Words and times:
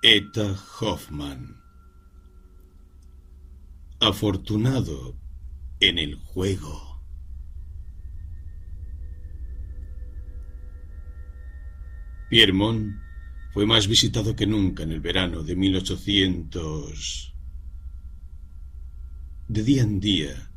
Eta 0.00 0.54
Hoffman. 0.78 1.60
Afortunado 3.98 5.18
en 5.80 5.98
el 5.98 6.14
juego. 6.14 7.02
Piermont 12.30 12.94
fue 13.52 13.66
más 13.66 13.88
visitado 13.88 14.36
que 14.36 14.46
nunca 14.46 14.84
en 14.84 14.92
el 14.92 15.00
verano 15.00 15.42
de 15.42 15.56
1800. 15.56 17.34
De 19.48 19.64
día 19.64 19.82
en 19.82 19.98
día 19.98 20.52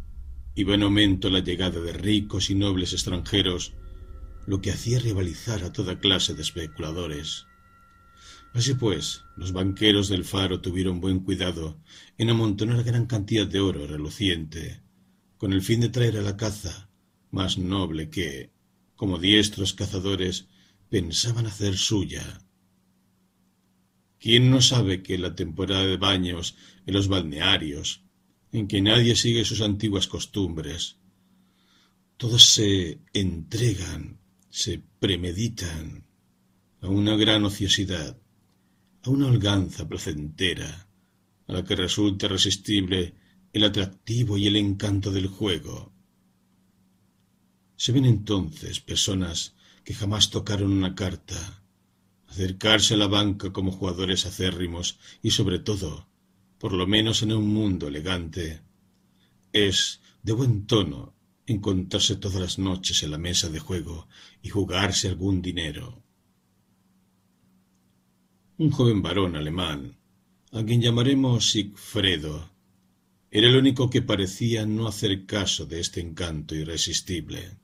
iba 0.54 0.76
en 0.76 0.84
aumento 0.84 1.32
la 1.32 1.40
llegada 1.40 1.80
de 1.80 1.94
ricos 1.94 2.52
y 2.52 2.56
nobles 2.56 2.94
extranjeros, 2.94 3.74
lo 4.46 4.62
que 4.62 4.70
hacía 4.70 5.00
rivalizar 5.00 5.64
a 5.64 5.74
toda 5.74 6.00
clase 6.00 6.36
de 6.36 6.44
especuladores. 6.44 7.48
Así 8.54 8.74
pues, 8.74 9.24
los 9.38 9.54
banqueros 9.54 10.10
del 10.10 10.26
faro 10.26 10.60
tuvieron 10.60 11.00
buen 11.00 11.20
cuidado 11.20 11.82
en 12.18 12.30
amontonar 12.30 12.84
gran 12.84 13.06
cantidad 13.06 13.48
de 13.48 13.62
oro 13.62 13.88
reluciente, 13.88 14.82
con 15.38 15.54
el 15.54 15.62
fin 15.62 15.80
de 15.80 15.90
traer 15.90 16.18
a 16.18 16.22
la 16.22 16.36
caza 16.36 16.90
más 17.32 17.58
noble 17.58 18.10
que, 18.10 18.52
como 18.96 19.18
diestros 19.18 19.74
cazadores, 19.74 20.48
pensaban 20.90 21.46
hacer 21.46 21.78
suya. 21.78 22.42
¿Quién 24.20 24.52
no 24.52 24.62
sabe 24.62 25.02
que 25.02 25.18
la 25.18 25.34
temporada 25.34 25.86
de 25.86 25.98
baños 25.98 26.56
en 26.86 26.94
los 26.94 27.08
balnearios, 27.08 28.04
en 28.52 28.68
que 28.68 28.82
nadie 28.82 29.16
sigue 29.16 29.46
sus 29.46 29.62
antiguas 29.62 30.08
costumbres, 30.08 30.98
todos 32.18 32.44
se 32.44 33.00
entregan, 33.14 34.20
se 34.50 34.84
premeditan 35.00 36.06
a 36.82 36.90
una 36.90 37.16
gran 37.16 37.46
ociosidad, 37.46 38.21
a 39.04 39.10
una 39.10 39.28
holganza 39.28 39.88
placentera, 39.88 40.88
a 41.48 41.54
la 41.54 41.64
que 41.64 41.76
resulta 41.76 42.28
irresistible 42.28 43.16
el 43.52 43.64
atractivo 43.64 44.38
y 44.38 44.48
el 44.48 44.56
encanto 44.56 45.12
del 45.12 45.28
juego. 45.28 45.92
Se 47.76 47.92
ven 47.92 48.06
entonces 48.06 48.80
personas 48.80 49.56
que 49.84 49.96
jamás 49.96 50.30
tocaron 50.30 50.72
una 50.72 50.94
carta, 50.94 51.64
acercarse 52.28 52.94
a 52.94 52.98
la 52.98 53.08
banca 53.08 53.52
como 53.52 53.72
jugadores 53.72 54.26
acérrimos 54.26 55.00
y 55.22 55.32
sobre 55.32 55.60
todo, 55.60 56.08
por 56.60 56.74
lo 56.74 56.86
menos 56.86 57.24
en 57.24 57.34
un 57.34 57.48
mundo 57.48 57.88
elegante, 57.88 58.62
es 59.52 60.00
de 60.22 60.34
buen 60.34 60.68
tono 60.68 61.16
encontrarse 61.48 62.16
todas 62.16 62.40
las 62.40 62.60
noches 62.60 63.02
en 63.02 63.12
la 63.12 63.18
mesa 63.18 63.50
de 63.50 63.60
juego 63.60 64.08
y 64.44 64.50
jugarse 64.50 65.10
algún 65.10 65.42
dinero 65.42 66.01
un 68.62 68.70
joven 68.70 69.02
varón 69.02 69.36
alemán, 69.36 69.98
a 70.52 70.64
quien 70.64 70.84
llamaremos 70.84 71.50
Sigfredo, 71.50 72.52
era 73.32 73.48
el 73.48 73.56
único 73.56 73.90
que 73.90 74.04
parecía 74.04 74.68
no 74.68 74.88
hacer 74.88 75.26
caso 75.26 75.66
de 75.66 75.80
este 75.80 76.00
encanto 76.00 76.54
irresistible. 76.54 77.58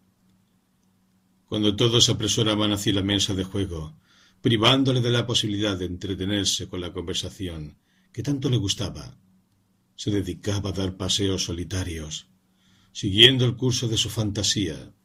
Cuando 1.45 1.75
todos 1.75 2.05
se 2.05 2.13
apresuraban 2.13 2.71
hacia 2.71 2.93
la 2.93 3.03
mesa 3.03 3.35
de 3.35 3.43
juego, 3.43 3.99
privándole 4.41 4.99
de 5.01 5.11
la 5.11 5.27
posibilidad 5.27 5.77
de 5.77 5.85
entretenerse 5.85 6.67
con 6.67 6.81
la 6.81 6.91
conversación 6.91 7.77
que 8.11 8.23
tanto 8.23 8.49
le 8.49 8.57
gustaba, 8.57 9.19
se 9.95 10.09
dedicaba 10.09 10.71
a 10.71 10.73
dar 10.73 10.97
paseos 10.97 11.43
solitarios, 11.43 12.27
siguiendo 12.91 13.45
el 13.45 13.55
curso 13.55 13.87
de 13.87 13.97
su 13.97 14.09
fantasía, 14.09 14.95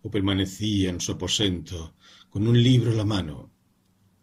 o 0.00 0.10
permanecía 0.10 0.88
en 0.88 1.02
su 1.02 1.12
aposento 1.12 1.94
con 2.30 2.48
un 2.48 2.62
libro 2.62 2.92
a 2.92 2.94
la 2.94 3.04
mano, 3.04 3.52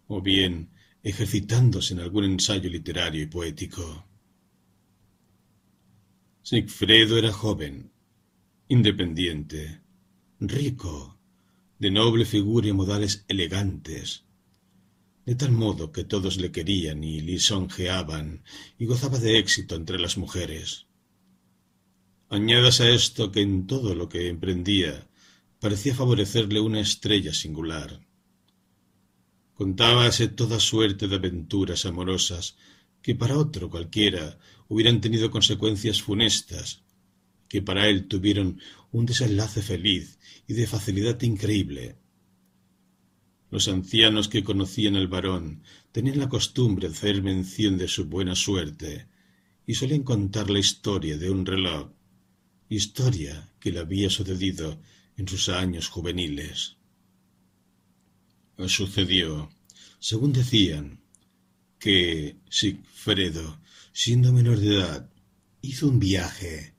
o 0.08 0.20
bien 0.20 0.73
ejercitándose 1.04 1.94
en 1.94 2.00
algún 2.00 2.24
ensayo 2.24 2.70
literario 2.70 3.22
y 3.22 3.28
poético. 3.28 4.08
Sigfredo 6.42 7.18
era 7.18 7.32
joven, 7.32 7.92
independiente, 8.70 9.82
rico, 10.40 11.20
de 11.78 11.92
noble 11.92 12.26
figura 12.26 12.68
y 12.68 12.74
modales 12.74 13.26
elegantes, 13.28 14.24
de 15.26 15.36
tal 15.36 15.52
modo 15.52 15.92
que 15.92 16.06
todos 16.06 16.38
le 16.38 16.52
querían 16.52 17.04
y 17.04 17.20
lisonjeaban 17.22 18.44
y 18.80 18.86
gozaba 18.86 19.20
de 19.20 19.40
éxito 19.40 19.76
entre 19.76 20.00
las 20.00 20.18
mujeres. 20.18 20.88
Añadas 22.30 22.80
a 22.82 22.90
esto 22.90 23.32
que 23.32 23.42
en 23.42 23.68
todo 23.68 23.94
lo 23.96 24.10
que 24.10 24.30
emprendía 24.30 25.08
parecía 25.60 25.94
favorecerle 25.96 26.60
una 26.60 26.80
estrella 26.80 27.34
singular, 27.34 28.02
Contábase 29.56 30.28
toda 30.30 30.60
suerte 30.60 31.08
de 31.08 31.16
aventuras 31.16 31.86
amorosas 31.86 32.58
que 33.04 33.14
para 33.14 33.38
otro 33.38 33.70
cualquiera 33.70 34.40
hubieran 34.68 35.00
tenido 35.02 35.30
consecuencias 35.30 36.02
funestas, 36.02 36.82
que 37.48 37.62
para 37.62 37.88
él 37.88 38.08
tuvieron 38.08 38.60
un 38.92 39.06
desenlace 39.06 39.62
feliz 39.62 40.18
y 40.48 40.54
de 40.54 40.66
facilidad 40.66 41.22
increíble. 41.22 41.98
Los 43.52 43.68
ancianos 43.68 44.28
que 44.30 44.44
conocían 44.44 44.96
al 44.96 45.08
varón 45.08 45.62
tenían 45.92 46.18
la 46.18 46.30
costumbre 46.30 46.88
de 46.88 46.96
hacer 46.96 47.22
mención 47.22 47.78
de 47.78 47.88
su 47.88 48.06
buena 48.06 48.34
suerte 48.36 49.08
y 49.68 49.76
solían 49.76 50.02
contar 50.02 50.50
la 50.50 50.58
historia 50.58 51.18
de 51.18 51.30
un 51.30 51.46
reloj, 51.46 51.92
historia 52.70 53.54
que 53.60 53.72
le 53.72 53.80
había 53.80 54.10
sucedido 54.10 54.82
en 55.18 55.28
sus 55.28 55.50
años 55.50 55.90
juveniles. 55.90 56.78
Sucedió, 58.68 59.50
según 60.00 60.32
decían, 60.34 61.02
que 61.80 62.38
Sigfredo, 62.50 63.60
siendo 63.92 64.32
menor 64.32 64.58
de 64.58 64.76
edad, 64.76 65.10
hizo 65.62 65.88
un 65.88 66.00
viaje 66.00 66.76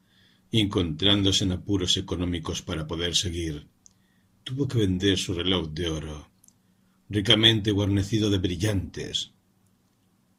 encontrándose 0.51 1.45
en 1.45 1.53
apuros 1.53 1.97
económicos 1.97 2.63
para 2.63 2.87
poder 2.87 3.17
seguir, 3.17 3.67
tuvo 4.45 4.69
que 4.69 4.79
vender 4.79 5.19
su 5.19 5.35
reloj 5.35 5.71
de 5.71 5.89
oro, 5.89 6.31
ricamente 7.09 7.73
guarnecido 7.73 8.31
de 8.31 8.39
brillantes. 8.39 9.33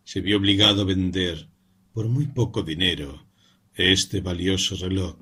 Se 0.03 0.22
vio 0.22 0.38
obligado 0.38 0.84
a 0.84 0.85
vender 0.85 1.50
por 1.91 2.07
muy 2.07 2.28
poco 2.28 2.63
dinero 2.63 3.25
este 3.74 4.22
valioso 4.22 4.75
reloj. 4.78 5.18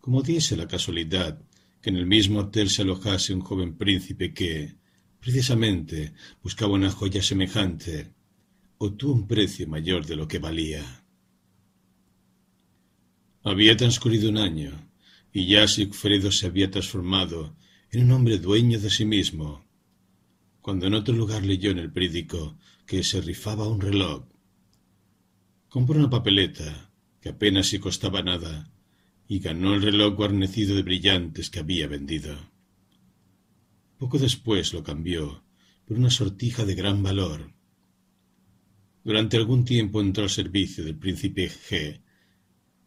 Como 0.00 0.22
diese 0.22 0.56
la 0.56 0.66
casualidad 0.66 1.42
que 1.80 1.90
en 1.90 1.96
el 1.96 2.06
mismo 2.06 2.40
hotel 2.40 2.68
se 2.68 2.82
alojase 2.82 3.34
un 3.34 3.40
joven 3.40 3.76
príncipe 3.76 4.34
que, 4.34 4.76
precisamente, 5.20 6.12
buscaba 6.42 6.74
una 6.74 6.90
joya 6.90 7.22
semejante, 7.22 8.12
obtuvo 8.78 9.14
un 9.14 9.26
precio 9.26 9.66
mayor 9.66 10.06
de 10.06 10.16
lo 10.16 10.28
que 10.28 10.38
valía. 10.38 11.04
Había 13.42 13.76
transcurrido 13.76 14.28
un 14.28 14.38
año, 14.38 14.90
y 15.32 15.46
ya 15.46 15.66
Sigfredo 15.66 16.30
se 16.32 16.46
había 16.46 16.70
transformado 16.70 17.56
en 17.90 18.04
un 18.04 18.12
hombre 18.12 18.38
dueño 18.38 18.78
de 18.78 18.90
sí 18.90 19.04
mismo, 19.04 19.64
cuando 20.60 20.86
en 20.86 20.94
otro 20.94 21.14
lugar 21.14 21.44
leyó 21.44 21.70
en 21.70 21.78
el 21.78 21.90
periódico 21.90 22.58
que 22.86 23.02
se 23.02 23.20
rifaba 23.20 23.66
un 23.66 23.80
reloj. 23.80 24.24
Compró 25.68 25.98
una 25.98 26.10
papeleta, 26.10 26.90
que 27.20 27.30
apenas 27.30 27.68
si 27.68 27.78
costaba 27.78 28.22
nada, 28.22 28.70
y 29.30 29.38
ganó 29.38 29.74
el 29.74 29.82
reloj 29.82 30.16
guarnecido 30.16 30.74
de 30.74 30.82
brillantes 30.82 31.50
que 31.50 31.60
había 31.60 31.86
vendido. 31.86 32.36
Poco 33.96 34.18
después 34.18 34.72
lo 34.72 34.82
cambió 34.82 35.44
por 35.84 35.96
una 35.96 36.10
sortija 36.10 36.64
de 36.64 36.74
gran 36.74 37.00
valor. 37.04 37.52
Durante 39.04 39.36
algún 39.36 39.64
tiempo 39.64 40.00
entró 40.00 40.24
al 40.24 40.30
servicio 40.30 40.82
del 40.82 40.96
príncipe 40.96 41.48
G, 41.48 42.00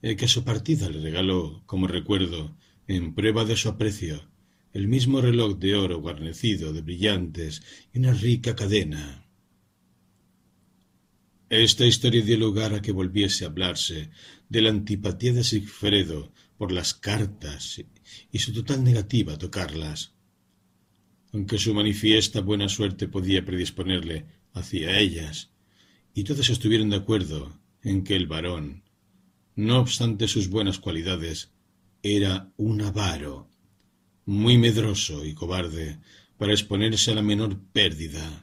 el 0.01 0.17
que 0.17 0.25
a 0.25 0.27
su 0.27 0.43
partida 0.43 0.89
le 0.89 0.99
regaló, 0.99 1.63
como 1.65 1.87
recuerdo, 1.87 2.57
en 2.87 3.15
prueba 3.15 3.45
de 3.45 3.55
su 3.55 3.69
aprecio, 3.69 4.29
el 4.73 4.89
mismo 4.89 5.21
reloj 5.21 5.57
de 5.59 5.75
oro 5.75 6.01
guarnecido 6.01 6.73
de 6.73 6.81
brillantes 6.81 7.63
y 7.93 7.99
una 7.99 8.11
rica 8.11 8.53
cadena. 8.53 9.22
Esta 11.53 11.85
historia 11.85 12.23
dio 12.23 12.35
lugar 12.35 12.73
a 12.73 12.81
que 12.81 12.91
volviese 12.91 13.45
a 13.45 13.47
hablarse 13.47 14.09
de 14.49 14.59
la 14.63 14.71
antipatía 14.71 15.33
de 15.33 15.43
Sigfredo 15.43 16.33
por 16.57 16.71
las 16.71 16.95
cartas 16.95 17.79
y 18.31 18.39
su 18.39 18.53
total 18.53 18.83
negativa 18.83 19.33
a 19.33 19.37
tocarlas. 19.37 20.15
Aunque 21.31 21.59
su 21.59 21.75
manifiesta 21.75 22.41
buena 22.41 22.69
suerte 22.69 23.07
podía 23.07 23.45
predisponerle 23.45 24.25
hacia 24.53 24.97
ellas, 24.97 25.51
y 26.15 26.23
todos 26.23 26.49
estuvieron 26.49 26.89
de 26.89 26.95
acuerdo 26.95 27.59
en 27.83 28.03
que 28.03 28.15
el 28.15 28.25
varón, 28.25 28.81
no 29.55 29.77
obstante 29.77 30.27
sus 30.27 30.49
buenas 30.49 30.79
cualidades, 30.79 31.51
era 32.01 32.51
un 32.57 32.81
avaro, 32.81 33.47
muy 34.25 34.57
medroso 34.57 35.23
y 35.23 35.35
cobarde 35.35 35.99
para 36.35 36.53
exponerse 36.53 37.11
a 37.11 37.15
la 37.15 37.21
menor 37.21 37.59
pérdida. 37.73 38.42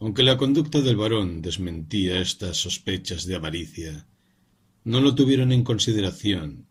Aunque 0.00 0.22
la 0.22 0.36
conducta 0.36 0.80
del 0.80 0.96
varón 0.96 1.40
desmentía 1.40 2.20
estas 2.20 2.56
sospechas 2.56 3.26
de 3.26 3.36
avaricia, 3.36 4.06
no 4.84 5.00
lo 5.00 5.14
tuvieron 5.14 5.52
en 5.52 5.64
consideración. 5.64 6.66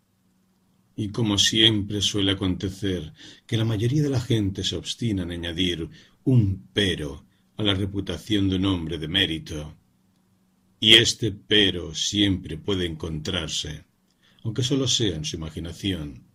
Y 0.96 1.10
como 1.10 1.38
siempre 1.38 2.02
suele 2.02 2.34
acontecer, 2.34 3.14
que 3.48 3.58
la 3.58 3.66
mayoría 3.66 4.04
de 4.04 4.10
la 4.10 4.22
gente 4.22 4.64
se 4.64 4.75
obstina 4.75 5.24
en 5.24 5.31
añadir 5.31 5.90
un 6.24 6.68
pero 6.74 7.25
a 7.58 7.64
la 7.64 7.74
reputación 7.74 8.50
de 8.50 8.58
un 8.58 8.66
hombre 8.66 8.98
de 8.98 9.08
mérito. 9.08 9.75
Y 10.80 10.94
este 10.94 11.31
pero 11.31 11.96
siempre 11.96 12.58
puede 12.58 12.86
encontrarse, 12.86 13.86
aunque 14.44 14.64
solo 14.64 14.88
sea 14.88 15.16
en 15.16 15.25
su 15.25 15.38
imaginación. 15.38 16.28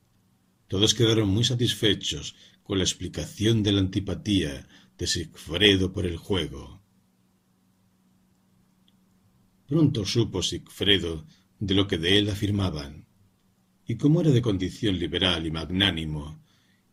Todos 0.67 0.95
quedaron 0.95 1.29
muy 1.29 1.45
satisfechos 1.45 2.35
con 2.63 2.79
la 2.79 2.85
explicación 2.85 3.63
de 3.63 3.73
la 3.73 3.81
antipatía 3.81 4.67
de 4.99 5.07
Sigfredo 5.07 5.93
por 5.93 6.07
el 6.07 6.17
juego. 6.17 6.78
Pronto 9.69 10.07
supo 10.07 10.43
Sigfredo 10.43 11.27
de 11.61 11.75
lo 11.75 11.87
que 11.87 11.99
de 11.99 12.17
él 12.17 12.31
afirmaban, 12.31 13.07
y 13.87 13.97
como 13.97 14.23
era 14.23 14.31
de 14.31 14.41
condición 14.41 14.99
liberal 14.99 15.47
y 15.47 15.51
magnánimo, 15.51 16.43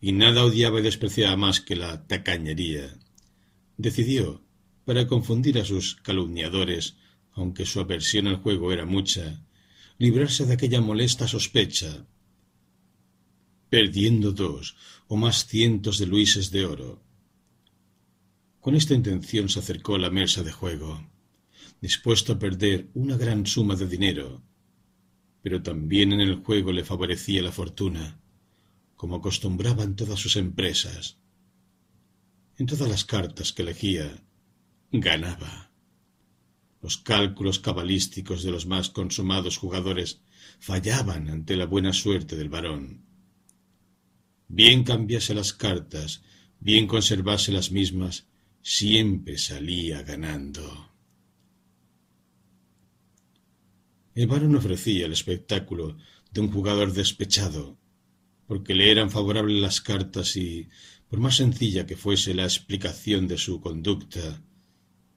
y 0.02 0.12
nada 0.12 0.44
odiaba 0.44 0.82
y 0.82 0.84
despreciaba 0.84 1.38
más 1.38 1.62
que 1.62 1.78
la 1.78 2.06
tacañería, 2.06 3.00
decidió, 3.78 4.44
para 4.84 5.08
confundir 5.08 5.58
a 5.58 5.64
sus 5.64 5.96
calumniadores, 5.96 6.98
aunque 7.32 7.66
su 7.66 7.80
aversión 7.80 8.28
al 8.28 8.38
juego 8.38 8.74
era 8.74 8.86
mucha, 8.86 9.46
librarse 9.98 10.46
de 10.46 10.56
aquella 10.56 10.82
molesta 10.82 11.30
sospecha, 11.30 12.06
perdiendo 13.70 14.34
dos 14.34 14.76
o 15.08 15.16
más 15.16 15.48
cientos 15.48 15.98
de 15.98 16.08
luises 16.08 16.52
de 16.52 16.66
oro. 16.66 17.02
Con 18.60 18.76
esta 18.76 18.94
intención 18.94 19.48
se 19.48 19.60
acercó 19.60 19.96
a 19.96 20.00
la 20.00 20.10
mesa 20.10 20.44
de 20.44 20.52
juego, 20.52 21.15
dispuesto 21.82 22.34
a 22.34 22.40
perder 22.40 22.90
una 22.94 23.18
gran 23.18 23.46
suma 23.46 23.76
de 23.76 23.88
dinero, 23.88 24.44
pero 25.42 25.62
también 25.62 26.12
en 26.12 26.22
el 26.22 26.38
juego 26.38 26.72
le 26.72 26.84
favorecía 26.84 27.42
la 27.42 27.52
fortuna, 27.52 28.20
como 28.96 29.18
acostumbraban 29.18 29.96
todas 29.96 30.20
sus 30.20 30.38
empresas. 30.38 31.20
En 32.58 32.66
todas 32.66 32.90
las 32.90 33.06
cartas 33.06 33.52
que 33.54 33.62
elegía, 33.62 34.24
ganaba. 34.92 35.72
Los 36.82 36.98
cálculos 36.98 37.60
cabalísticos 37.60 38.44
de 38.44 38.52
los 38.52 38.66
más 38.66 38.90
consumados 38.90 39.58
jugadores 39.58 40.22
fallaban 40.60 41.30
ante 41.30 41.56
la 41.56 41.66
buena 41.66 41.94
suerte 41.94 42.36
del 42.36 42.50
varón. 42.50 43.06
Bien 44.48 44.84
cambiase 44.84 45.34
las 45.34 45.54
cartas, 45.54 46.22
bien 46.60 46.88
conservase 46.88 47.52
las 47.52 47.72
mismas, 47.72 48.28
siempre 48.62 49.38
salía 49.38 50.04
ganando. 50.04 50.95
El 54.16 54.28
varón 54.28 54.56
ofrecía 54.56 55.08
el 55.08 55.12
espectáculo 55.12 55.98
de 56.32 56.40
un 56.40 56.50
jugador 56.50 56.94
despechado, 56.94 57.78
porque 58.48 58.74
le 58.74 58.90
eran 58.90 59.12
favorables 59.12 59.60
las 59.62 59.82
cartas 59.82 60.38
y, 60.38 60.70
por 61.10 61.20
más 61.20 61.36
sencilla 61.36 61.86
que 61.86 61.98
fuese 61.98 62.34
la 62.34 62.46
explicación 62.46 63.28
de 63.28 63.38
su 63.38 63.60
conducta, 63.60 64.42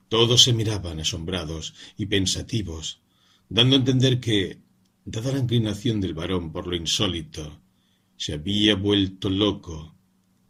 todos 0.09 0.43
se 0.43 0.53
miraban 0.53 0.99
asombrados 0.99 1.75
y 1.97 2.07
pensativos, 2.07 3.01
dando 3.49 3.77
a 3.77 3.79
entender 3.79 4.19
que, 4.19 4.59
dada 5.05 5.33
la 5.33 5.39
inclinación 5.39 6.01
del 6.01 6.15
varón 6.15 6.51
por 6.51 6.67
lo 6.67 6.75
insólito, 6.75 7.61
se 8.17 8.33
había 8.33 8.75
vuelto 8.75 9.31
loco, 9.31 9.95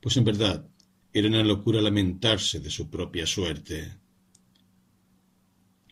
pues 0.01 0.17
en 0.17 0.25
verdad 0.25 0.67
era 1.13 1.29
una 1.29 1.43
locura 1.43 1.83
lamentarse 1.83 2.61
de 2.61 2.71
su 2.71 2.89
propia 2.89 3.27
suerte. 3.27 3.95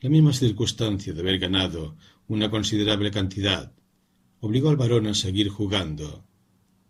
La 0.00 0.08
misma 0.08 0.32
circunstancia 0.32 1.12
de 1.12 1.20
haber 1.20 1.38
ganado 1.38 1.96
una 2.28 2.50
considerable 2.50 3.10
cantidad 3.10 3.72
obligó 4.40 4.68
al 4.68 4.76
varón 4.76 5.06
a 5.06 5.14
seguir 5.14 5.48
jugando, 5.48 6.26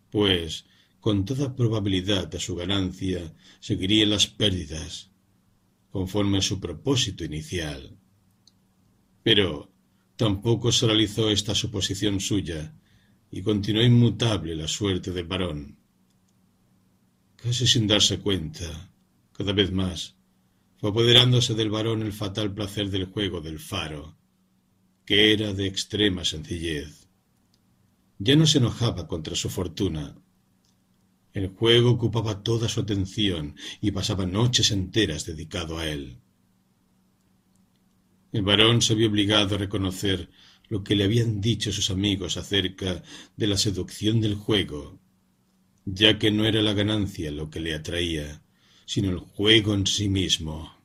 pues 0.09 0.65
con 0.99 1.25
toda 1.25 1.55
probabilidad 1.55 2.33
a 2.35 2.39
su 2.39 2.55
ganancia 2.55 3.33
seguirían 3.59 4.09
las 4.09 4.27
pérdidas, 4.27 5.11
conforme 5.89 6.39
a 6.39 6.41
su 6.41 6.59
propósito 6.59 7.23
inicial. 7.23 7.97
Pero 9.23 9.71
tampoco 10.15 10.71
se 10.71 10.87
realizó 10.87 11.29
esta 11.29 11.55
suposición 11.55 12.19
suya, 12.19 12.73
y 13.29 13.41
continuó 13.41 13.83
inmutable 13.83 14.55
la 14.55 14.67
suerte 14.67 15.11
del 15.11 15.25
varón. 15.25 15.77
Casi 17.35 17.67
sin 17.67 17.87
darse 17.87 18.19
cuenta, 18.19 18.91
cada 19.33 19.53
vez 19.53 19.71
más, 19.71 20.15
fue 20.77 20.89
apoderándose 20.89 21.53
del 21.53 21.69
varón 21.69 22.01
el 22.01 22.13
fatal 22.13 22.53
placer 22.53 22.89
del 22.89 23.05
juego 23.05 23.41
del 23.41 23.59
faro, 23.59 24.16
que 25.07 25.31
era 25.31 25.53
de 25.53 25.65
extrema 25.67 26.25
sencillez. 26.25 27.07
Ya 28.19 28.35
no 28.35 28.45
se 28.45 28.57
enojaba 28.57 29.07
contra 29.07 29.35
su 29.35 29.49
fortuna. 29.49 30.21
El 31.33 31.47
juego 31.47 31.91
ocupaba 31.91 32.43
toda 32.43 32.67
su 32.67 32.81
atención 32.81 33.55
y 33.79 33.91
pasaba 33.91 34.25
noches 34.25 34.69
enteras 34.71 35.25
dedicado 35.25 35.77
a 35.77 35.87
él. 35.87 36.19
El 38.33 38.41
varón 38.41 38.81
se 38.81 38.95
vio 38.95 39.07
obligado 39.07 39.55
a 39.55 39.59
reconocer 39.59 40.29
lo 40.67 40.83
que 40.83 40.97
le 40.97 41.05
habían 41.05 41.39
dicho 41.39 41.71
sus 41.71 41.89
amigos 41.89 42.35
acerca 42.35 43.01
de 43.37 43.47
la 43.47 43.57
seducción 43.57 44.19
del 44.19 44.35
juego, 44.35 44.99
ya 45.85 46.19
que 46.19 46.31
no 46.31 46.45
era 46.45 46.61
la 46.61 46.73
ganancia 46.73 47.31
lo 47.31 47.49
que 47.49 47.61
le 47.61 47.73
atraía, 47.73 48.41
sino 48.85 49.09
el 49.11 49.19
juego 49.19 49.73
en 49.73 49.87
sí 49.87 50.09
mismo. 50.09 50.75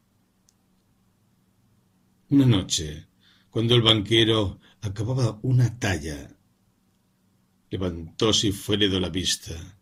Una 2.28 2.46
noche, 2.46 3.08
cuando 3.52 3.74
el 3.74 3.82
banquero 3.82 4.60
acababa 4.80 5.38
una 5.42 5.78
talla, 5.78 6.38
levantóse 7.68 8.48
y 8.48 8.52
fueredo 8.52 8.98
la 8.98 9.10
vista, 9.10 9.78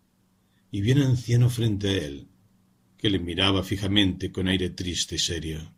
y 0.72 0.81
vio 0.81 0.96
un 0.96 1.02
anciano 1.02 1.49
frente 1.49 1.88
a 1.88 1.99
él, 1.99 2.26
que 2.99 3.08
le 3.08 3.20
miraba 3.20 3.62
fijamente 3.62 4.32
con 4.32 4.49
aire 4.49 4.70
triste 4.70 5.14
y 5.14 5.19
serio. 5.20 5.72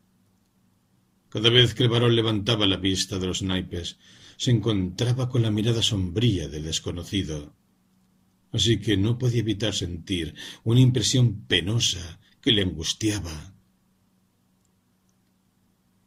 Cada 1.28 1.50
vez 1.50 1.74
que 1.74 1.82
el 1.82 1.90
varón 1.90 2.16
levantaba 2.16 2.66
la 2.66 2.78
vista 2.78 3.18
de 3.18 3.26
los 3.26 3.42
naipes, 3.42 3.98
se 4.38 4.52
encontraba 4.52 5.28
con 5.28 5.42
la 5.42 5.50
mirada 5.50 5.82
sombría 5.82 6.48
del 6.48 6.64
desconocido. 6.64 7.54
Así 8.52 8.78
que 8.78 8.96
no 8.96 9.18
podía 9.18 9.40
evitar 9.40 9.74
sentir 9.74 10.34
una 10.64 10.80
impresión 10.80 11.44
penosa 11.44 12.20
que 12.40 12.52
le 12.52 12.62
angustiaba. 12.62 13.51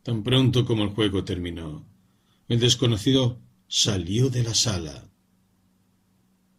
Tan 0.06 0.22
pronto 0.22 0.66
como 0.66 0.84
el 0.84 0.90
juego 0.90 1.24
terminó, 1.24 1.84
el 2.48 2.60
desconocido 2.60 3.42
salió 3.68 4.30
de 4.30 4.44
la 4.44 4.54
sala. 4.54 5.10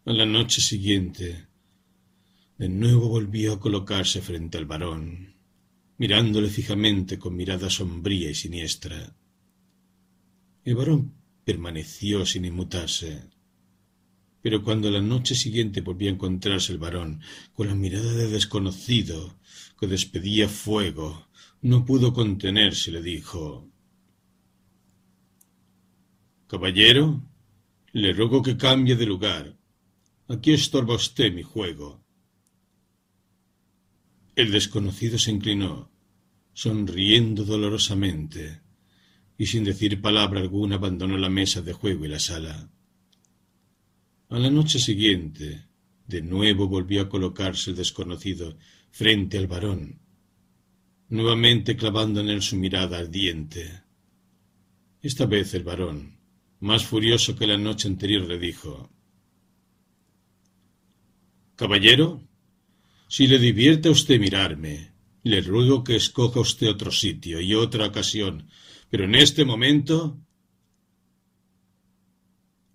A 0.03 0.11
la 0.11 0.25
noche 0.25 0.59
siguiente, 0.59 1.47
de 2.57 2.67
nuevo 2.67 3.07
volvió 3.07 3.53
a 3.53 3.59
colocarse 3.61 4.21
frente 4.21 4.57
al 4.57 4.65
varón 4.65 5.37
mirándole 5.97 6.49
fijamente 6.49 7.17
con 7.17 7.35
mirada 7.35 7.69
sombría 7.69 8.29
y 8.29 8.35
siniestra. 8.35 9.15
El 10.65 10.75
varón 10.75 11.13
permaneció 11.45 12.25
sin 12.25 12.43
inmutarse. 12.43 13.29
Pero 14.41 14.61
cuando 14.61 14.91
la 14.91 15.01
noche 15.01 15.35
siguiente 15.35 15.81
volvió 15.81 16.09
a 16.09 16.13
encontrarse 16.13 16.73
el 16.73 16.79
varón 16.79 17.21
con 17.53 17.67
la 17.67 17.75
mirada 17.75 18.13
de 18.13 18.27
desconocido 18.27 19.39
que 19.79 19.87
despedía 19.87 20.47
fuego, 20.47 21.27
no 21.61 21.85
pudo 21.85 22.13
contenerse 22.13 22.91
le 22.91 23.01
dijo 23.01 23.69
Caballero, 26.47 27.21
le 27.91 28.13
ruego 28.13 28.41
que 28.41 28.55
cambie 28.55 28.95
de 28.95 29.05
lugar. 29.05 29.57
Aquí 30.29 30.53
estorba 30.53 30.95
usted 30.95 31.33
mi 31.33 31.43
juego. 31.43 32.01
El 34.33 34.51
desconocido 34.51 35.17
se 35.17 35.31
inclinó, 35.31 35.91
sonriendo 36.53 37.43
dolorosamente, 37.43 38.61
y 39.37 39.45
sin 39.45 39.65
decir 39.65 40.01
palabra 40.01 40.39
alguna 40.39 40.75
abandonó 40.75 41.17
la 41.17 41.29
mesa 41.29 41.61
de 41.61 41.73
juego 41.73 42.05
y 42.05 42.07
la 42.07 42.19
sala. 42.19 42.71
A 44.29 44.39
la 44.39 44.49
noche 44.49 44.79
siguiente, 44.79 45.65
de 46.05 46.21
nuevo 46.21 46.69
volvió 46.69 47.01
a 47.01 47.09
colocarse 47.09 47.71
el 47.71 47.75
desconocido 47.75 48.57
frente 48.89 49.37
al 49.37 49.47
varón, 49.47 49.99
nuevamente 51.09 51.75
clavando 51.75 52.19
en 52.19 52.29
él 52.29 52.41
su 52.41 52.55
mirada 52.57 52.99
ardiente. 52.99 53.83
Esta 55.01 55.25
vez 55.25 55.53
el 55.53 55.63
varón, 55.63 56.19
más 56.59 56.85
furioso 56.85 57.35
que 57.35 57.47
la 57.47 57.57
noche 57.57 57.87
anterior, 57.87 58.27
le 58.27 58.37
dijo 58.39 58.89
Caballero, 61.55 62.27
si 63.07 63.25
le 63.27 63.39
divierte 63.39 63.89
a 63.89 63.91
usted 63.91 64.19
mirarme, 64.19 64.91
le 65.23 65.41
ruego 65.41 65.83
que 65.83 65.95
escoja 65.95 66.39
usted 66.39 66.69
otro 66.69 66.91
sitio 66.91 67.39
y 67.41 67.55
otra 67.55 67.87
ocasión, 67.87 68.47
pero 68.89 69.05
en 69.05 69.15
este 69.15 69.45
momento. 69.45 70.19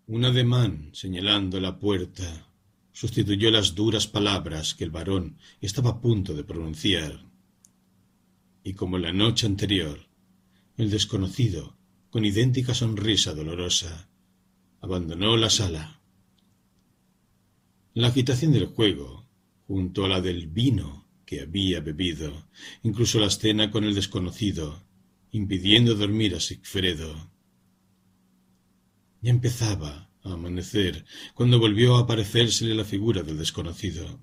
Un 0.06 0.24
ademán 0.24 0.90
señalando 0.92 1.60
la 1.60 1.78
puerta 1.78 2.50
sustituyó 2.92 3.50
las 3.50 3.74
duras 3.74 4.06
palabras 4.06 4.74
que 4.74 4.84
el 4.84 4.90
varón 4.90 5.38
estaba 5.60 5.90
a 5.90 6.00
punto 6.00 6.34
de 6.34 6.44
pronunciar. 6.44 7.31
Y 8.64 8.74
como 8.74 8.98
la 8.98 9.12
noche 9.12 9.46
anterior, 9.46 10.08
el 10.76 10.90
desconocido, 10.90 11.76
con 12.10 12.24
idéntica 12.24 12.74
sonrisa 12.74 13.34
dolorosa, 13.34 14.08
abandonó 14.80 15.36
la 15.36 15.50
sala. 15.50 16.00
La 17.94 18.08
agitación 18.08 18.52
del 18.52 18.66
juego, 18.66 19.26
junto 19.66 20.04
a 20.04 20.08
la 20.08 20.20
del 20.20 20.46
vino 20.46 21.08
que 21.26 21.40
había 21.40 21.80
bebido, 21.80 22.48
incluso 22.82 23.18
la 23.18 23.26
escena 23.26 23.70
con 23.70 23.84
el 23.84 23.94
desconocido, 23.94 24.84
impidiendo 25.30 25.94
dormir 25.94 26.34
a 26.34 26.40
Sigfredo. 26.40 27.30
Ya 29.22 29.30
empezaba 29.30 30.10
a 30.22 30.32
amanecer 30.32 31.04
cuando 31.34 31.58
volvió 31.58 31.96
a 31.96 32.00
aparecérsele 32.00 32.74
la 32.74 32.84
figura 32.84 33.22
del 33.22 33.38
desconocido. 33.38 34.20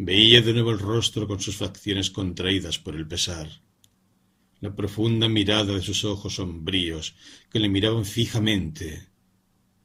Veía 0.00 0.42
de 0.42 0.52
nuevo 0.52 0.70
el 0.70 0.78
rostro 0.78 1.26
con 1.26 1.40
sus 1.40 1.56
facciones 1.56 2.08
contraídas 2.12 2.78
por 2.78 2.94
el 2.94 3.08
pesar, 3.08 3.48
la 4.60 4.72
profunda 4.72 5.28
mirada 5.28 5.74
de 5.74 5.82
sus 5.82 6.04
ojos 6.04 6.36
sombríos 6.36 7.16
que 7.50 7.58
le 7.58 7.68
miraban 7.68 8.04
fijamente, 8.04 9.08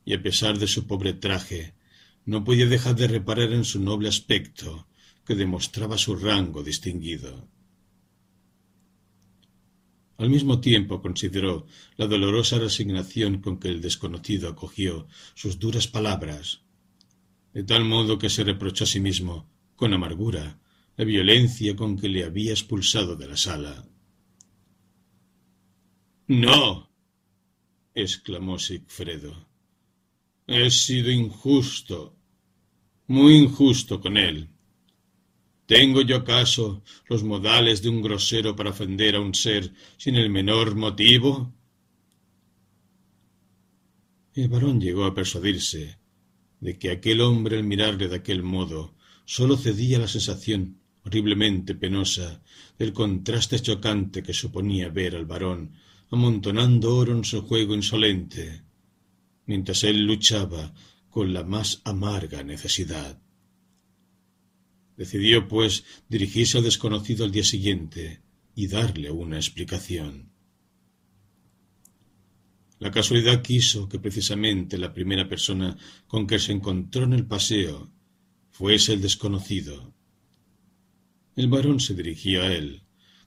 y 0.05 0.13
a 0.13 0.21
pesar 0.21 0.59
de 0.59 0.67
su 0.67 0.85
pobre 0.85 1.13
traje, 1.13 1.73
no 2.25 2.43
podía 2.43 2.67
dejar 2.67 2.95
de 2.95 3.07
reparar 3.07 3.53
en 3.53 3.65
su 3.65 3.79
noble 3.79 4.07
aspecto, 4.07 4.87
que 5.25 5.33
demostraba 5.33 5.97
su 5.97 6.15
rango 6.15 6.61
distinguido. 6.61 7.49
Al 10.19 10.29
mismo 10.29 10.61
tiempo 10.61 11.01
consideró 11.01 11.65
la 11.97 12.05
dolorosa 12.05 12.59
resignación 12.59 13.41
con 13.41 13.57
que 13.57 13.69
el 13.69 13.81
desconocido 13.81 14.47
acogió 14.47 15.07
sus 15.33 15.57
duras 15.57 15.87
palabras, 15.87 16.61
de 17.51 17.63
tal 17.63 17.83
modo 17.83 18.19
que 18.19 18.29
se 18.29 18.43
reprochó 18.43 18.83
a 18.83 18.87
sí 18.87 18.99
mismo 18.99 19.51
con 19.83 19.93
amargura 19.93 20.57
la 20.95 21.03
violencia 21.03 21.75
con 21.75 21.97
que 21.99 22.07
le 22.07 22.23
había 22.23 22.51
expulsado 22.51 23.17
de 23.17 23.27
la 23.27 23.35
sala. 23.35 23.85
No, 26.27 26.89
exclamó 27.93 28.57
Sigfredo. 28.59 29.49
He 30.47 30.71
sido 30.71 31.11
injusto, 31.11 32.15
muy 33.07 33.35
injusto 33.35 33.99
con 33.99 34.15
él. 34.15 34.47
¿Tengo 35.65 36.01
yo 36.01 36.15
acaso 36.15 36.81
los 37.09 37.21
modales 37.25 37.81
de 37.81 37.89
un 37.89 38.01
grosero 38.01 38.55
para 38.55 38.69
ofender 38.69 39.17
a 39.17 39.19
un 39.19 39.35
ser 39.35 39.73
sin 39.97 40.15
el 40.15 40.29
menor 40.29 40.75
motivo? 40.75 41.53
El 44.33 44.47
varón 44.47 44.79
llegó 44.79 45.03
a 45.03 45.13
persuadirse 45.13 45.97
de 46.61 46.79
que 46.79 46.89
aquel 46.89 47.19
hombre 47.19 47.57
al 47.57 47.65
mirarle 47.65 48.07
de 48.07 48.15
aquel 48.15 48.43
modo 48.43 48.92
sólo 49.25 49.57
cedía 49.57 49.99
la 49.99 50.07
sensación 50.07 50.79
horriblemente 51.03 51.75
penosa 51.75 52.41
del 52.77 52.93
contraste 52.93 53.59
chocante 53.59 54.23
que 54.23 54.33
suponía 54.33 54.89
ver 54.89 55.15
al 55.15 55.25
varón 55.25 55.73
amontonando 56.13 56.95
oro 56.95 57.13
en 57.13 57.23
su 57.23 57.41
juego 57.41 57.73
insolente, 57.73 58.61
mientras 59.47 59.83
él 59.83 60.05
luchaba 60.05 60.71
con 61.09 61.33
la 61.33 61.43
más 61.43 61.81
amarga 61.85 62.43
necesidad. 62.43 63.19
Decidió, 64.95 65.47
pues, 65.47 65.83
dirigirse 66.07 66.59
al 66.59 66.65
desconocido 66.65 67.25
al 67.25 67.31
día 67.31 67.43
siguiente 67.43 68.21
y 68.53 68.67
darle 68.67 69.09
una 69.09 69.37
explicación. 69.37 70.29
La 72.77 72.91
casualidad 72.91 73.41
quiso 73.41 73.89
que 73.89 73.97
precisamente 73.97 74.77
la 74.77 74.93
primera 74.93 75.27
persona 75.27 75.75
con 76.05 76.27
que 76.27 76.37
se 76.37 76.51
encontró 76.51 77.05
en 77.05 77.13
el 77.13 77.25
paseo 77.25 77.92
fuese 78.53 78.93
el 78.93 79.01
desconocido. 79.01 79.95
El 81.35 81.47
varón 81.47 81.79
se 81.79 81.95
dirigió 81.95 82.43
a 82.43 82.53
él, 82.53 82.83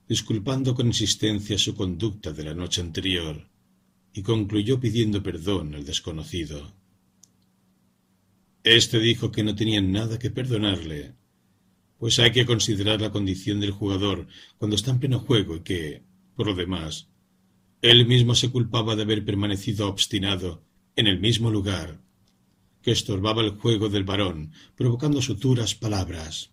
disculpando 0.07 0.73
con 0.73 0.87
insistencia 0.87 1.57
su 1.57 1.75
conducta 1.75 2.31
de 2.31 2.45
la 2.45 2.53
noche 2.53 2.79
anterior, 2.79 3.49
y 4.13 4.21
concluyó 4.21 4.79
pidiendo 4.79 5.21
perdón 5.21 5.75
al 5.75 5.83
desconocido. 5.83 6.73
Este 8.63 8.99
dijo 8.99 9.29
que 9.29 9.43
no 9.43 9.53
tenía 9.53 9.81
nada 9.81 10.17
que 10.17 10.31
perdonarle, 10.31 11.15
pues 11.97 12.19
hay 12.19 12.31
que 12.31 12.45
considerar 12.45 13.01
la 13.01 13.11
condición 13.11 13.59
del 13.59 13.71
jugador 13.71 14.27
cuando 14.57 14.77
está 14.77 14.91
en 14.91 14.99
pleno 14.99 15.19
juego 15.19 15.57
y 15.57 15.59
que, 15.59 16.03
por 16.37 16.47
lo 16.47 16.55
demás, 16.55 17.09
él 17.81 18.07
mismo 18.07 18.33
se 18.33 18.49
culpaba 18.49 18.95
de 18.95 19.01
haber 19.01 19.25
permanecido 19.25 19.89
obstinado 19.89 20.63
en 20.95 21.07
el 21.07 21.19
mismo 21.19 21.51
lugar 21.51 22.06
que 22.87 22.93
estorbaba 22.93 23.41
el 23.41 23.49
juego 23.49 23.89
del 23.89 24.05
varón, 24.05 24.53
provocando 24.73 25.21
suturas 25.21 25.75
palabras. 25.75 26.51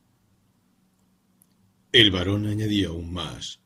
El 1.93 2.11
varón 2.11 2.49
añadió 2.49 2.91
aún 2.91 3.13
más. 3.13 3.61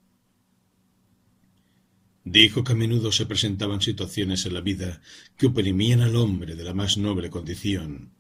Dijo 2.25 2.63
que 2.65 2.73
a 2.73 2.77
menudo 2.77 3.11
se 3.11 3.25
presentaban 3.25 3.81
situaciones 3.81 4.45
en 4.45 4.53
la 4.53 4.61
vida 4.61 5.01
que 5.39 5.47
oprimían 5.47 6.03
al 6.03 6.15
hombre 6.15 6.57
de 6.57 6.63
la 6.63 6.75
más 6.75 6.99
noble 6.99 7.31
condición, 7.31 8.13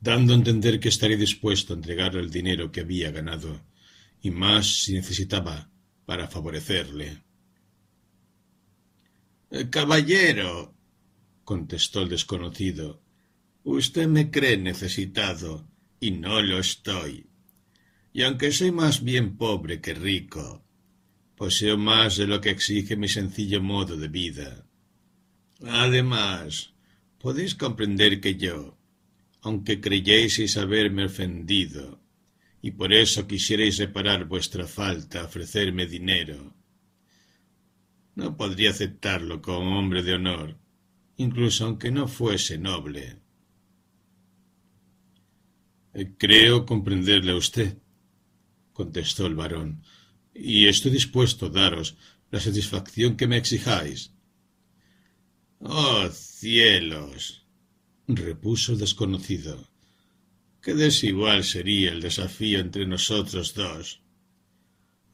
dando 0.00 0.32
a 0.32 0.36
entender 0.36 0.80
que 0.80 0.88
estaría 0.88 1.16
dispuesto 1.16 1.74
a 1.74 1.76
entregarle 1.76 2.22
el 2.22 2.30
dinero 2.32 2.72
que 2.72 2.80
había 2.80 3.12
ganado, 3.12 3.64
y 4.20 4.32
más 4.32 4.82
si 4.82 4.94
necesitaba 4.94 5.70
para 6.06 6.26
favorecerle. 6.26 7.22
Caballero, 9.70 10.74
contestó 11.44 12.02
el 12.02 12.08
desconocido, 12.08 13.03
Usted 13.64 14.06
me 14.06 14.30
cree 14.30 14.58
necesitado, 14.58 15.66
y 15.98 16.10
no 16.10 16.42
lo 16.42 16.58
estoy. 16.58 17.26
Y 18.12 18.22
aunque 18.22 18.52
soy 18.52 18.70
más 18.70 19.02
bien 19.02 19.36
pobre 19.36 19.80
que 19.80 19.94
rico, 19.94 20.64
poseo 21.34 21.76
más 21.78 22.16
de 22.16 22.26
lo 22.26 22.40
que 22.40 22.50
exige 22.50 22.96
mi 22.96 23.08
sencillo 23.08 23.62
modo 23.62 23.96
de 23.96 24.08
vida. 24.08 24.66
Además, 25.66 26.74
podéis 27.18 27.54
comprender 27.54 28.20
que 28.20 28.36
yo, 28.36 28.78
aunque 29.40 29.80
creyéis 29.80 30.56
haberme 30.56 31.06
ofendido, 31.06 32.00
y 32.60 32.70
por 32.72 32.92
eso 32.92 33.26
quisierais 33.26 33.78
reparar 33.78 34.26
vuestra 34.26 34.66
falta, 34.66 35.24
ofrecerme 35.24 35.86
dinero, 35.86 36.54
no 38.14 38.36
podría 38.36 38.70
aceptarlo 38.70 39.42
como 39.42 39.78
hombre 39.78 40.02
de 40.02 40.14
honor, 40.14 40.56
incluso 41.16 41.64
aunque 41.64 41.90
no 41.90 42.06
fuese 42.06 42.58
noble. 42.58 43.23
Eh, 45.94 46.14
creo 46.18 46.66
comprenderle 46.66 47.32
a 47.32 47.36
usted, 47.36 47.78
contestó 48.72 49.26
el 49.26 49.36
varón, 49.36 49.82
y 50.34 50.66
estoy 50.66 50.90
dispuesto 50.90 51.46
a 51.46 51.50
daros 51.50 51.96
la 52.30 52.40
satisfacción 52.40 53.16
que 53.16 53.28
me 53.28 53.36
exijáis. 53.36 54.12
Oh 55.60 56.08
cielos. 56.10 57.46
repuso 58.06 58.72
el 58.72 58.78
desconocido. 58.78 59.70
Qué 60.60 60.74
desigual 60.74 61.44
sería 61.44 61.92
el 61.92 62.00
desafío 62.02 62.58
entre 62.58 62.86
nosotros 62.86 63.54
dos. 63.54 64.02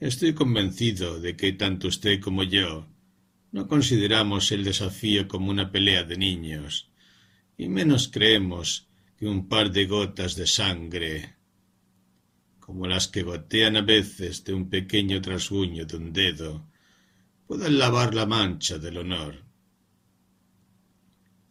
Estoy 0.00 0.32
convencido 0.32 1.20
de 1.20 1.37
que 1.37 1.52
tanto 1.52 1.88
usted 1.88 2.20
como 2.20 2.42
yo 2.42 2.88
no 3.52 3.68
consideramos 3.68 4.50
el 4.50 4.64
desafío 4.64 5.28
como 5.28 5.50
una 5.50 5.70
pelea 5.70 6.04
de 6.04 6.16
niños, 6.16 6.90
y 7.58 7.68
menos 7.68 8.08
creemos 8.08 8.89
que 9.20 9.26
un 9.26 9.48
par 9.48 9.70
de 9.70 9.84
gotas 9.84 10.34
de 10.34 10.46
sangre, 10.46 11.36
como 12.58 12.86
las 12.86 13.06
que 13.06 13.22
gotean 13.22 13.76
a 13.76 13.82
veces 13.82 14.42
de 14.44 14.54
un 14.54 14.70
pequeño 14.70 15.20
trasguño 15.20 15.84
de 15.84 15.96
un 15.98 16.10
dedo, 16.10 16.66
puedan 17.46 17.78
lavar 17.78 18.14
la 18.14 18.24
mancha 18.24 18.78
del 18.78 18.96
honor. 18.96 19.44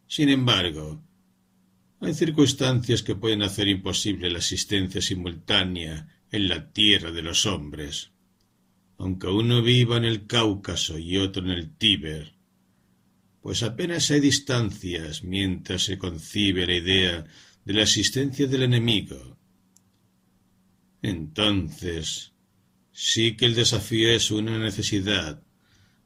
Sin 0.07 0.29
embargo, 0.29 0.99
hay 1.99 2.15
circunstancias 2.15 3.03
que 3.03 3.13
pueden 3.13 3.43
hacer 3.43 3.67
imposible 3.67 4.31
la 4.31 4.39
existencia 4.39 4.99
simultánea 4.99 6.23
en 6.31 6.47
la 6.47 6.71
tierra 6.71 7.11
de 7.11 7.21
los 7.21 7.45
hombres. 7.45 8.09
Aunque 8.97 9.27
uno 9.27 9.61
viva 9.61 9.97
en 9.97 10.05
el 10.05 10.25
Cáucaso 10.25 10.97
y 10.97 11.17
otro 11.17 11.43
en 11.43 11.51
el 11.51 11.77
Tíber, 11.77 12.33
pues 13.41 13.61
apenas 13.61 14.09
hay 14.09 14.21
distancias 14.21 15.23
mientras 15.23 15.83
se 15.83 15.99
concibe 15.99 16.65
la 16.65 16.73
idea 16.73 17.25
de 17.69 17.75
la 17.75 17.83
existencia 17.83 18.47
del 18.47 18.63
enemigo. 18.63 19.37
Entonces, 21.03 22.33
sí 22.91 23.37
que 23.37 23.45
el 23.45 23.53
desafío 23.53 24.09
es 24.09 24.31
una 24.31 24.57
necesidad, 24.57 25.43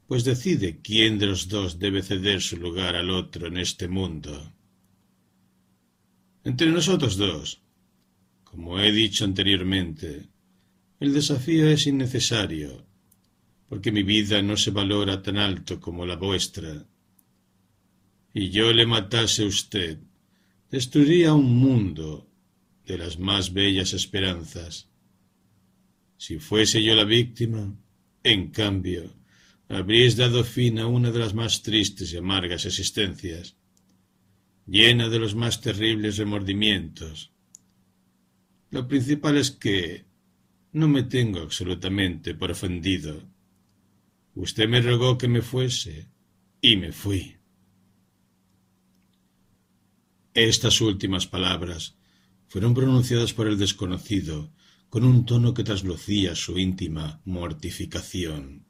pues 0.06 0.24
decide 0.24 0.82
quién 0.82 1.18
de 1.18 1.24
los 1.24 1.48
dos 1.48 1.78
debe 1.78 2.02
ceder 2.02 2.42
su 2.42 2.58
lugar 2.58 2.96
al 2.96 3.08
otro 3.08 3.46
en 3.46 3.56
este 3.56 3.88
mundo. 3.88 4.52
Entre 6.44 6.70
nosotros 6.70 7.16
dos, 7.16 7.62
como 8.44 8.78
he 8.78 8.92
dicho 8.92 9.24
anteriormente, 9.24 10.28
el 11.00 11.14
desafío 11.14 11.66
es 11.68 11.86
innecesario, 11.86 12.86
porque 13.70 13.90
mi 13.90 14.02
vida 14.02 14.42
no 14.42 14.58
se 14.58 14.70
valora 14.70 15.22
tan 15.22 15.38
alto 15.38 15.80
como 15.80 16.04
la 16.04 16.16
vuestra. 16.16 16.86
Y 18.34 18.50
yo 18.50 18.70
le 18.70 18.84
matase 18.84 19.44
a 19.44 19.46
usted, 19.46 19.98
destruiría 20.74 21.32
un 21.34 21.54
mundo 21.54 22.28
de 22.84 22.98
las 22.98 23.16
más 23.20 23.52
bellas 23.52 23.92
esperanzas. 23.92 24.90
Si 26.16 26.40
fuese 26.40 26.82
yo 26.82 26.96
la 26.96 27.04
víctima, 27.04 27.62
en 28.24 28.50
cambio, 28.50 29.14
habríais 29.68 30.16
dado 30.16 30.42
fin 30.42 30.80
a 30.80 30.88
una 30.88 31.12
de 31.12 31.20
las 31.20 31.32
más 31.32 31.62
tristes 31.62 32.12
y 32.12 32.16
amargas 32.16 32.66
existencias. 32.66 33.56
llena 34.66 35.08
de 35.10 35.18
los 35.20 35.34
más 35.36 35.60
terribles 35.60 36.16
remordimientos. 36.16 37.30
Lo 38.70 38.88
principal 38.88 39.36
es 39.36 39.50
que 39.52 40.06
no 40.72 40.88
me 40.88 41.04
tengo 41.04 41.40
absolutamente 41.40 42.34
por 42.34 42.50
ofendido. 42.50 43.22
Usted 44.34 44.66
me 44.68 44.80
rogó 44.80 45.18
que 45.18 45.28
me 45.28 45.42
fuese 45.42 46.08
y 46.60 46.76
me 46.76 46.90
fui. 46.90 47.36
Estas 50.34 50.80
últimas 50.80 51.28
palabras 51.28 51.94
fueron 52.48 52.74
pronunciadas 52.74 53.32
por 53.32 53.46
el 53.46 53.56
desconocido 53.56 54.52
con 54.88 55.04
un 55.04 55.24
tono 55.24 55.54
que 55.54 55.62
traslucía 55.62 56.34
su 56.34 56.58
íntima 56.58 57.20
mortificación. 57.24 58.66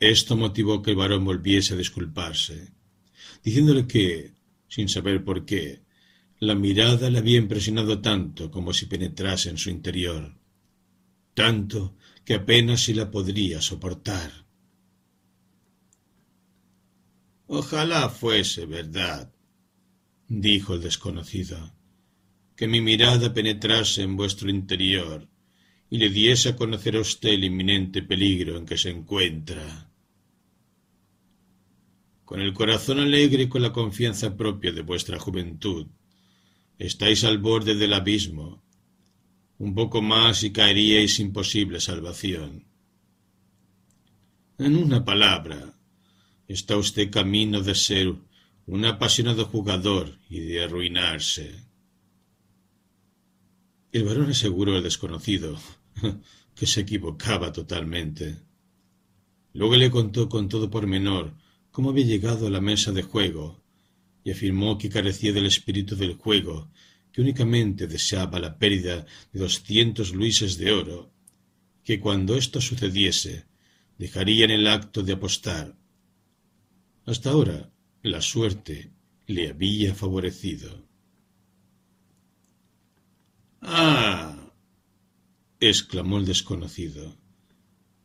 Esto 0.00 0.36
motivó 0.36 0.82
que 0.82 0.90
el 0.90 0.96
varón 0.96 1.24
volviese 1.24 1.74
a 1.74 1.76
disculparse, 1.76 2.72
diciéndole 3.44 3.86
que, 3.86 4.34
sin 4.66 4.88
saber 4.88 5.22
por 5.22 5.44
qué, 5.44 5.84
la 6.40 6.56
mirada 6.56 7.08
le 7.08 7.18
había 7.18 7.38
impresionado 7.38 8.00
tanto 8.00 8.50
como 8.50 8.72
si 8.72 8.86
penetrase 8.86 9.48
en 9.48 9.58
su 9.58 9.70
interior, 9.70 10.36
tanto 11.34 11.96
que 12.24 12.34
apenas 12.34 12.80
si 12.82 12.94
la 12.94 13.12
podría 13.12 13.60
soportar. 13.62 14.44
Ojalá 17.46 18.08
fuese 18.08 18.66
verdad, 18.66 19.32
dijo 20.28 20.74
el 20.74 20.82
desconocido, 20.82 21.72
que 22.56 22.66
mi 22.66 22.80
mirada 22.80 23.32
penetrase 23.32 24.02
en 24.02 24.16
vuestro 24.16 24.50
interior 24.50 25.28
y 25.88 25.98
le 25.98 26.08
diese 26.10 26.50
a 26.50 26.56
conocer 26.56 26.96
a 26.96 27.00
usted 27.00 27.30
el 27.30 27.44
inminente 27.44 28.02
peligro 28.02 28.56
en 28.56 28.66
que 28.66 28.76
se 28.76 28.90
encuentra. 28.90 29.90
Con 32.24 32.40
el 32.40 32.52
corazón 32.52 32.98
alegre 32.98 33.44
y 33.44 33.48
con 33.48 33.62
la 33.62 33.72
confianza 33.72 34.36
propia 34.36 34.72
de 34.72 34.82
vuestra 34.82 35.18
juventud, 35.18 35.86
estáis 36.76 37.22
al 37.24 37.38
borde 37.38 37.76
del 37.76 37.92
abismo. 37.92 38.64
Un 39.58 39.74
poco 39.74 40.02
más 40.02 40.42
y 40.42 40.50
caeríais 40.50 41.14
sin 41.14 41.32
posible 41.32 41.80
salvación. 41.80 42.66
En 44.58 44.76
una 44.76 45.04
palabra, 45.04 45.78
está 46.48 46.76
usted 46.76 47.10
camino 47.10 47.62
de 47.62 47.74
ser 47.74 48.14
un 48.66 48.84
apasionado 48.84 49.44
jugador 49.44 50.18
y 50.28 50.40
de 50.40 50.64
arruinarse. 50.64 51.54
El 53.92 54.04
varón 54.04 54.30
aseguró 54.30 54.74
al 54.74 54.82
desconocido 54.82 55.56
que 56.54 56.66
se 56.66 56.80
equivocaba 56.80 57.52
totalmente. 57.52 58.36
Luego 59.52 59.76
le 59.76 59.90
contó 59.90 60.28
con 60.28 60.48
todo 60.48 60.68
pormenor 60.68 61.34
cómo 61.70 61.90
había 61.90 62.06
llegado 62.06 62.48
a 62.48 62.50
la 62.50 62.60
mesa 62.60 62.90
de 62.90 63.02
juego 63.02 63.62
y 64.24 64.32
afirmó 64.32 64.76
que 64.76 64.90
carecía 64.90 65.32
del 65.32 65.46
espíritu 65.46 65.94
del 65.94 66.14
juego, 66.14 66.72
que 67.12 67.20
únicamente 67.20 67.86
deseaba 67.86 68.40
la 68.40 68.58
pérdida 68.58 69.06
de 69.32 69.40
doscientos 69.40 70.12
luises 70.12 70.58
de 70.58 70.72
oro, 70.72 71.12
que 71.84 72.00
cuando 72.00 72.36
esto 72.36 72.60
sucediese 72.60 73.46
dejaría 73.96 74.44
en 74.44 74.50
el 74.50 74.66
acto 74.66 75.04
de 75.04 75.12
apostar. 75.12 75.78
Hasta 77.04 77.30
ahora 77.30 77.70
la 78.06 78.22
suerte 78.22 78.90
le 79.26 79.50
había 79.50 79.94
favorecido. 79.94 80.86
Ah. 83.60 84.52
exclamó 85.58 86.18
el 86.18 86.26
desconocido. 86.26 87.16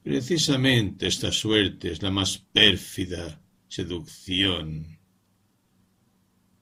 Precisamente 0.03 1.05
esta 1.05 1.31
suerte 1.31 1.91
es 1.91 2.01
la 2.01 2.09
más 2.09 2.39
pérfida 2.39 3.41
seducción 3.67 4.99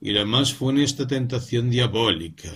y 0.01 0.11
la 0.11 0.25
más 0.25 0.53
funesta 0.53 1.07
tentación 1.07 1.69
diabólica. 1.69 2.51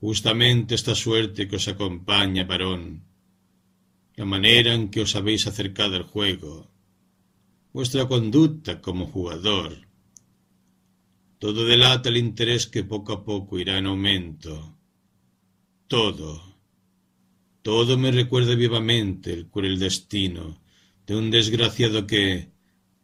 Justamente 0.00 0.74
esta 0.74 0.94
suerte 0.94 1.46
que 1.46 1.56
os 1.56 1.68
acompaña, 1.68 2.44
varón, 2.44 3.04
la 4.16 4.24
manera 4.24 4.74
en 4.74 4.90
que 4.90 5.02
os 5.02 5.14
habéis 5.14 5.46
acercado 5.46 5.96
al 5.96 6.02
juego, 6.02 6.73
vuestra 7.74 8.06
conducta 8.06 8.80
como 8.80 9.08
jugador. 9.08 9.88
Todo 11.40 11.64
delata 11.64 12.08
el 12.08 12.16
interés 12.16 12.68
que 12.68 12.84
poco 12.84 13.12
a 13.12 13.24
poco 13.24 13.58
irá 13.58 13.76
en 13.78 13.86
aumento. 13.86 14.78
Todo, 15.88 16.56
todo 17.62 17.98
me 17.98 18.12
recuerda 18.12 18.54
vivamente 18.54 19.32
el 19.32 19.48
cruel 19.48 19.80
destino 19.80 20.62
de 21.04 21.16
un 21.16 21.32
desgraciado 21.32 22.06
que, 22.06 22.52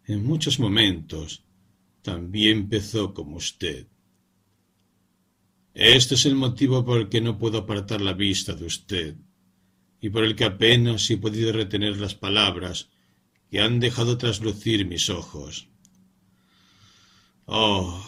en 0.06 0.24
muchos 0.24 0.60
momentos, 0.60 1.42
también 2.00 2.58
empezó 2.58 3.12
como 3.12 3.36
usted. 3.36 3.88
Este 5.74 6.14
es 6.14 6.26
el 6.26 6.36
motivo 6.36 6.84
por 6.84 7.00
el 7.00 7.08
que 7.08 7.20
no 7.20 7.36
puedo 7.36 7.58
apartar 7.58 8.00
la 8.00 8.12
vista 8.12 8.54
de 8.54 8.66
usted, 8.66 9.16
y 10.00 10.10
por 10.10 10.22
el 10.24 10.36
que 10.36 10.44
apenas 10.44 11.10
he 11.10 11.16
podido 11.16 11.52
retener 11.52 11.98
las 11.98 12.14
palabras 12.14 12.88
que 13.50 13.60
han 13.60 13.80
dejado 13.80 14.16
traslucir 14.16 14.86
mis 14.86 15.10
ojos. 15.10 15.68
Oh, 17.46 18.06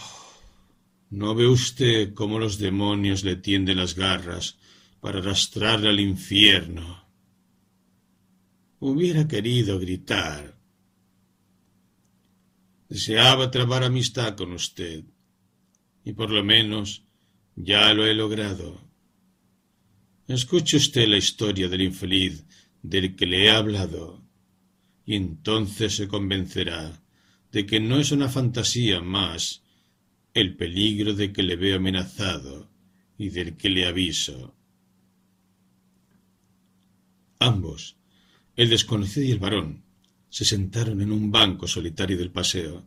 ¿no 1.11 1.35
ve 1.35 1.49
usted 1.49 2.15
cómo 2.15 2.39
los 2.39 2.59
demonios 2.59 3.25
le 3.25 3.35
tienden 3.37 3.79
las 3.79 3.97
garras 3.97 4.57
para 5.01 5.19
arrastrarle 5.19 5.89
al 5.89 5.99
infierno? 5.99 7.09
Hubiera 8.79 9.27
querido 9.27 9.81
gritar. 9.81 10.57
Deseaba 12.89 13.51
trabar 13.51 13.83
amistad 13.83 14.37
con 14.37 14.53
usted, 14.53 15.05
y 16.05 16.13
por 16.13 16.31
lo 16.31 16.45
menos 16.45 17.05
ya 17.57 17.93
lo 17.95 18.07
he 18.07 18.15
logrado. 18.15 18.81
Escuche 20.29 20.77
usted 20.77 21.09
la 21.09 21.17
historia 21.17 21.69
del 21.69 21.83
infeliz 21.83 22.45
del 22.81 23.17
que 23.17 23.27
le 23.27 23.47
he 23.47 23.51
hablado 23.51 24.22
y 25.05 25.17
entonces 25.17 25.97
se 25.97 26.09
convencerá 26.09 27.03
de 27.51 27.67
que 27.67 27.81
no 27.81 27.99
es 27.99 28.13
una 28.13 28.29
fantasía 28.29 29.01
más 29.01 29.63
el 30.35 30.57
peligro 30.57 31.15
de 31.15 31.33
que 31.33 31.43
le 31.43 31.57
veo 31.57 31.77
amenazado 31.77 32.71
y 33.19 33.29
del 33.29 33.57
que 33.57 33.69
le 33.69 33.87
aviso. 33.87 34.55
Ambos, 37.39 37.97
el 38.57 38.71
desconocido 38.71 39.27
y 39.27 39.33
el 39.33 39.39
varón, 39.39 39.85
se 40.29 40.45
sentaron 40.45 41.03
en 41.03 41.13
un 41.13 41.31
banco 41.31 41.69
solitario 41.69 42.17
del 42.17 42.31
paseo, 42.31 42.87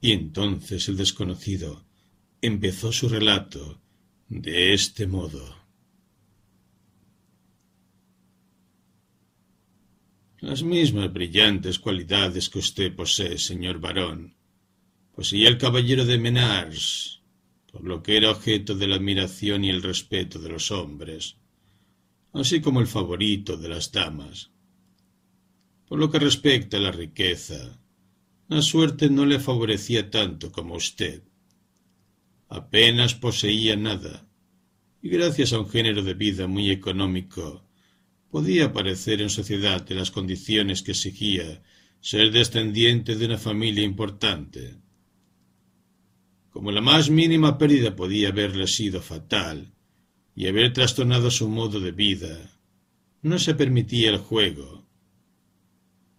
y 0.00 0.12
entonces 0.12 0.88
el 0.88 0.96
desconocido 0.96 1.84
empezó 2.40 2.92
su 2.92 3.08
relato 3.08 3.80
de 4.28 4.72
este 4.72 5.06
modo. 5.06 5.65
Las 10.40 10.62
mismas 10.62 11.12
brillantes 11.12 11.78
cualidades 11.78 12.50
que 12.50 12.58
usted 12.58 12.94
posee, 12.94 13.38
señor 13.38 13.80
varón, 13.80 14.34
poseía 15.14 15.48
el 15.48 15.56
caballero 15.56 16.04
de 16.04 16.18
Menars, 16.18 17.22
por 17.72 17.84
lo 17.84 18.02
que 18.02 18.16
era 18.18 18.30
objeto 18.30 18.74
de 18.74 18.86
la 18.86 18.96
admiración 18.96 19.64
y 19.64 19.70
el 19.70 19.82
respeto 19.82 20.38
de 20.38 20.50
los 20.50 20.70
hombres, 20.70 21.36
así 22.32 22.60
como 22.60 22.80
el 22.80 22.86
favorito 22.86 23.56
de 23.56 23.68
las 23.68 23.90
damas. 23.90 24.50
Por 25.88 25.98
lo 25.98 26.10
que 26.10 26.18
respecta 26.18 26.76
a 26.76 26.80
la 26.80 26.92
riqueza, 26.92 27.80
la 28.48 28.60
suerte 28.60 29.08
no 29.08 29.24
le 29.24 29.40
favorecía 29.40 30.10
tanto 30.10 30.52
como 30.52 30.74
usted. 30.74 31.22
Apenas 32.48 33.14
poseía 33.14 33.74
nada, 33.74 34.28
y 35.00 35.08
gracias 35.08 35.52
a 35.52 35.60
un 35.60 35.68
género 35.68 36.02
de 36.02 36.14
vida 36.14 36.46
muy 36.46 36.70
económico, 36.70 37.65
podía 38.30 38.72
parecer 38.72 39.20
en 39.22 39.30
sociedad 39.30 39.82
de 39.82 39.94
las 39.94 40.10
condiciones 40.10 40.82
que 40.82 40.92
exigía 40.92 41.62
ser 42.00 42.30
descendiente 42.30 43.16
de 43.16 43.26
una 43.26 43.38
familia 43.38 43.84
importante. 43.84 44.76
Como 46.50 46.70
la 46.70 46.80
más 46.80 47.10
mínima 47.10 47.58
pérdida 47.58 47.96
podía 47.96 48.28
haberle 48.28 48.66
sido 48.66 49.00
fatal 49.02 49.72
y 50.34 50.46
haber 50.46 50.72
trastornado 50.72 51.30
su 51.30 51.48
modo 51.48 51.80
de 51.80 51.92
vida, 51.92 52.60
no 53.22 53.38
se 53.38 53.54
permitía 53.54 54.10
el 54.10 54.18
juego. 54.18 54.86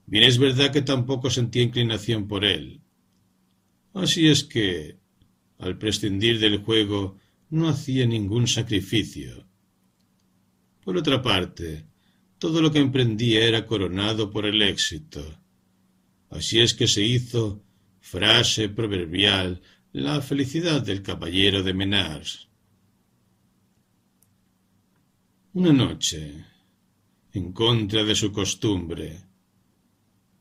Bien 0.05 0.23
es 0.23 0.37
verdad 0.37 0.71
que 0.71 0.81
tampoco 0.81 1.29
sentía 1.29 1.63
inclinación 1.63 2.27
por 2.27 2.45
él. 2.45 2.81
Así 3.93 4.27
es 4.27 4.43
que, 4.43 4.97
al 5.57 5.77
prescindir 5.77 6.39
del 6.39 6.59
juego, 6.59 7.17
no 7.49 7.67
hacía 7.67 8.05
ningún 8.05 8.47
sacrificio. 8.47 9.47
Por 10.83 10.97
otra 10.97 11.21
parte, 11.21 11.85
todo 12.39 12.61
lo 12.61 12.71
que 12.71 12.79
emprendía 12.79 13.45
era 13.45 13.65
coronado 13.65 14.29
por 14.29 14.45
el 14.45 14.61
éxito. 14.61 15.39
Así 16.29 16.59
es 16.59 16.73
que 16.73 16.87
se 16.87 17.03
hizo 17.03 17.63
frase 17.99 18.69
proverbial 18.69 19.61
la 19.91 20.21
felicidad 20.21 20.81
del 20.81 21.01
caballero 21.01 21.63
de 21.63 21.73
Menars. 21.73 22.47
Una 25.53 25.73
noche, 25.73 26.45
en 27.33 27.51
contra 27.51 28.03
de 28.03 28.15
su 28.15 28.31
costumbre, 28.31 29.23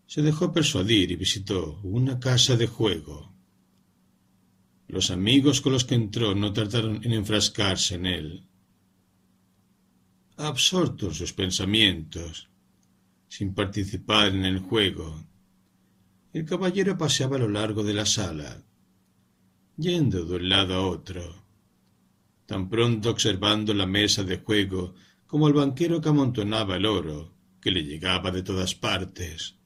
se 0.06 0.22
dejó 0.22 0.52
persuadir 0.52 1.10
y 1.10 1.16
visitó 1.16 1.80
una 1.82 2.20
casa 2.20 2.56
de 2.56 2.66
juego. 2.66 3.32
Los 4.88 5.10
amigos 5.10 5.60
con 5.60 5.72
los 5.72 5.84
que 5.84 5.94
entró 5.94 6.34
no 6.34 6.52
tardaron 6.52 7.00
en 7.02 7.12
enfrascarse 7.12 7.96
en 7.96 8.06
él. 8.06 8.46
Absorto 10.38 11.06
en 11.06 11.14
sus 11.14 11.32
pensamientos, 11.32 12.50
sin 13.26 13.54
participar 13.54 14.34
en 14.34 14.44
el 14.44 14.58
juego, 14.58 15.24
el 16.34 16.44
caballero 16.44 16.98
paseaba 16.98 17.36
a 17.36 17.38
lo 17.38 17.48
largo 17.48 17.82
de 17.82 17.94
la 17.94 18.04
sala, 18.04 18.62
yendo 19.78 20.26
de 20.26 20.36
un 20.36 20.48
lado 20.50 20.74
a 20.74 20.86
otro, 20.86 21.46
tan 22.44 22.68
pronto 22.68 23.08
observando 23.08 23.72
la 23.72 23.86
mesa 23.86 24.24
de 24.24 24.36
juego 24.36 24.94
como 25.26 25.48
el 25.48 25.54
banquero 25.54 26.02
que 26.02 26.10
amontonaba 26.10 26.76
el 26.76 26.84
oro 26.84 27.32
que 27.58 27.70
le 27.70 27.82
llegaba 27.82 28.30
de 28.30 28.42
todas 28.42 28.74
partes. 28.74 29.56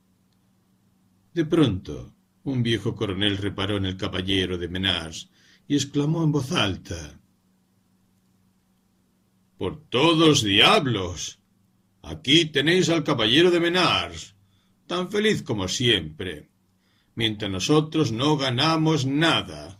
De 1.34 1.44
pronto, 1.46 2.14
un 2.44 2.62
viejo 2.62 2.94
coronel 2.94 3.38
reparó 3.38 3.76
en 3.76 3.86
el 3.86 3.96
caballero 3.96 4.56
de 4.56 4.68
Menars 4.68 5.30
y 5.66 5.74
exclamó 5.74 6.22
en 6.22 6.30
voz 6.30 6.52
alta 6.52 7.19
Por 9.60 9.72
todos 9.96 10.42
diablos. 10.42 11.38
Aquí 12.12 12.38
tenéis 12.46 12.88
al 12.88 13.04
caballero 13.04 13.48
de 13.50 13.60
Menars, 13.60 14.34
tan 14.86 15.10
feliz 15.14 15.42
como 15.42 15.68
siempre 15.68 16.50
mientras 17.20 17.50
nosotros 17.50 18.12
no 18.12 18.38
ganamos 18.38 19.04
nada. 19.04 19.78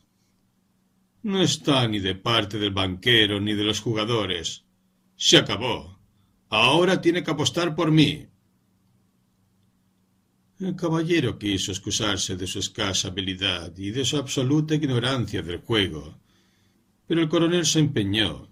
No 1.23 1.41
está 1.43 1.89
ni 1.89 1.99
de 1.99 2.15
parte 2.15 2.59
del 2.59 2.73
banquero 2.73 3.41
ni 3.41 3.55
de 3.55 3.65
los 3.65 3.81
jugadores. 3.81 4.65
Se 5.17 5.39
acabó. 5.39 5.99
Ahora 6.51 7.01
tiene 7.01 7.23
que 7.23 7.31
apostar 7.31 7.75
por 7.75 7.91
mí. 7.91 8.27
El 10.59 10.77
caballero 10.77 11.39
quiso 11.39 11.73
excusarse 11.73 12.37
de 12.37 12.47
su 12.47 12.59
escasa 12.59 13.09
habilidad 13.09 13.75
y 13.79 13.91
de 13.91 14.05
su 14.05 14.19
absoluta 14.19 14.75
ignorancia 14.75 15.41
del 15.41 15.61
juego, 15.61 16.19
pero 17.07 17.23
el 17.23 17.31
coronel 17.31 17.65
se 17.65 17.79
empeñó, 17.79 18.51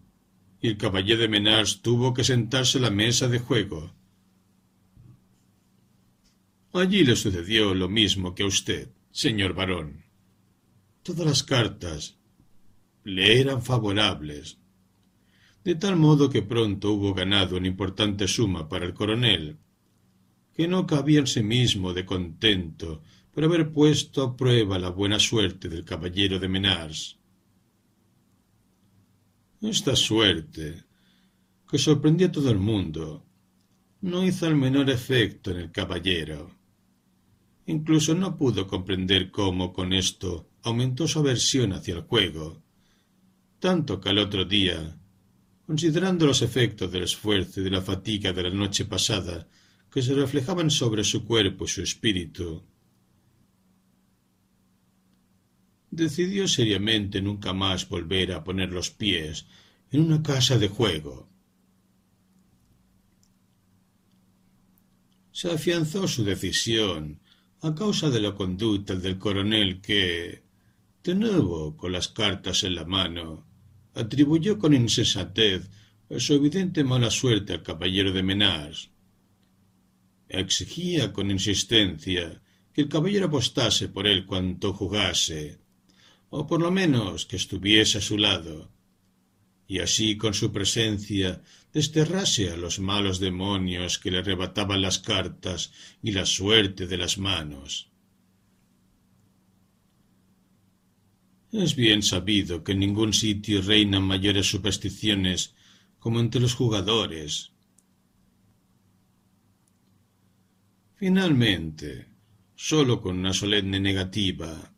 y 0.60 0.68
el 0.68 0.76
caballero 0.76 1.20
de 1.20 1.28
Menars 1.28 1.82
tuvo 1.82 2.14
que 2.14 2.24
sentarse 2.24 2.78
a 2.78 2.82
la 2.82 2.90
mesa 2.90 3.28
de 3.28 3.38
juego, 3.38 3.92
Allí 6.72 7.02
le 7.02 7.16
sucedió 7.16 7.74
lo 7.74 7.88
mismo 7.88 8.34
que 8.34 8.42
a 8.42 8.46
usted, 8.46 8.90
señor 9.10 9.54
barón. 9.54 10.04
Todas 11.02 11.26
las 11.26 11.42
cartas 11.42 12.18
le 13.04 13.40
eran 13.40 13.62
favorables, 13.62 14.58
de 15.64 15.74
tal 15.74 15.96
modo 15.96 16.28
que 16.28 16.42
pronto 16.42 16.92
hubo 16.92 17.14
ganado 17.14 17.56
una 17.56 17.66
importante 17.66 18.28
suma 18.28 18.68
para 18.68 18.84
el 18.84 18.92
coronel, 18.92 19.58
que 20.54 20.68
no 20.68 20.86
cabía 20.86 21.20
en 21.20 21.26
sí 21.26 21.42
mismo 21.42 21.94
de 21.94 22.04
contento 22.04 23.02
por 23.32 23.44
haber 23.44 23.72
puesto 23.72 24.22
a 24.22 24.36
prueba 24.36 24.78
la 24.78 24.90
buena 24.90 25.18
suerte 25.18 25.68
del 25.68 25.84
caballero 25.84 26.38
de 26.38 26.48
Menars. 26.48 27.17
Esta 29.60 29.96
suerte, 29.96 30.84
que 31.68 31.78
sorprendió 31.78 32.28
a 32.28 32.32
todo 32.32 32.48
el 32.50 32.58
mundo, 32.58 33.26
no 34.02 34.24
hizo 34.24 34.46
el 34.46 34.54
menor 34.54 34.88
efecto 34.88 35.50
en 35.50 35.56
el 35.56 35.72
caballero. 35.72 36.50
Incluso 37.66 38.14
no 38.14 38.36
pudo 38.36 38.68
comprender 38.68 39.32
cómo 39.32 39.72
con 39.72 39.92
esto 39.92 40.50
aumentó 40.62 41.08
su 41.08 41.18
aversión 41.18 41.72
hacia 41.72 41.94
el 41.94 42.02
juego, 42.02 42.62
tanto 43.58 44.00
que 44.00 44.10
al 44.10 44.18
otro 44.18 44.44
día, 44.44 44.96
considerando 45.66 46.26
los 46.26 46.40
efectos 46.42 46.92
del 46.92 47.02
esfuerzo 47.02 47.60
y 47.60 47.64
de 47.64 47.70
la 47.70 47.82
fatiga 47.82 48.32
de 48.32 48.44
la 48.44 48.50
noche 48.50 48.84
pasada 48.84 49.48
que 49.90 50.02
se 50.02 50.14
reflejaban 50.14 50.70
sobre 50.70 51.02
su 51.02 51.24
cuerpo 51.24 51.64
y 51.64 51.68
su 51.68 51.82
espíritu, 51.82 52.62
decidió 55.98 56.48
seriamente 56.48 57.20
nunca 57.20 57.52
más 57.52 57.88
volver 57.88 58.32
a 58.32 58.42
poner 58.42 58.70
los 58.72 58.90
pies 58.90 59.46
en 59.90 60.00
una 60.00 60.22
casa 60.22 60.58
de 60.58 60.68
juego. 60.68 61.28
Se 65.32 65.52
afianzó 65.52 66.08
su 66.08 66.24
decisión 66.24 67.20
a 67.60 67.74
causa 67.74 68.08
de 68.10 68.20
la 68.20 68.34
conducta 68.34 68.94
del 68.94 69.18
coronel 69.18 69.80
que, 69.80 70.42
de 71.04 71.14
nuevo 71.14 71.76
con 71.76 71.92
las 71.92 72.08
cartas 72.08 72.64
en 72.64 72.74
la 72.74 72.84
mano, 72.84 73.46
atribuyó 73.94 74.58
con 74.58 74.74
insensatez 74.74 75.68
su 76.16 76.34
evidente 76.34 76.84
mala 76.84 77.10
suerte 77.10 77.52
al 77.52 77.62
caballero 77.62 78.12
de 78.12 78.22
Menars. 78.22 78.90
Exigía 80.28 81.12
con 81.12 81.30
insistencia 81.30 82.40
que 82.72 82.82
el 82.82 82.88
caballero 82.88 83.26
apostase 83.26 83.88
por 83.88 84.06
él 84.06 84.24
cuanto 84.24 84.72
jugase, 84.72 85.58
o 86.30 86.46
por 86.46 86.60
lo 86.60 86.70
menos 86.70 87.26
que 87.26 87.36
estuviese 87.36 87.98
a 87.98 88.00
su 88.02 88.18
lado, 88.18 88.70
y 89.66 89.80
así 89.80 90.16
con 90.16 90.34
su 90.34 90.52
presencia 90.52 91.42
desterrase 91.72 92.50
a 92.50 92.56
los 92.56 92.78
malos 92.78 93.18
demonios 93.18 93.98
que 93.98 94.10
le 94.10 94.18
arrebataban 94.18 94.80
las 94.80 94.98
cartas 94.98 95.72
y 96.02 96.12
la 96.12 96.26
suerte 96.26 96.86
de 96.86 96.96
las 96.96 97.18
manos. 97.18 97.90
Es 101.52 101.74
bien 101.76 102.02
sabido 102.02 102.62
que 102.62 102.72
en 102.72 102.80
ningún 102.80 103.12
sitio 103.14 103.62
reinan 103.62 104.02
mayores 104.02 104.46
supersticiones 104.50 105.54
como 105.98 106.20
entre 106.20 106.40
los 106.40 106.54
jugadores. 106.54 107.52
Finalmente, 110.94 112.06
sólo 112.54 113.00
con 113.00 113.18
una 113.18 113.32
solemne 113.32 113.80
negativa, 113.80 114.74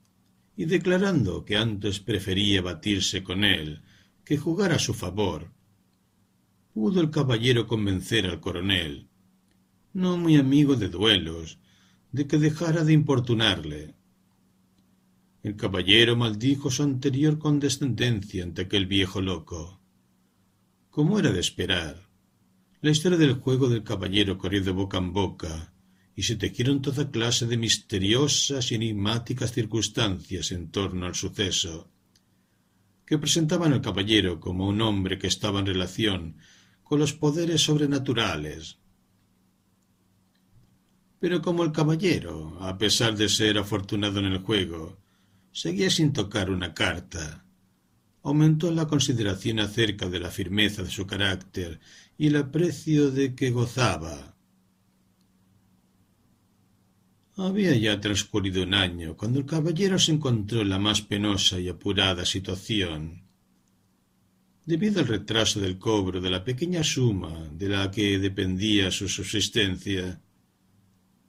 y 0.61 0.67
declarando 0.67 1.47
que 1.47 1.57
antes 1.57 2.01
prefería 2.01 2.61
batirse 2.61 3.25
con 3.25 3.45
él 3.45 3.81
que 4.27 4.37
jugar 4.37 4.73
a 4.73 4.79
su 4.79 4.93
favor, 4.93 5.51
pudo 6.75 7.01
el 7.01 7.09
caballero 7.09 7.67
convencer 7.67 8.27
al 8.27 8.41
coronel, 8.41 9.09
no 9.95 10.19
muy 10.19 10.37
amigo 10.37 10.77
de 10.77 10.91
duelos, 10.91 11.59
de 12.13 12.27
que 12.27 12.37
dejara 12.37 12.85
de 12.85 12.93
importunarle. 12.93 13.95
El 15.43 15.57
caballero 15.57 16.15
maldijo 16.15 16.71
su 16.71 16.83
anterior 16.83 17.39
condescendencia 17.39 18.45
ante 18.45 18.61
aquel 18.61 18.85
viejo 18.85 19.23
loco. 19.23 19.81
Como 20.91 21.19
era 21.19 21.33
de 21.33 21.41
esperar, 21.41 22.07
la 22.83 22.91
historia 22.91 23.17
del 23.17 23.33
juego 23.33 23.71
del 23.71 23.83
caballero 23.83 24.37
corrió 24.37 24.63
de 24.63 24.73
boca 24.73 24.99
en 24.99 25.15
boca, 25.15 25.73
y 26.21 26.23
se 26.23 26.37
tejieron 26.37 26.83
toda 26.83 27.11
clase 27.11 27.47
de 27.47 27.57
misteriosas 27.57 28.71
y 28.71 28.75
enigmáticas 28.75 29.53
circunstancias 29.53 30.53
en 30.53 30.71
torno 30.71 31.07
al 31.07 31.15
suceso, 31.15 31.91
que 33.07 33.17
presentaban 33.17 33.73
al 33.73 33.81
caballero 33.81 34.39
como 34.39 34.69
un 34.69 34.83
hombre 34.83 35.19
que 35.19 35.29
estaba 35.29 35.61
en 35.61 35.65
relación 35.65 36.37
con 36.83 36.99
los 36.99 37.15
poderes 37.15 37.63
sobrenaturales. 37.63 38.77
Pero 41.19 41.41
como 41.41 41.65
el 41.65 41.73
caballero, 41.73 42.59
a 42.61 42.77
pesar 42.77 43.17
de 43.17 43.31
ser 43.31 43.57
afortunado 43.57 44.21
en 44.21 44.27
el 44.27 44.41
juego, 44.41 44.99
seguía 45.53 45.89
sin 45.89 46.13
tocar 46.13 46.51
una 46.51 46.75
carta, 46.75 47.47
aumentó 48.23 48.71
la 48.73 48.87
consideración 48.87 49.59
acerca 49.59 50.11
de 50.11 50.21
la 50.21 50.31
firmeza 50.31 50.83
de 50.83 50.91
su 50.91 51.07
carácter 51.07 51.81
y 52.19 52.27
el 52.27 52.37
aprecio 52.37 53.11
de 53.11 53.35
que 53.35 53.51
gozaba. 53.51 54.30
Había 57.43 57.75
ya 57.75 57.99
transcurrido 57.99 58.63
un 58.63 58.75
año 58.75 59.17
cuando 59.17 59.39
el 59.39 59.47
caballero 59.47 59.99
se 59.99 60.13
encontró 60.13 60.61
en 60.61 60.69
la 60.69 60.79
más 60.79 61.01
penosa 61.01 61.59
y 61.59 61.69
apurada 61.69 62.27
situación 62.27 63.23
debido 64.67 65.01
al 65.01 65.09
retraso 65.09 65.59
del 65.59 65.79
cobro 65.79 66.21
de 66.21 66.31
la 66.31 66.45
pequeña 66.45 66.85
suma 66.85 67.49
de 67.53 67.69
la 67.69 67.91
que 67.91 68.19
dependía 68.19 68.91
su 68.91 69.09
subsistencia, 69.09 70.21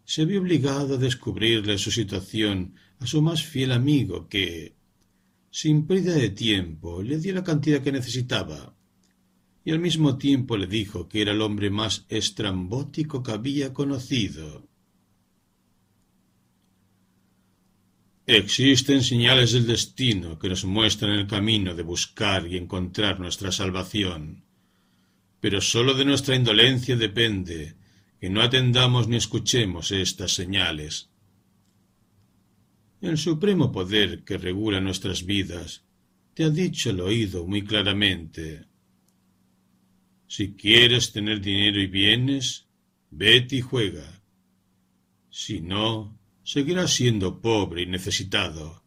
se 0.04 0.26
vio 0.26 0.42
obligado 0.42 0.96
a 0.96 0.98
descubrirle 0.98 1.78
su 1.78 1.92
situación 1.92 2.76
a 3.00 3.08
su 3.08 3.22
más 3.22 3.44
fiel 3.44 3.72
amigo 3.72 4.28
que, 4.28 4.76
sin 5.50 5.88
pérdida 5.88 6.16
de 6.16 6.30
tiempo, 6.30 7.02
le 7.02 7.18
dio 7.20 7.34
la 7.34 7.44
cantidad 7.44 7.82
que 7.82 7.92
necesitaba, 7.92 8.76
y 9.64 9.72
al 9.72 9.80
mismo 9.80 10.18
tiempo 10.18 10.58
le 10.58 10.68
dijo 10.68 11.08
que 11.08 11.22
era 11.22 11.32
el 11.32 11.42
hombre 11.42 11.70
más 11.70 12.06
estrambótico 12.10 13.24
que 13.24 13.32
había 13.32 13.74
conocido. 13.74 14.71
Existen 18.28 19.04
señales 19.04 19.52
del 19.52 19.66
destino 19.66 20.38
que 20.38 20.48
nos 20.48 20.64
muestran 20.64 21.12
el 21.12 21.26
camino 21.26 21.74
de 21.74 21.84
buscar 21.84 22.48
y 22.48 22.56
encontrar 22.56 23.20
nuestra 23.20 23.52
salvación. 23.52 24.44
Pero 25.40 25.60
sólo 25.60 25.96
de 25.96 26.06
nuestra 26.06 26.36
indolencia 26.36 26.96
depende 26.96 27.76
que 28.20 28.30
no 28.30 28.42
atendamos 28.42 29.08
ni 29.08 29.16
escuchemos 29.16 29.92
estas 29.92 30.34
señales. 30.34 31.10
El 33.02 33.18
supremo 33.18 33.72
poder 33.72 34.24
que 34.24 34.38
regula 34.38 34.80
nuestras 34.80 35.26
vidas 35.26 35.84
te 36.36 36.44
ha 36.44 36.52
dicho 36.52 36.92
el 36.92 37.02
oído 37.02 37.48
muy 37.48 37.64
claramente. 37.64 38.66
Si 40.28 40.54
quieres 40.54 41.12
tener 41.12 41.42
dinero 41.42 41.82
y 41.82 41.88
bienes, 41.88 42.68
vete 43.10 43.56
y 43.58 43.62
juega. 43.62 44.22
Si 45.32 45.60
no, 45.62 46.21
seguirá 46.44 46.88
siendo 46.88 47.42
pobre 47.42 47.84
y 47.84 47.86
necesitado, 47.86 48.84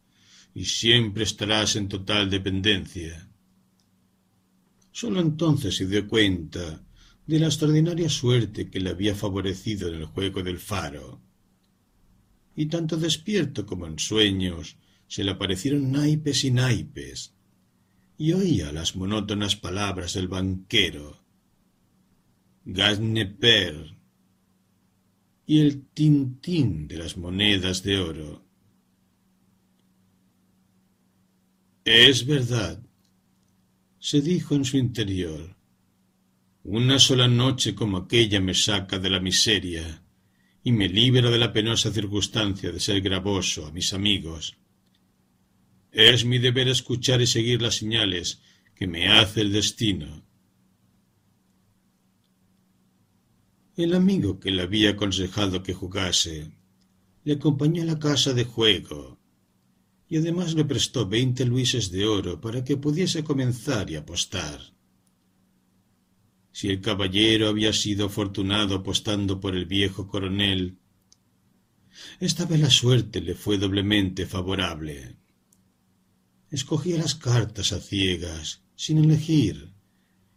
y 0.53 0.65
siempre 0.65 1.23
estarás 1.23 1.75
en 1.75 1.87
total 1.87 2.29
dependencia. 2.29 3.29
Solo 4.91 5.19
entonces 5.19 5.75
se 5.75 5.85
dio 5.85 6.07
cuenta 6.07 6.85
de 7.27 7.39
la 7.39 7.47
extraordinaria 7.47 8.09
suerte 8.09 8.69
que 8.69 8.79
le 8.79 8.91
había 8.91 9.15
favorecido 9.15 9.89
en 9.89 9.95
el 9.95 10.05
juego 10.05 10.43
del 10.43 10.59
faro. 10.59 11.21
Y 12.55 12.67
tanto 12.67 12.97
despierto 12.97 13.65
como 13.65 13.87
en 13.87 13.99
sueños 13.99 14.77
se 15.07 15.23
le 15.23 15.31
aparecieron 15.31 15.91
naipes 15.91 16.43
y 16.45 16.51
naipes, 16.51 17.33
y 18.17 18.31
oía 18.31 18.71
las 18.71 18.95
monótonas 18.95 19.55
palabras 19.55 20.13
del 20.13 20.27
banquero. 20.27 21.21
Gagneper 22.63 23.94
y 25.45 25.59
el 25.59 25.87
tintín 25.87 26.87
de 26.87 26.97
las 26.97 27.17
monedas 27.17 27.83
de 27.83 27.99
oro. 27.99 28.43
Es 31.83 32.25
verdad, 32.25 32.81
se 33.99 34.21
dijo 34.21 34.55
en 34.55 34.65
su 34.65 34.77
interior. 34.77 35.55
Una 36.63 36.97
sola 36.97 37.27
noche 37.27 37.75
como 37.75 37.97
aquella 37.97 38.39
me 38.41 38.55
saca 38.55 38.97
de 38.97 39.11
la 39.11 39.19
miseria 39.19 40.03
y 40.63 40.71
me 40.71 40.89
libera 40.89 41.29
de 41.29 41.37
la 41.37 41.53
penosa 41.53 41.93
circunstancia 41.93 42.71
de 42.71 42.79
ser 42.79 43.01
gravoso 43.01 43.67
a 43.67 43.71
mis 43.71 43.93
amigos. 43.93 44.57
Es 45.91 46.25
mi 46.25 46.39
deber 46.39 46.67
escuchar 46.69 47.21
y 47.21 47.27
seguir 47.27 47.61
las 47.61 47.75
señales 47.75 48.41
que 48.73 48.87
me 48.87 49.07
hace 49.07 49.41
el 49.41 49.51
destino. 49.51 50.24
El 53.77 53.93
amigo 53.93 54.39
que 54.39 54.51
le 54.51 54.61
había 54.61 54.91
aconsejado 54.91 55.61
que 55.61 55.73
jugase 55.73 56.49
le 57.25 57.33
acompañó 57.33 57.81
a 57.81 57.85
la 57.85 57.99
casa 57.99 58.33
de 58.33 58.45
juego 58.45 59.19
y 60.07 60.15
además 60.15 60.53
le 60.53 60.63
prestó 60.63 61.07
veinte 61.07 61.43
luises 61.45 61.91
de 61.91 62.05
oro 62.05 62.39
para 62.39 62.63
que 62.63 62.77
pudiese 62.77 63.25
comenzar 63.25 63.89
y 63.89 63.97
apostar. 63.97 64.61
Si 66.53 66.69
el 66.69 66.79
caballero 66.79 67.49
había 67.49 67.73
sido 67.73 68.05
afortunado 68.05 68.75
apostando 68.75 69.41
por 69.41 69.57
el 69.57 69.65
viejo 69.65 70.07
coronel, 70.07 70.77
esta 72.21 72.45
vez 72.45 72.61
la 72.61 72.69
suerte 72.69 73.19
le 73.19 73.35
fue 73.35 73.57
doblemente 73.57 74.25
favorable. 74.25 75.17
Escogía 76.49 76.97
las 76.97 77.15
cartas 77.15 77.73
a 77.73 77.81
ciegas, 77.81 78.63
sin 78.75 78.99
elegir, 78.99 79.73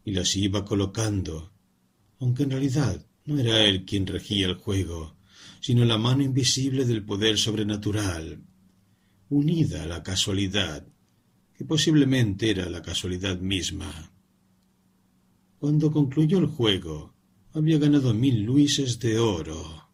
y 0.04 0.10
las 0.10 0.34
iba 0.34 0.64
colocando, 0.64 1.52
aunque 2.18 2.42
en 2.42 2.50
realidad 2.50 3.07
no 3.28 3.38
era 3.38 3.62
él 3.62 3.84
quien 3.84 4.06
regía 4.06 4.46
el 4.46 4.54
juego, 4.54 5.14
sino 5.60 5.84
la 5.84 5.98
mano 5.98 6.22
invisible 6.22 6.86
del 6.86 7.04
poder 7.04 7.36
sobrenatural, 7.36 8.42
unida 9.28 9.82
a 9.82 9.86
la 9.86 10.02
casualidad, 10.02 10.86
que 11.54 11.66
posiblemente 11.66 12.48
era 12.48 12.70
la 12.70 12.80
casualidad 12.80 13.38
misma. 13.38 14.10
Cuando 15.58 15.92
concluyó 15.92 16.38
el 16.38 16.46
juego, 16.46 17.12
había 17.52 17.76
ganado 17.76 18.14
mil 18.14 18.44
luises 18.44 18.98
de 18.98 19.18
oro. 19.18 19.90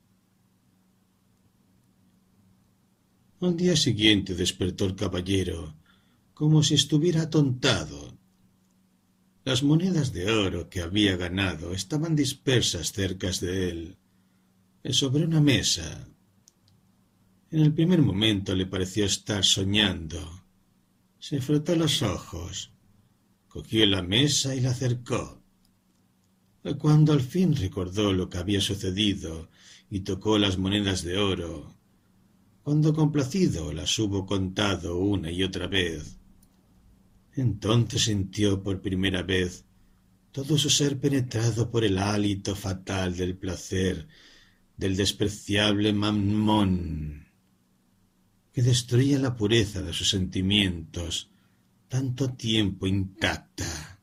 Al 3.41 3.57
día 3.57 3.75
siguiente 3.75 4.37
despertó 4.37 4.85
el 4.85 4.95
caballero, 4.95 5.75
como 6.35 6.63
si 6.63 6.75
estuviera 6.75 7.23
atontado. 7.23 8.17
Las 9.45 9.63
monedas 9.63 10.15
de 10.15 10.31
oro 10.31 10.71
que 10.71 10.81
había 10.81 11.17
ganado 11.17 11.73
estaban 11.73 12.17
dispersas 12.17 12.93
cerca 12.93 13.31
de 13.31 13.69
él, 13.69 13.97
sobre 14.91 15.25
una 15.25 15.43
mesa. 15.43 16.09
En 17.51 17.61
el 17.61 17.75
primer 17.75 18.01
momento 18.01 18.55
le 18.55 18.65
pareció 18.65 19.05
estar 19.05 19.45
soñando. 19.45 20.45
Se 21.19 21.43
frotó 21.43 21.77
los 21.77 22.01
ojos, 22.01 22.73
cogió 23.47 23.85
la 23.85 24.03
mesa 24.03 24.55
y 24.55 24.61
la 24.61 24.71
acercó. 24.71 25.43
Cuando 26.79 27.13
al 27.13 27.21
fin 27.21 27.55
recordó 27.55 28.15
lo 28.15 28.31
que 28.31 28.39
había 28.39 28.63
sucedido 28.63 29.51
y 29.91 30.01
tocó 30.01 30.39
las 30.39 30.57
monedas 30.57 31.03
de 31.03 31.19
oro, 31.19 31.77
cuando 32.63 32.95
complacido 32.95 33.75
las 33.75 33.99
hubo 33.99 34.25
contado 34.25 34.97
una 34.97 35.31
y 35.31 35.43
otra 35.43 35.67
vez, 35.67 36.14
entonces 37.41 38.03
sintió 38.03 38.63
por 38.63 38.81
primera 38.81 39.23
vez 39.23 39.65
todo 40.33 40.59
su 40.59 40.71
ser 40.71 40.99
penetrado 40.99 41.71
por 41.71 41.85
el 41.85 41.99
hálito 41.99 42.57
fatal 42.57 43.17
del 43.17 43.37
placer 43.37 44.09
del 44.77 44.97
despreciable 44.97 45.93
Mammón, 45.93 47.29
que 48.53 48.63
destruía 48.63 49.19
la 49.19 49.37
pureza 49.37 49.83
de 49.83 49.93
sus 49.93 50.11
sentimientos 50.11 51.31
tanto 51.89 52.31
tiempo 52.35 52.89
intacta. 52.89 54.01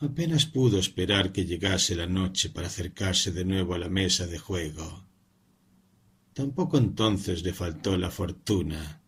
Apenas 0.00 0.44
pudo 0.44 0.78
esperar 0.78 1.32
que 1.32 1.46
llegase 1.46 1.94
la 1.96 2.06
noche 2.06 2.50
para 2.50 2.66
acercarse 2.66 3.32
de 3.32 3.46
nuevo 3.46 3.72
a 3.72 3.78
la 3.78 3.88
mesa 3.88 4.26
de 4.26 4.38
juego. 4.38 5.06
Tampoco 6.34 6.76
entonces 6.76 7.42
le 7.42 7.54
faltó 7.54 7.96
la 7.96 8.10
fortuna 8.10 9.03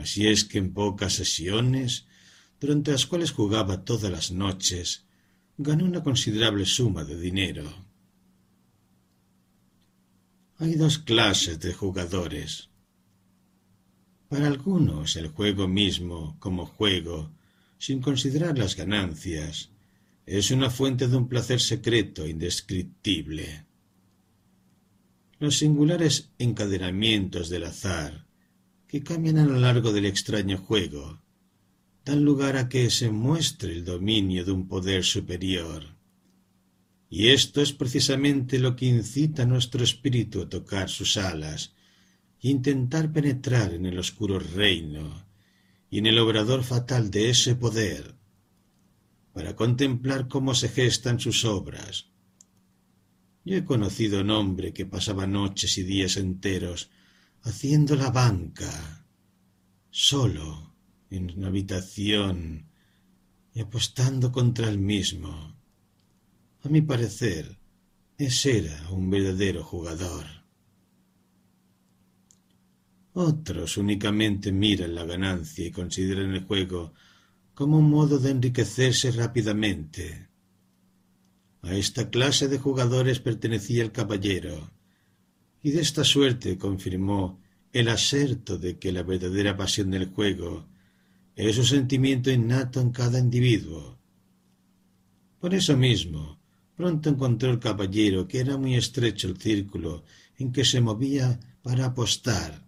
Así 0.00 0.26
es 0.26 0.44
que 0.44 0.56
en 0.56 0.72
pocas 0.72 1.12
sesiones, 1.12 2.06
durante 2.58 2.90
las 2.92 3.04
cuales 3.04 3.32
jugaba 3.32 3.84
todas 3.84 4.10
las 4.10 4.30
noches, 4.30 5.04
ganó 5.58 5.84
una 5.84 6.02
considerable 6.02 6.64
suma 6.64 7.04
de 7.04 7.20
dinero. 7.20 7.70
Hay 10.56 10.74
dos 10.76 10.98
clases 10.98 11.60
de 11.60 11.74
jugadores. 11.74 12.70
Para 14.30 14.46
algunos 14.46 15.16
el 15.16 15.28
juego 15.28 15.68
mismo, 15.68 16.36
como 16.38 16.64
juego, 16.64 17.30
sin 17.76 18.00
considerar 18.00 18.56
las 18.56 18.76
ganancias, 18.76 19.70
es 20.24 20.50
una 20.50 20.70
fuente 20.70 21.08
de 21.08 21.16
un 21.16 21.28
placer 21.28 21.60
secreto 21.60 22.26
indescriptible. 22.26 23.66
Los 25.38 25.58
singulares 25.58 26.30
encadenamientos 26.38 27.50
del 27.50 27.64
azar, 27.64 28.29
que 28.90 29.04
cambian 29.04 29.38
a 29.38 29.46
lo 29.46 29.54
largo 29.54 29.92
del 29.92 30.04
extraño 30.04 30.58
juego, 30.58 31.22
dan 32.04 32.24
lugar 32.24 32.56
a 32.56 32.68
que 32.68 32.90
se 32.90 33.08
muestre 33.08 33.72
el 33.72 33.84
dominio 33.84 34.44
de 34.44 34.50
un 34.50 34.66
poder 34.66 35.04
superior. 35.04 35.96
Y 37.08 37.28
esto 37.28 37.62
es 37.62 37.72
precisamente 37.72 38.58
lo 38.58 38.74
que 38.74 38.86
incita 38.86 39.44
a 39.44 39.46
nuestro 39.46 39.84
espíritu 39.84 40.42
a 40.42 40.48
tocar 40.48 40.90
sus 40.90 41.16
alas 41.16 41.72
e 42.42 42.48
intentar 42.48 43.12
penetrar 43.12 43.74
en 43.74 43.86
el 43.86 43.96
oscuro 43.96 44.40
reino 44.40 45.24
y 45.88 45.98
en 45.98 46.06
el 46.06 46.18
obrador 46.18 46.64
fatal 46.64 47.12
de 47.12 47.30
ese 47.30 47.54
poder, 47.54 48.16
para 49.32 49.54
contemplar 49.54 50.26
cómo 50.26 50.52
se 50.56 50.68
gestan 50.68 51.20
sus 51.20 51.44
obras. 51.44 52.08
Yo 53.44 53.56
he 53.56 53.64
conocido 53.64 54.22
un 54.22 54.30
hombre 54.30 54.72
que 54.72 54.84
pasaba 54.84 55.28
noches 55.28 55.78
y 55.78 55.84
días 55.84 56.16
enteros 56.16 56.90
haciendo 57.42 57.96
la 57.96 58.10
banca, 58.10 59.06
solo, 59.90 60.74
en 61.10 61.30
una 61.36 61.48
habitación, 61.48 62.66
y 63.52 63.60
apostando 63.60 64.30
contra 64.30 64.68
el 64.68 64.78
mismo. 64.78 65.56
A 66.62 66.68
mi 66.68 66.82
parecer, 66.82 67.58
ese 68.16 68.58
era 68.58 68.90
un 68.90 69.10
verdadero 69.10 69.64
jugador. 69.64 70.26
Otros 73.12 73.76
únicamente 73.76 74.52
miran 74.52 74.94
la 74.94 75.04
ganancia 75.04 75.66
y 75.66 75.72
consideran 75.72 76.32
el 76.34 76.44
juego 76.44 76.92
como 77.54 77.78
un 77.78 77.90
modo 77.90 78.18
de 78.18 78.30
enriquecerse 78.30 79.10
rápidamente. 79.10 80.28
A 81.62 81.74
esta 81.74 82.08
clase 82.08 82.48
de 82.48 82.58
jugadores 82.58 83.20
pertenecía 83.20 83.82
el 83.82 83.92
caballero, 83.92 84.70
y 85.62 85.70
de 85.70 85.80
esta 85.80 86.04
suerte 86.04 86.56
confirmó 86.56 87.40
el 87.72 87.88
aserto 87.88 88.58
de 88.58 88.78
que 88.78 88.92
la 88.92 89.02
verdadera 89.02 89.56
pasión 89.56 89.90
del 89.90 90.06
juego 90.06 90.66
es 91.36 91.58
un 91.58 91.64
sentimiento 91.64 92.30
innato 92.30 92.80
en 92.80 92.90
cada 92.90 93.18
individuo. 93.18 93.98
Por 95.38 95.54
eso 95.54 95.76
mismo, 95.76 96.38
pronto 96.76 97.08
encontró 97.08 97.50
el 97.50 97.58
caballero 97.58 98.26
que 98.26 98.40
era 98.40 98.56
muy 98.56 98.74
estrecho 98.74 99.28
el 99.28 99.36
círculo 99.36 100.04
en 100.38 100.52
que 100.52 100.64
se 100.64 100.80
movía 100.80 101.38
para 101.62 101.86
apostar. 101.86 102.64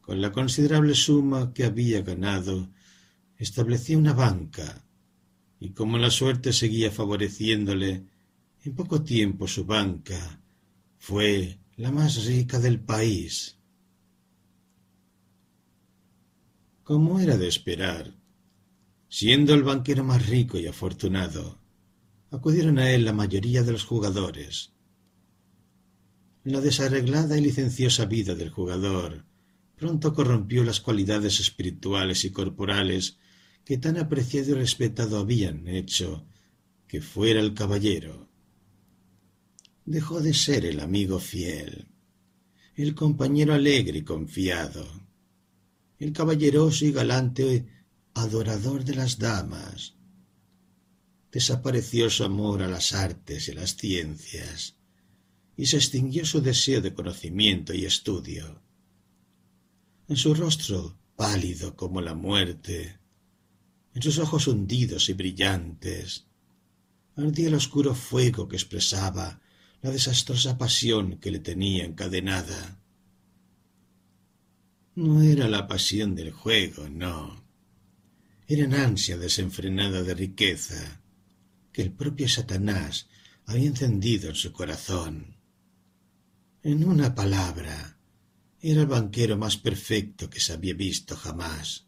Con 0.00 0.20
la 0.20 0.32
considerable 0.32 0.94
suma 0.94 1.52
que 1.52 1.64
había 1.64 2.02
ganado, 2.02 2.70
establecía 3.36 3.98
una 3.98 4.14
banca, 4.14 4.84
y 5.60 5.70
como 5.70 5.98
la 5.98 6.10
suerte 6.10 6.52
seguía 6.52 6.90
favoreciéndole, 6.90 8.04
en 8.64 8.74
poco 8.74 9.02
tiempo 9.02 9.46
su 9.46 9.64
banca 9.64 10.40
fue 11.08 11.58
la 11.76 11.90
más 11.90 12.26
rica 12.26 12.58
del 12.58 12.80
país. 12.80 13.56
Como 16.82 17.18
era 17.18 17.38
de 17.38 17.48
esperar, 17.48 18.14
siendo 19.08 19.54
el 19.54 19.62
banquero 19.62 20.04
más 20.04 20.26
rico 20.26 20.58
y 20.58 20.66
afortunado, 20.66 21.62
acudieron 22.30 22.78
a 22.78 22.90
él 22.90 23.06
la 23.06 23.14
mayoría 23.14 23.62
de 23.62 23.72
los 23.72 23.86
jugadores. 23.86 24.74
la 26.44 26.60
desarreglada 26.60 27.38
y 27.38 27.40
licenciosa 27.40 28.04
vida 28.04 28.34
del 28.34 28.50
jugador 28.50 29.24
pronto 29.76 30.12
corrompió 30.12 30.62
las 30.62 30.82
cualidades 30.82 31.40
espirituales 31.40 32.26
y 32.26 32.32
corporales 32.32 33.16
que 33.64 33.78
tan 33.78 33.96
apreciado 33.96 34.50
y 34.50 34.54
respetado 34.56 35.16
habían 35.16 35.68
hecho 35.68 36.26
que 36.86 37.00
fuera 37.00 37.40
el 37.40 37.54
caballero. 37.54 38.27
Dejó 39.90 40.20
de 40.20 40.34
ser 40.34 40.66
el 40.66 40.80
amigo 40.80 41.18
fiel, 41.18 41.88
el 42.74 42.94
compañero 42.94 43.54
alegre 43.54 44.00
y 44.00 44.02
confiado, 44.02 44.86
el 45.98 46.12
caballeroso 46.12 46.84
y 46.84 46.92
galante 46.92 47.66
adorador 48.12 48.84
de 48.84 48.94
las 48.94 49.16
damas. 49.16 49.94
Desapareció 51.32 52.10
su 52.10 52.22
amor 52.22 52.62
a 52.62 52.68
las 52.68 52.92
artes 52.92 53.48
y 53.48 53.54
las 53.54 53.76
ciencias, 53.76 54.76
y 55.56 55.64
se 55.64 55.78
extinguió 55.78 56.26
su 56.26 56.42
deseo 56.42 56.82
de 56.82 56.92
conocimiento 56.92 57.72
y 57.72 57.86
estudio. 57.86 58.60
En 60.06 60.16
su 60.18 60.34
rostro 60.34 60.98
pálido 61.16 61.76
como 61.76 62.02
la 62.02 62.12
muerte, 62.12 62.98
en 63.94 64.02
sus 64.02 64.18
ojos 64.18 64.48
hundidos 64.48 65.08
y 65.08 65.14
brillantes, 65.14 66.26
ardía 67.16 67.48
el 67.48 67.54
oscuro 67.54 67.94
fuego 67.94 68.48
que 68.48 68.56
expresaba 68.56 69.40
la 69.82 69.90
desastrosa 69.90 70.58
pasión 70.58 71.18
que 71.18 71.30
le 71.30 71.38
tenía 71.38 71.84
encadenada. 71.84 72.80
No 74.96 75.22
era 75.22 75.48
la 75.48 75.68
pasión 75.68 76.14
del 76.14 76.32
juego, 76.32 76.88
no. 76.88 77.44
Era 78.48 78.64
en 78.64 78.74
ansia 78.74 79.16
desenfrenada 79.16 80.02
de 80.02 80.14
riqueza 80.14 81.00
que 81.72 81.82
el 81.82 81.92
propio 81.92 82.28
Satanás 82.28 83.08
había 83.46 83.68
encendido 83.68 84.30
en 84.30 84.34
su 84.34 84.52
corazón. 84.52 85.36
En 86.62 86.84
una 86.84 87.14
palabra, 87.14 87.98
era 88.60 88.80
el 88.80 88.86
banquero 88.88 89.38
más 89.38 89.56
perfecto 89.56 90.28
que 90.28 90.40
se 90.40 90.54
había 90.54 90.74
visto 90.74 91.14
jamás. 91.16 91.86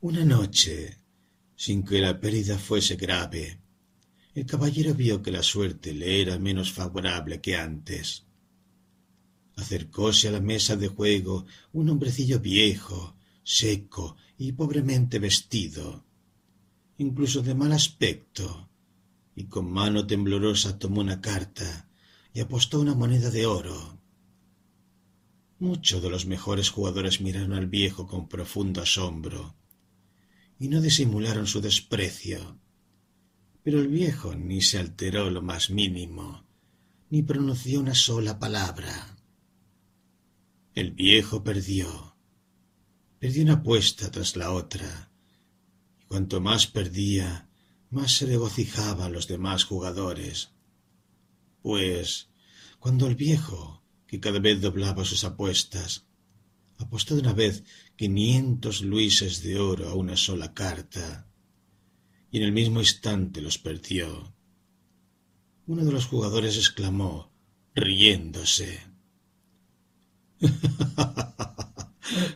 Una 0.00 0.24
noche, 0.24 0.98
sin 1.54 1.84
que 1.84 2.00
la 2.00 2.18
pérdida 2.18 2.58
fuese 2.58 2.96
grave, 2.96 3.60
el 4.38 4.46
caballero 4.46 4.94
vio 4.94 5.20
que 5.20 5.32
la 5.32 5.42
suerte 5.42 5.92
le 5.92 6.22
era 6.22 6.38
menos 6.38 6.72
favorable 6.72 7.40
que 7.40 7.56
antes. 7.56 8.24
Acercóse 9.56 10.28
a 10.28 10.30
la 10.30 10.40
mesa 10.40 10.76
de 10.76 10.86
juego 10.86 11.44
un 11.72 11.90
hombrecillo 11.90 12.38
viejo, 12.38 13.16
seco 13.42 14.16
y 14.36 14.52
pobremente 14.52 15.18
vestido, 15.18 16.04
incluso 16.98 17.42
de 17.42 17.56
mal 17.56 17.72
aspecto, 17.72 18.68
y 19.34 19.46
con 19.46 19.72
mano 19.72 20.06
temblorosa 20.06 20.78
tomó 20.78 21.00
una 21.00 21.20
carta 21.20 21.88
y 22.32 22.38
apostó 22.38 22.78
una 22.78 22.94
moneda 22.94 23.30
de 23.30 23.44
oro. 23.46 23.98
Muchos 25.58 26.00
de 26.00 26.10
los 26.10 26.26
mejores 26.26 26.70
jugadores 26.70 27.20
miraron 27.20 27.54
al 27.54 27.66
viejo 27.66 28.06
con 28.06 28.28
profundo 28.28 28.82
asombro 28.82 29.56
y 30.60 30.68
no 30.68 30.80
disimularon 30.80 31.48
su 31.48 31.60
desprecio. 31.60 32.60
Pero 33.68 33.82
el 33.82 33.88
viejo 33.88 34.34
ni 34.34 34.62
se 34.62 34.78
alteró 34.78 35.28
lo 35.28 35.42
más 35.42 35.68
mínimo, 35.68 36.42
ni 37.10 37.22
pronunció 37.22 37.80
una 37.80 37.94
sola 37.94 38.38
palabra. 38.38 39.14
El 40.74 40.92
viejo 40.92 41.44
perdió. 41.44 42.16
Perdió 43.18 43.42
una 43.42 43.52
apuesta 43.60 44.10
tras 44.10 44.36
la 44.36 44.52
otra, 44.52 45.10
y 46.00 46.06
cuanto 46.06 46.40
más 46.40 46.66
perdía, 46.66 47.50
más 47.90 48.12
se 48.12 48.24
regocijaban 48.24 49.12
los 49.12 49.28
demás 49.28 49.64
jugadores. 49.64 50.48
Pues, 51.60 52.30
cuando 52.78 53.06
el 53.06 53.16
viejo, 53.16 53.82
que 54.06 54.18
cada 54.18 54.38
vez 54.38 54.62
doblaba 54.62 55.04
sus 55.04 55.24
apuestas, 55.24 56.06
apostó 56.78 57.16
de 57.16 57.20
una 57.20 57.34
vez 57.34 57.64
quinientos 57.96 58.80
luises 58.80 59.42
de 59.42 59.58
oro 59.58 59.90
a 59.90 59.94
una 59.94 60.16
sola 60.16 60.54
carta, 60.54 61.27
y 62.30 62.38
en 62.38 62.44
el 62.44 62.52
mismo 62.52 62.80
instante 62.80 63.40
los 63.40 63.58
perdió. 63.58 64.34
Uno 65.66 65.84
de 65.84 65.92
los 65.92 66.06
jugadores 66.06 66.56
exclamó, 66.56 67.32
riéndose. 67.74 68.80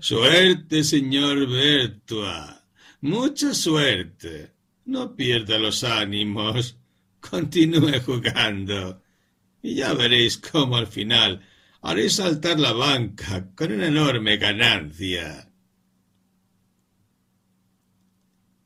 suerte, 0.00 0.84
señor 0.84 1.48
Bertua. 1.48 2.66
Mucha 3.00 3.54
suerte. 3.54 4.52
No 4.84 5.14
pierda 5.14 5.58
los 5.58 5.84
ánimos. 5.84 6.76
Continúe 7.20 8.00
jugando. 8.04 9.02
Y 9.62 9.76
ya 9.76 9.94
veréis 9.94 10.38
cómo 10.38 10.76
al 10.76 10.88
final 10.88 11.40
haré 11.82 12.10
saltar 12.10 12.58
la 12.58 12.72
banca 12.72 13.50
con 13.54 13.72
una 13.72 13.86
enorme 13.86 14.36
ganancia. 14.36 15.51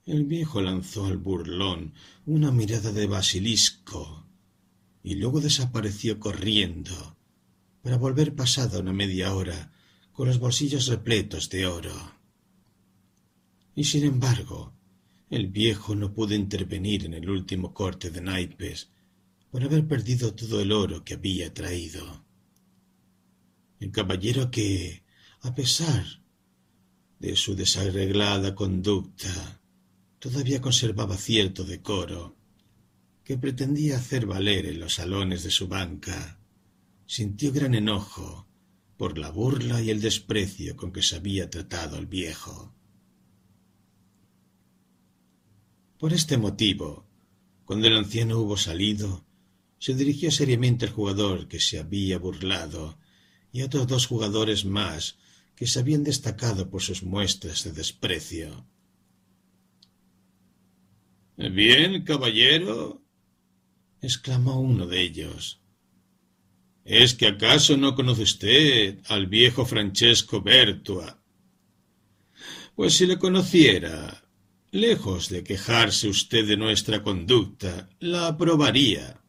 El 0.06 0.24
viejo 0.24 0.62
lanzó 0.62 1.06
al 1.06 1.16
burlón 1.16 1.92
una 2.26 2.52
mirada 2.52 2.92
de 2.92 3.08
basilisco 3.08 4.24
y 5.02 5.16
luego 5.16 5.40
desapareció 5.40 6.20
corriendo 6.20 7.16
para 7.82 7.96
volver 7.96 8.36
pasada 8.36 8.78
una 8.78 8.92
media 8.92 9.34
hora 9.34 9.72
con 10.12 10.28
los 10.28 10.38
bolsillos 10.38 10.86
repletos 10.86 11.50
de 11.50 11.66
oro. 11.66 12.14
Y 13.74 13.82
sin 13.82 14.04
embargo, 14.04 14.72
el 15.28 15.48
viejo 15.48 15.96
no 15.96 16.14
pudo 16.14 16.34
intervenir 16.34 17.04
en 17.04 17.14
el 17.14 17.28
último 17.28 17.74
corte 17.74 18.10
de 18.12 18.20
naipes 18.20 18.90
por 19.50 19.64
haber 19.64 19.88
perdido 19.88 20.34
todo 20.34 20.60
el 20.60 20.70
oro 20.70 21.02
que 21.02 21.14
había 21.14 21.52
traído. 21.52 22.24
El 23.80 23.90
caballero 23.90 24.52
que, 24.52 25.02
a 25.40 25.52
pesar 25.52 26.06
de 27.18 27.34
su 27.34 27.56
desarreglada 27.56 28.54
conducta, 28.54 29.60
todavía 30.18 30.60
conservaba 30.60 31.16
cierto 31.16 31.64
decoro, 31.64 32.36
que 33.24 33.38
pretendía 33.38 33.96
hacer 33.96 34.26
valer 34.26 34.66
en 34.66 34.80
los 34.80 34.94
salones 34.94 35.42
de 35.42 35.50
su 35.50 35.68
banca, 35.68 36.38
sintió 37.06 37.52
gran 37.52 37.74
enojo 37.74 38.46
por 38.96 39.18
la 39.18 39.30
burla 39.30 39.82
y 39.82 39.90
el 39.90 40.00
desprecio 40.00 40.76
con 40.76 40.92
que 40.92 41.02
se 41.02 41.16
había 41.16 41.50
tratado 41.50 41.98
el 41.98 42.06
viejo. 42.06 42.72
Por 45.98 46.12
este 46.12 46.36
motivo, 46.36 47.06
cuando 47.64 47.88
el 47.88 47.96
anciano 47.96 48.38
hubo 48.38 48.56
salido, 48.56 49.24
se 49.78 49.94
dirigió 49.94 50.30
seriamente 50.30 50.86
al 50.86 50.92
jugador 50.92 51.48
que 51.48 51.60
se 51.60 51.78
había 51.78 52.18
burlado 52.18 52.98
y 53.52 53.60
a 53.60 53.66
otros 53.66 53.86
dos 53.86 54.06
jugadores 54.06 54.64
más 54.64 55.16
que 55.54 55.66
se 55.66 55.80
habían 55.80 56.04
destacado 56.04 56.70
por 56.70 56.82
sus 56.82 57.02
muestras 57.02 57.64
de 57.64 57.72
desprecio. 57.72 58.66
Bien, 61.36 62.02
caballero, 62.02 63.02
exclamó 64.00 64.58
uno 64.58 64.86
de 64.86 65.02
ellos. 65.02 65.60
¿Es 66.82 67.14
que 67.14 67.26
acaso 67.26 67.76
no 67.76 67.94
conoce 67.94 68.22
usted 68.22 69.00
al 69.08 69.26
viejo 69.26 69.66
Francesco 69.66 70.40
Bertua? 70.40 71.20
Pues 72.74 72.94
si 72.94 73.06
le 73.06 73.18
conociera, 73.18 74.24
lejos 74.70 75.28
de 75.28 75.44
quejarse 75.44 76.08
usted 76.08 76.46
de 76.48 76.56
nuestra 76.56 77.02
conducta, 77.02 77.90
la 78.00 78.28
aprobaría. 78.28 79.20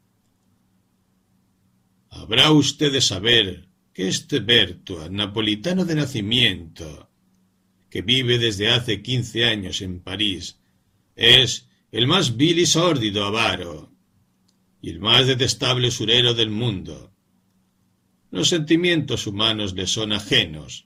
Habrá 2.09 2.51
usted 2.51 2.91
de 2.91 3.01
saber 3.01 3.67
que 3.93 4.07
este 4.07 4.39
Bertua, 4.39 5.09
napolitano 5.09 5.83
de 5.83 5.95
nacimiento, 5.95 7.09
que 7.89 8.01
vive 8.01 8.37
desde 8.37 8.69
hace 8.69 9.01
quince 9.01 9.43
años 9.43 9.81
en 9.81 9.99
París, 9.99 10.59
es 11.15 11.66
el 11.91 12.07
más 12.07 12.35
vil 12.35 12.59
y 12.59 12.65
sórdido 12.65 13.25
avaro, 13.25 13.91
y 14.81 14.89
el 14.89 14.99
más 14.99 15.25
detestable 15.25 15.87
usurero 15.87 16.33
del 16.33 16.49
mundo. 16.49 17.13
Los 18.29 18.49
sentimientos 18.49 19.25
humanos 19.25 19.73
le 19.73 19.87
son 19.87 20.11
ajenos. 20.11 20.85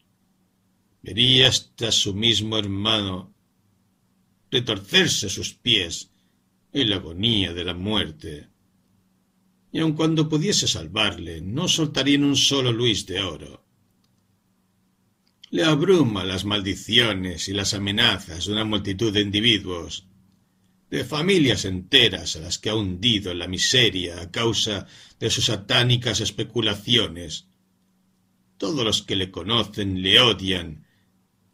Vería 1.01 1.47
hasta 1.47 1.91
su 1.91 2.13
mismo 2.13 2.57
hermano 2.57 3.33
retorcerse 4.51 5.29
sus 5.29 5.53
pies 5.53 6.11
en 6.71 6.89
la 6.89 6.97
agonía 6.97 7.53
de 7.53 7.63
la 7.63 7.73
muerte. 7.73 8.49
Y 9.71 9.79
aun 9.79 9.93
cuando 9.93 10.29
pudiese 10.29 10.67
salvarle, 10.67 11.41
no 11.41 11.67
soltaría 11.67 12.19
un 12.19 12.35
solo 12.35 12.71
luis 12.71 13.05
de 13.07 13.21
oro. 13.21 13.65
Le 15.49 15.63
abruma 15.63 16.23
las 16.23 16.45
maldiciones 16.45 17.49
y 17.49 17.53
las 17.53 17.73
amenazas 17.73 18.45
de 18.45 18.53
una 18.53 18.65
multitud 18.65 19.11
de 19.11 19.21
individuos, 19.21 20.07
de 20.91 21.05
familias 21.05 21.63
enteras 21.63 22.35
a 22.35 22.39
las 22.39 22.59
que 22.59 22.69
ha 22.69 22.75
hundido 22.75 23.31
en 23.31 23.39
la 23.39 23.47
miseria 23.47 24.21
a 24.21 24.29
causa 24.29 24.87
de 25.19 25.29
sus 25.29 25.45
satánicas 25.45 26.19
especulaciones. 26.19 27.47
Todos 28.57 28.83
los 28.83 29.01
que 29.01 29.15
le 29.15 29.31
conocen 29.31 30.01
le 30.01 30.19
odian, 30.19 30.85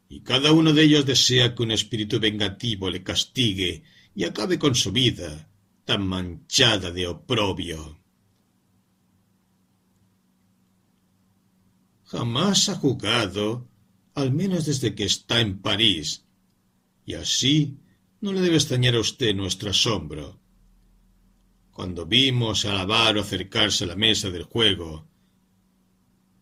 y 0.09 0.21
cada 0.21 0.51
uno 0.51 0.73
de 0.73 0.83
ellos 0.83 1.05
desea 1.05 1.53
que 1.53 1.61
un 1.61 1.71
espíritu 1.71 2.19
vengativo 2.19 2.89
le 2.89 3.03
castigue 3.03 3.83
y 4.15 4.23
acabe 4.23 4.57
con 4.57 4.73
su 4.73 4.91
vida, 4.91 5.47
tan 5.85 6.07
manchada 6.07 6.89
de 6.89 7.05
oprobio. 7.05 7.99
Jamás 12.05 12.69
ha 12.69 12.75
jugado, 12.75 13.69
al 14.15 14.31
menos 14.31 14.65
desde 14.65 14.95
que 14.95 15.03
está 15.03 15.41
en 15.41 15.59
París, 15.59 16.25
y 17.05 17.13
así 17.13 17.77
no 18.22 18.34
le 18.34 18.41
debe 18.41 18.55
extrañar 18.55 18.95
a 18.95 18.99
usted 18.99 19.36
nuestro 19.36 19.70
asombro. 19.70 20.39
Cuando 21.72 22.05
vimos 22.05 22.65
al 22.65 22.78
avaro 22.78 23.22
acercarse 23.22 23.84
a 23.84 23.88
la 23.88 23.95
mesa 23.95 24.30
del 24.32 24.43
juego, 24.43 25.07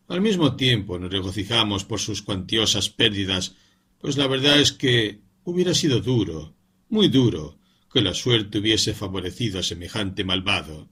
al 0.08 0.22
mismo 0.22 0.56
tiempo 0.56 1.00
nos 1.00 1.12
regocijamos 1.12 1.84
por 1.84 2.00
sus 2.00 2.22
cuantiosas 2.22 2.90
pérdidas, 2.90 3.56
pues 4.00 4.18
la 4.18 4.28
verdad 4.28 4.60
es 4.60 4.72
que 4.72 5.22
hubiera 5.44 5.74
sido 5.74 6.00
duro, 6.00 6.56
muy 6.90 7.08
duro, 7.08 7.58
que 7.92 8.02
la 8.02 8.14
suerte 8.14 8.60
hubiese 8.60 8.94
favorecido 8.94 9.60
a 9.60 9.64
semejante 9.64 10.24
malvado. 10.24 10.90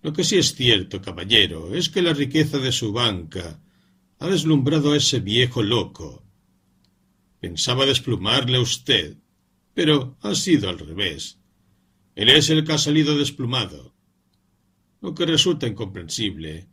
Lo 0.00 0.12
que 0.12 0.24
sí 0.24 0.36
es 0.36 0.54
cierto, 0.54 1.00
caballero, 1.00 1.74
es 1.74 1.88
que 1.88 2.02
la 2.02 2.12
riqueza 2.12 2.58
de 2.58 2.72
su 2.72 2.92
banca 2.92 3.60
ha 4.18 4.28
deslumbrado 4.28 4.92
a 4.92 4.96
ese 4.96 5.20
viejo 5.20 5.62
loco. 5.62 6.24
Pensaba 7.42 7.86
desplumarle 7.86 8.56
a 8.58 8.60
usted, 8.60 9.16
pero 9.74 10.16
ha 10.20 10.32
sido 10.36 10.68
al 10.68 10.78
revés. 10.78 11.40
Él 12.14 12.28
es 12.28 12.50
el 12.50 12.62
que 12.64 12.72
ha 12.74 12.78
salido 12.78 13.18
desplumado. 13.18 13.96
Lo 15.00 15.12
que 15.12 15.26
resulta 15.26 15.66
incomprensible 15.66 16.68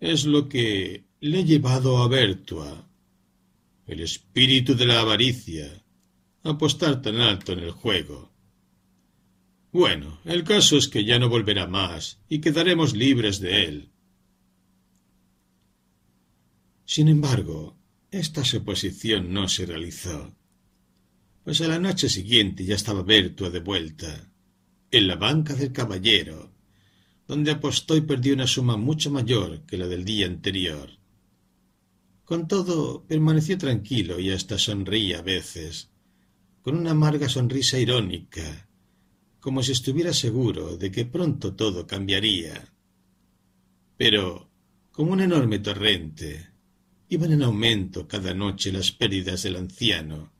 es 0.00 0.24
lo 0.24 0.48
que 0.48 1.04
le 1.20 1.40
ha 1.40 1.42
llevado 1.42 1.98
a 1.98 2.08
Bertua, 2.08 2.88
el 3.86 4.00
espíritu 4.00 4.74
de 4.74 4.86
la 4.86 5.00
avaricia, 5.02 5.84
apostar 6.42 7.02
tan 7.02 7.20
alto 7.20 7.52
en 7.52 7.58
el 7.58 7.72
juego. 7.72 8.32
Bueno, 9.72 10.20
el 10.24 10.42
caso 10.42 10.78
es 10.78 10.88
que 10.88 11.04
ya 11.04 11.18
no 11.18 11.28
volverá 11.28 11.66
más 11.66 12.22
y 12.30 12.40
quedaremos 12.40 12.96
libres 12.96 13.40
de 13.40 13.64
él. 13.66 13.90
Sin 16.86 17.08
embargo, 17.08 17.76
esta 18.18 18.44
suposición 18.44 19.32
no 19.32 19.48
se 19.48 19.66
realizó, 19.66 20.36
pues 21.42 21.60
a 21.60 21.68
la 21.68 21.80
noche 21.80 22.08
siguiente 22.08 22.64
ya 22.64 22.76
estaba 22.76 23.02
Bertua 23.02 23.50
de 23.50 23.58
vuelta, 23.58 24.30
en 24.90 25.06
la 25.08 25.16
banca 25.16 25.54
del 25.54 25.72
caballero, 25.72 26.54
donde 27.26 27.50
apostó 27.50 27.96
y 27.96 28.02
perdió 28.02 28.34
una 28.34 28.46
suma 28.46 28.76
mucho 28.76 29.10
mayor 29.10 29.62
que 29.66 29.76
la 29.76 29.88
del 29.88 30.04
día 30.04 30.26
anterior. 30.26 30.90
Con 32.24 32.46
todo, 32.46 33.04
permaneció 33.04 33.58
tranquilo 33.58 34.20
y 34.20 34.30
hasta 34.30 34.58
sonreía 34.58 35.18
a 35.18 35.22
veces, 35.22 35.90
con 36.62 36.76
una 36.76 36.92
amarga 36.92 37.28
sonrisa 37.28 37.78
irónica, 37.78 38.68
como 39.40 39.62
si 39.62 39.72
estuviera 39.72 40.12
seguro 40.12 40.76
de 40.76 40.90
que 40.90 41.04
pronto 41.04 41.54
todo 41.54 41.86
cambiaría. 41.86 42.72
Pero, 43.96 44.50
como 44.92 45.12
un 45.12 45.20
enorme 45.20 45.58
torrente, 45.58 46.53
iban 47.08 47.32
en 47.32 47.42
aumento 47.42 48.08
cada 48.08 48.34
noche 48.34 48.72
las 48.72 48.92
pérdidas 48.92 49.42
del 49.42 49.56
anciano, 49.56 50.32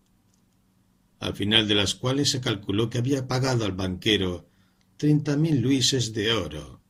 al 1.20 1.34
final 1.34 1.68
de 1.68 1.74
las 1.74 1.94
cuales 1.94 2.30
se 2.30 2.40
calculó 2.40 2.90
que 2.90 2.98
había 2.98 3.26
pagado 3.26 3.64
al 3.64 3.72
banquero 3.72 4.48
treinta 4.96 5.36
mil 5.36 5.60
luises 5.60 6.12
de 6.12 6.32
oro. 6.32 6.80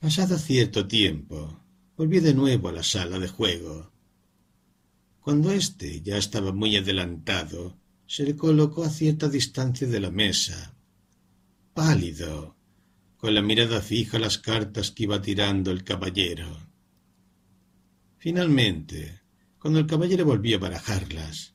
Pasado 0.00 0.36
cierto 0.38 0.86
tiempo, 0.86 1.60
volvió 1.96 2.20
de 2.20 2.34
nuevo 2.34 2.68
a 2.68 2.72
la 2.72 2.82
sala 2.82 3.18
de 3.18 3.28
juego. 3.28 3.92
Cuando 5.20 5.50
éste 5.50 6.02
ya 6.02 6.18
estaba 6.18 6.52
muy 6.52 6.76
adelantado, 6.76 7.78
se 8.06 8.24
le 8.24 8.36
colocó 8.36 8.84
a 8.84 8.90
cierta 8.90 9.28
distancia 9.30 9.86
de 9.86 10.00
la 10.00 10.10
mesa, 10.10 10.76
pálido, 11.72 12.56
con 13.24 13.34
la 13.34 13.40
mirada 13.40 13.80
fija 13.80 14.18
las 14.18 14.36
cartas 14.36 14.90
que 14.90 15.04
iba 15.04 15.22
tirando 15.22 15.70
el 15.70 15.82
caballero. 15.82 16.58
Finalmente, 18.18 19.22
cuando 19.58 19.80
el 19.80 19.86
caballero 19.86 20.26
volvió 20.26 20.58
a 20.58 20.60
barajarlas 20.60 21.54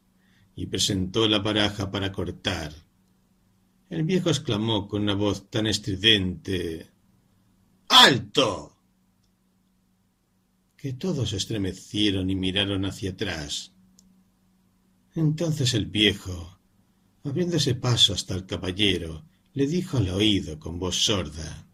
y 0.55 0.65
presentó 0.65 1.27
la 1.27 1.37
baraja 1.37 1.91
para 1.91 2.11
cortar, 2.11 2.73
el 3.87 4.01
viejo 4.01 4.31
exclamó 4.31 4.87
con 4.87 5.03
una 5.03 5.13
voz 5.13 5.51
tan 5.51 5.67
estridente 5.67 6.89
¡Alto! 7.87 8.75
que 10.75 10.93
todos 10.93 11.33
estremecieron 11.33 12.31
y 12.31 12.35
miraron 12.35 12.83
hacia 12.85 13.11
atrás. 13.11 13.75
Entonces 15.13 15.75
el 15.75 15.85
viejo, 15.85 16.59
abriéndose 17.23 17.75
paso 17.75 18.13
hasta 18.13 18.33
el 18.33 18.47
caballero, 18.47 19.28
le 19.59 19.67
dijo 19.67 19.97
al 19.97 20.07
oído 20.07 20.57
con 20.57 20.79
voz 20.79 20.95
sorda 20.95 21.67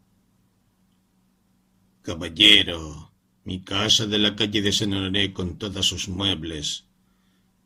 Caballero, 2.02 3.12
mi 3.44 3.62
casa 3.62 4.08
de 4.08 4.18
la 4.18 4.36
calle 4.36 4.64
de 4.64 4.72
Saint 4.72 5.34
con 5.34 5.60
todos 5.60 5.86
sus 5.86 6.08
muebles, 6.08 6.86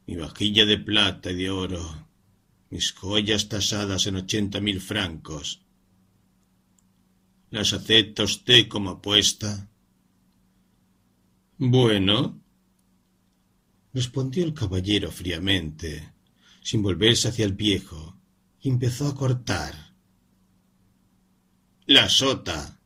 mi 0.05 0.17
vajilla 0.17 0.65
de 0.65 0.77
plata 0.77 1.31
y 1.31 1.35
de 1.35 1.49
oro, 1.49 2.05
mis 2.69 2.91
joyas 2.91 3.47
tasadas 3.47 4.07
en 4.07 4.17
ochenta 4.17 4.59
mil 4.59 4.81
francos. 4.81 5.61
¿Las 7.49 7.71
acepta 7.71 8.23
usted 8.23 8.67
como 8.67 8.89
apuesta? 8.89 9.69
Bueno, 11.57 12.41
respondió 13.93 14.43
el 14.43 14.53
caballero 14.53 15.11
fríamente, 15.11 16.11
sin 16.61 16.81
volverse 16.81 17.29
hacia 17.29 17.45
el 17.45 17.53
viejo, 17.53 18.17
y 18.59 18.67
empezó 18.67 19.07
a 19.07 19.15
cortar. 19.15 19.88
La 21.89 22.07
sota, 22.07 22.79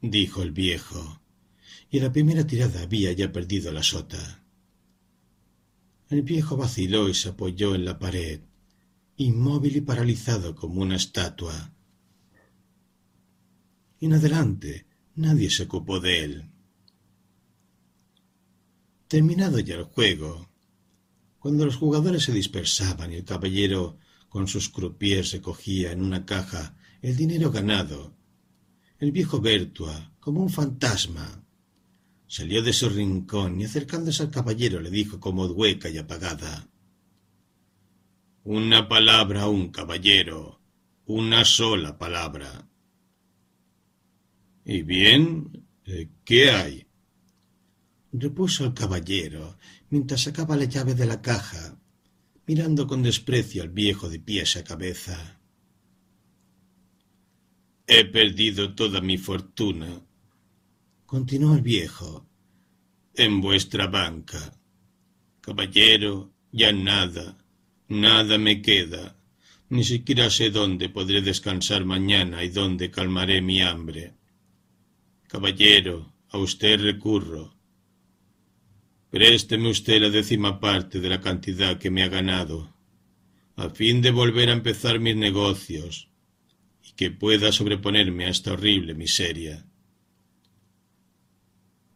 dijo 0.00 0.42
el 0.42 0.50
viejo, 0.50 1.20
y 1.90 1.98
en 1.98 2.04
la 2.04 2.12
primera 2.12 2.46
tirada 2.46 2.80
había 2.80 3.12
ya 3.12 3.30
perdido 3.30 3.70
la 3.72 3.82
sota. 3.82 4.42
El 6.08 6.22
viejo 6.22 6.56
vaciló 6.56 7.10
y 7.10 7.14
se 7.14 7.28
apoyó 7.28 7.74
en 7.74 7.84
la 7.84 7.98
pared, 7.98 8.40
inmóvil 9.18 9.76
y 9.76 9.80
paralizado 9.82 10.54
como 10.54 10.80
una 10.80 10.96
estatua. 10.96 11.74
En 14.00 14.14
adelante 14.14 14.86
nadie 15.14 15.50
se 15.50 15.64
ocupó 15.64 16.00
de 16.00 16.24
él. 16.24 16.50
Terminado 19.08 19.58
ya 19.58 19.74
el 19.74 19.84
juego, 19.84 20.48
cuando 21.38 21.66
los 21.66 21.76
jugadores 21.76 22.22
se 22.22 22.32
dispersaban 22.32 23.12
y 23.12 23.16
el 23.16 23.24
caballero 23.24 23.98
con 24.30 24.48
sus 24.48 24.70
croupiers 24.70 25.32
recogía 25.32 25.92
en 25.92 26.00
una 26.00 26.24
caja 26.24 26.78
el 27.06 27.14
dinero 27.14 27.52
ganado, 27.52 28.16
el 28.98 29.12
viejo 29.12 29.40
Bertua, 29.40 30.12
como 30.18 30.42
un 30.42 30.50
fantasma, 30.50 31.40
salió 32.26 32.64
de 32.64 32.72
su 32.72 32.88
rincón 32.88 33.60
y 33.60 33.64
acercándose 33.64 34.24
al 34.24 34.32
caballero 34.32 34.80
le 34.80 34.90
dijo 34.90 35.20
con 35.20 35.36
voz 35.36 35.52
hueca 35.52 35.88
y 35.88 35.98
apagada 35.98 36.68
Una 38.42 38.88
palabra 38.88 39.42
a 39.42 39.48
un 39.48 39.68
caballero, 39.68 40.60
una 41.04 41.44
sola 41.44 41.96
palabra. 41.96 42.68
¿Y 44.64 44.82
bien? 44.82 45.64
Eh, 45.84 46.10
¿Qué 46.24 46.50
hay? 46.50 46.88
repuso 48.10 48.64
el 48.64 48.74
caballero, 48.74 49.58
mientras 49.90 50.22
sacaba 50.22 50.56
la 50.56 50.64
llave 50.64 50.96
de 50.96 51.06
la 51.06 51.22
caja, 51.22 51.78
mirando 52.48 52.88
con 52.88 53.04
desprecio 53.04 53.62
al 53.62 53.68
viejo 53.68 54.08
de 54.08 54.18
pies 54.18 54.56
a 54.56 54.64
cabeza. 54.64 55.35
He 57.88 58.04
perdido 58.04 58.74
toda 58.74 59.00
mi 59.00 59.16
fortuna, 59.16 60.02
continuó 61.06 61.54
el 61.54 61.62
viejo, 61.62 62.26
en 63.14 63.40
vuestra 63.40 63.86
banca. 63.86 64.58
Caballero, 65.40 66.32
ya 66.50 66.72
nada, 66.72 67.38
nada 67.86 68.38
me 68.38 68.60
queda, 68.60 69.16
ni 69.68 69.84
siquiera 69.84 70.30
sé 70.30 70.50
dónde 70.50 70.88
podré 70.88 71.22
descansar 71.22 71.84
mañana 71.84 72.42
y 72.42 72.48
dónde 72.48 72.90
calmaré 72.90 73.40
mi 73.40 73.62
hambre. 73.62 74.14
Caballero, 75.28 76.12
a 76.30 76.38
usted 76.38 76.80
recurro, 76.80 77.54
Présteme 79.10 79.70
usted 79.70 80.02
la 80.02 80.10
décima 80.10 80.58
parte 80.58 80.98
de 80.98 81.08
la 81.08 81.20
cantidad 81.20 81.78
que 81.78 81.92
me 81.92 82.02
ha 82.02 82.08
ganado, 82.08 82.74
a 83.54 83.70
fin 83.70 84.02
de 84.02 84.10
volver 84.10 84.50
a 84.50 84.54
empezar 84.54 84.98
mis 84.98 85.14
negocios 85.14 86.08
que 86.96 87.10
pueda 87.10 87.52
sobreponerme 87.52 88.24
a 88.24 88.30
esta 88.30 88.52
horrible 88.54 88.94
miseria. 88.94 89.66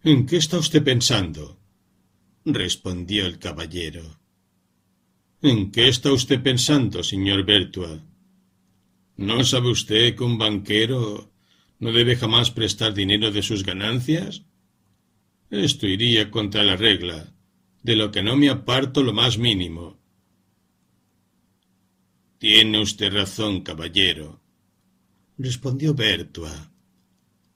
¿En 0.03 0.27
qué 0.27 0.37
está 0.37 0.59
usted 0.59 0.83
pensando? 0.83 1.59
respondió 2.45 3.27
el 3.27 3.39
caballero. 3.39 4.19
¿En 5.43 5.71
qué 5.71 5.89
está 5.89 6.13
usted 6.13 6.43
pensando, 6.43 7.03
señor 7.03 7.45
Bertua? 7.45 8.03
¿No 9.17 9.45
sabe 9.45 9.71
usted 9.71 10.17
que 10.17 10.25
un 10.25 10.39
banquero 10.39 11.31
no 11.79 11.93
debe 11.93 12.17
jamás 12.17 12.51
prestar 12.51 12.95
dinero 12.95 13.31
de 13.31 13.43
sus 13.43 13.65
ganancias? 13.65 14.43
Esto 15.51 15.87
iría 15.87 16.31
contra 16.31 16.63
la 16.63 16.77
regla, 16.77 17.35
de 17.83 17.97
lo 17.97 18.11
que 18.11 18.23
no 18.23 18.37
me 18.37 18.49
aparto 18.49 19.03
lo 19.03 19.13
más 19.13 19.39
mínimo. 19.39 19.99
Tiene 22.39 22.81
usted 22.81 23.13
razón, 23.13 23.61
caballero, 23.61 24.41
respondió 25.41 25.95
Bertua. 25.95 26.73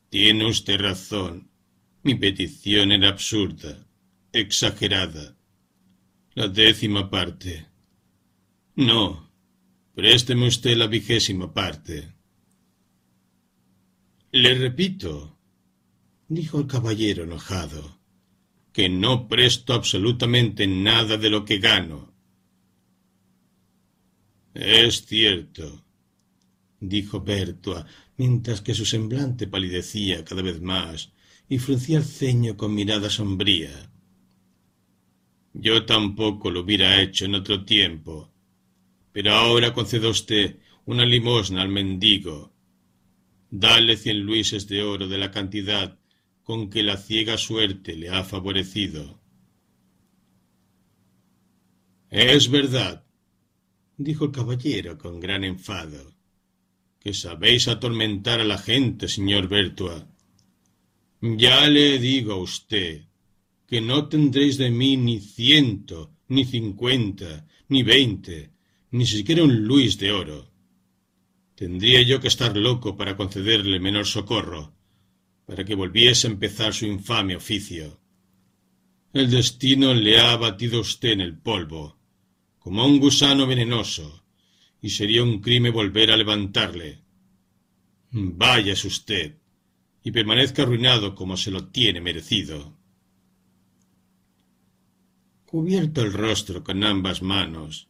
Tiene 0.09 0.47
usted 0.47 0.81
razón. 0.81 1.51
Mi 2.03 2.15
petición 2.15 2.93
era 2.93 3.09
absurda, 3.09 3.87
exagerada. 4.33 5.37
La 6.35 6.49
décima 6.49 7.11
parte. 7.11 7.67
No, 8.77 9.31
présteme 9.95 10.47
usted 10.47 10.77
la 10.77 10.87
vigésima 10.87 11.53
parte. 11.53 12.13
Le 14.33 14.55
repito, 14.55 15.39
dijo 16.29 16.59
el 16.59 16.67
caballero 16.67 17.25
enojado, 17.25 18.01
que 18.73 18.89
no 18.89 19.29
presto 19.29 19.75
absolutamente 19.75 20.67
nada 20.67 21.17
de 21.17 21.31
lo 21.31 21.45
que 21.45 21.59
gano. 21.59 22.13
Es 24.55 25.07
cierto, 25.07 25.84
dijo 26.89 27.21
Bertua, 27.21 27.87
mientras 28.17 28.61
que 28.61 28.75
su 28.75 28.85
semblante 28.85 29.47
palidecía 29.47 30.25
cada 30.25 30.43
vez 30.43 30.61
más 30.61 31.13
y 31.49 31.59
fruncía 31.59 31.99
el 31.99 32.05
ceño 32.05 32.57
con 32.57 32.75
mirada 32.75 33.11
sombría. 33.11 33.91
Yo 35.53 35.85
tampoco 35.85 36.51
lo 36.51 36.61
hubiera 36.61 37.01
hecho 37.01 37.25
en 37.27 37.35
otro 37.35 37.65
tiempo, 37.65 38.33
pero 39.13 39.33
ahora 39.33 39.73
conceda 39.73 40.09
usted 40.09 40.59
una 40.87 41.05
limosna 41.05 41.63
al 41.63 41.69
mendigo. 41.69 42.53
Dale 43.51 43.97
cien 43.97 44.21
luises 44.21 44.67
de 44.67 44.83
oro 44.83 45.07
de 45.07 45.19
la 45.19 45.31
cantidad 45.31 45.99
con 46.43 46.69
que 46.69 46.83
la 46.83 46.97
ciega 46.97 47.39
suerte 47.39 47.97
le 47.97 48.11
ha 48.11 48.25
favorecido. 48.25 49.21
Es 52.11 52.51
verdad, 52.51 53.05
dijo 53.97 54.27
el 54.27 54.33
caballero 54.33 54.99
con 54.99 55.21
gran 55.21 55.45
enfado, 55.45 56.14
que 57.05 57.13
sabéis 57.13 57.69
atormentar 57.69 58.41
a 58.41 58.45
la 58.53 58.57
gente, 58.57 59.09
señor 59.09 59.47
Bertua. 59.47 60.09
Ya 61.21 61.69
le 61.69 61.99
digo 61.99 62.33
a 62.33 62.43
usted 62.51 63.03
que 63.69 63.83
no 63.83 64.09
tendréis 64.09 64.57
de 64.57 64.71
mí 64.71 64.97
ni 64.97 65.21
ciento, 65.21 66.15
ni 66.29 66.47
cincuenta, 66.47 67.47
ni 67.69 67.83
veinte, 67.83 68.53
ni 68.91 69.05
siquiera 69.05 69.45
un 69.45 69.67
luis 69.69 69.99
de 69.99 70.13
oro. 70.13 70.51
Tendría 71.55 72.01
yo 72.01 72.21
que 72.21 72.29
estar 72.29 72.57
loco 72.57 72.97
para 72.97 73.19
concederle 73.19 73.79
menor 73.81 74.07
socorro, 74.07 74.75
para 75.45 75.63
que 75.63 75.75
volviese 75.75 76.27
a 76.27 76.31
empezar 76.31 76.73
su 76.73 76.87
infame 76.87 77.37
oficio. 77.37 78.01
El 79.13 79.31
destino 79.31 79.93
le 79.93 80.19
ha 80.19 80.33
abatido 80.33 80.79
a 80.79 80.81
usted 80.81 81.11
en 81.11 81.21
el 81.21 81.37
polvo, 81.37 81.99
como 82.59 82.81
a 82.81 82.87
un 82.87 82.99
gusano 82.99 83.47
venenoso, 83.47 84.24
y 84.85 84.91
sería 84.91 85.23
un 85.23 85.41
crimen 85.41 85.73
volver 85.73 86.11
a 86.11 86.17
levantarle. 86.19 87.01
Váyase 88.11 88.87
usted, 88.87 89.39
y 90.03 90.11
permanezca 90.11 90.61
arruinado 90.61 91.15
como 91.15 91.39
se 91.39 91.51
lo 91.51 91.69
tiene 91.69 92.03
merecido. 92.03 92.77
Cubierto 95.47 96.03
el 96.03 96.13
rostro 96.13 96.63
con 96.63 96.85
ambas 96.85 97.23
manos, 97.23 97.89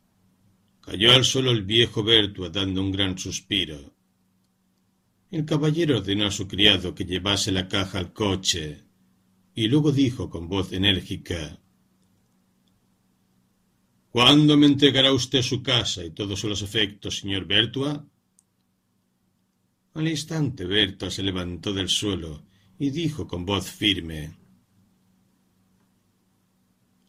cayó 0.82 1.10
al 1.10 1.24
suelo 1.24 1.50
el 1.50 1.64
viejo 1.64 2.04
Bertua 2.04 2.48
dando 2.50 2.80
un 2.80 2.92
gran 2.92 3.18
suspiro. 3.18 3.92
El 5.32 5.44
caballero 5.44 5.98
ordenó 5.98 6.26
a 6.26 6.30
su 6.30 6.46
criado 6.46 6.94
que 6.94 7.04
llevase 7.04 7.50
la 7.50 7.66
caja 7.66 7.98
al 7.98 8.12
coche 8.12 8.84
y 9.52 9.66
luego 9.66 9.90
dijo 9.90 10.30
con 10.30 10.48
voz 10.48 10.72
enérgica 10.72 11.58
¿Cuándo 14.14 14.56
me 14.56 14.66
entregará 14.66 15.12
usted 15.12 15.42
su 15.42 15.60
casa 15.60 16.04
y 16.04 16.10
todos 16.10 16.44
los 16.44 16.62
efectos, 16.62 17.18
señor 17.18 17.46
Bertua? 17.46 18.06
Al 19.94 20.06
instante 20.06 20.64
Berta 20.64 21.10
se 21.10 21.24
levantó 21.24 21.72
del 21.72 21.88
suelo 21.88 22.44
y 22.78 22.90
dijo 22.90 23.26
con 23.26 23.44
voz 23.44 23.68
firme 23.68 24.36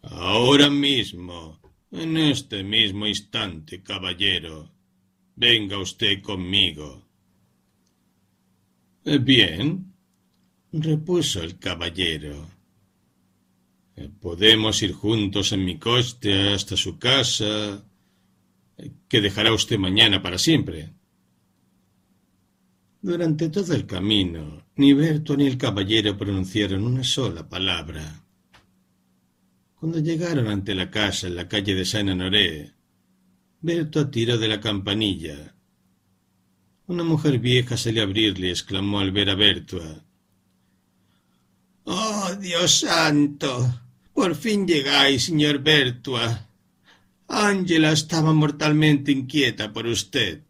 Ahora 0.01 0.67
mismo, 0.71 1.59
en 1.91 2.17
este 2.17 2.63
mismo 2.63 3.05
instante, 3.05 3.83
caballero, 3.83 4.71
venga 5.35 5.77
usted 5.77 6.23
conmigo. 6.23 7.07
Eh, 9.03 9.19
bien, 9.19 9.93
repuso 10.71 11.43
el 11.43 11.59
caballero. 11.59 12.54
Eh, 13.97 14.09
podemos 14.19 14.81
ir 14.81 14.91
juntos 14.91 15.51
en 15.53 15.63
mi 15.63 15.77
coste 15.77 16.53
hasta 16.53 16.75
su 16.75 16.99
casa, 16.99 17.85
eh, 18.77 18.91
que 19.07 19.21
dejará 19.21 19.53
usted 19.53 19.77
mañana 19.77 20.21
para 20.21 20.37
siempre. 20.37 20.93
Durante 23.01 23.49
todo 23.49 23.73
el 23.73 23.85
camino, 23.85 24.65
ni 24.75 24.93
Berto 24.93 25.37
ni 25.37 25.45
el 25.45 25.57
caballero 25.57 26.17
pronunciaron 26.17 26.83
una 26.83 27.03
sola 27.03 27.47
palabra. 27.47 28.23
Cuando 29.75 29.99
llegaron 29.99 30.47
ante 30.47 30.73
la 30.75 30.89
casa 30.89 31.27
en 31.27 31.35
la 31.35 31.47
calle 31.47 31.75
de 31.75 31.85
Saint-Honoré, 31.85 32.73
Berto 33.61 34.09
tiró 34.09 34.37
de 34.37 34.47
la 34.47 34.59
campanilla. 34.59 35.55
Una 36.87 37.03
mujer 37.03 37.39
vieja 37.39 37.77
salió 37.77 38.01
a 38.01 38.05
abrirle 38.05 38.47
y 38.47 38.51
exclamó 38.51 38.99
al 38.99 39.11
ver 39.11 39.29
a 39.29 39.35
Bertua. 39.35 40.03
¡Oh, 41.85 42.35
Dios 42.39 42.79
santo! 42.79 43.84
Por 44.15 44.33
fin 44.33 44.65
llegáis, 44.65 45.25
señor 45.25 45.59
Bertua. 45.59 46.47
Ángela 47.27 47.91
estaba 47.91 48.31
mortalmente 48.31 49.11
inquieta 49.11 49.73
por 49.73 49.85
usted. 49.87 50.41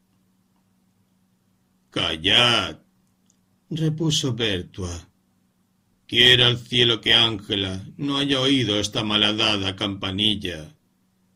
Callad, 1.90 2.78
repuso 3.72 4.36
Bertua. 4.36 5.10
Quiera 6.06 6.48
el 6.48 6.60
cielo 6.60 7.02
que 7.02 7.16
Ángela 7.16 7.84
no 7.98 8.20
haya 8.20 8.40
oído 8.40 8.80
esta 8.80 9.04
malhadada 9.04 9.76
campanilla. 9.76 10.76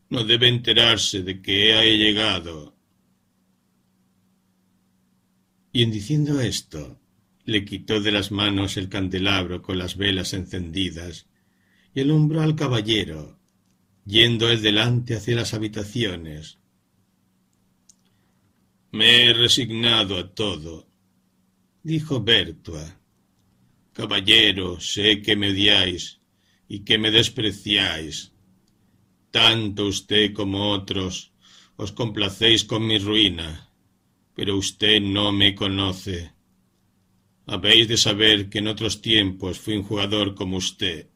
No 0.08 0.22
debe 0.22 0.46
enterarse 0.46 1.24
de 1.24 1.42
que 1.42 1.56
he 1.76 1.98
llegado. 1.98 2.76
Y 5.72 5.82
en 5.82 5.90
diciendo 5.90 6.40
esto, 6.40 7.00
le 7.44 7.64
quitó 7.64 8.00
de 8.00 8.12
las 8.12 8.30
manos 8.30 8.76
el 8.76 8.88
candelabro 8.88 9.62
con 9.62 9.78
las 9.78 9.96
velas 9.96 10.32
encendidas 10.32 11.26
y 11.94 12.00
alumbró 12.00 12.42
al 12.42 12.54
caballero, 12.54 13.38
yendo 14.04 14.48
él 14.48 14.62
delante 14.62 15.16
hacia 15.16 15.36
las 15.36 15.54
habitaciones, 15.54 16.60
me 18.92 19.26
he 19.26 19.32
resignado 19.32 20.18
a 20.18 20.34
todo, 20.34 20.88
dijo 21.82 22.20
Bertua. 22.20 22.98
Caballero, 23.92 24.80
sé 24.80 25.22
que 25.22 25.36
me 25.36 25.50
odiáis 25.50 26.20
y 26.66 26.80
que 26.80 26.98
me 26.98 27.12
despreciáis. 27.12 28.32
Tanto 29.30 29.86
usted 29.86 30.32
como 30.32 30.70
otros 30.72 31.32
os 31.76 31.92
complacéis 31.92 32.64
con 32.64 32.84
mi 32.84 32.98
ruina, 32.98 33.72
pero 34.34 34.56
usted 34.56 35.00
no 35.00 35.30
me 35.30 35.54
conoce. 35.54 36.32
Habéis 37.46 37.86
de 37.86 37.96
saber 37.96 38.48
que 38.48 38.58
en 38.58 38.66
otros 38.66 39.00
tiempos 39.00 39.60
fui 39.60 39.76
un 39.76 39.84
jugador 39.84 40.34
como 40.34 40.56
usted, 40.56 41.09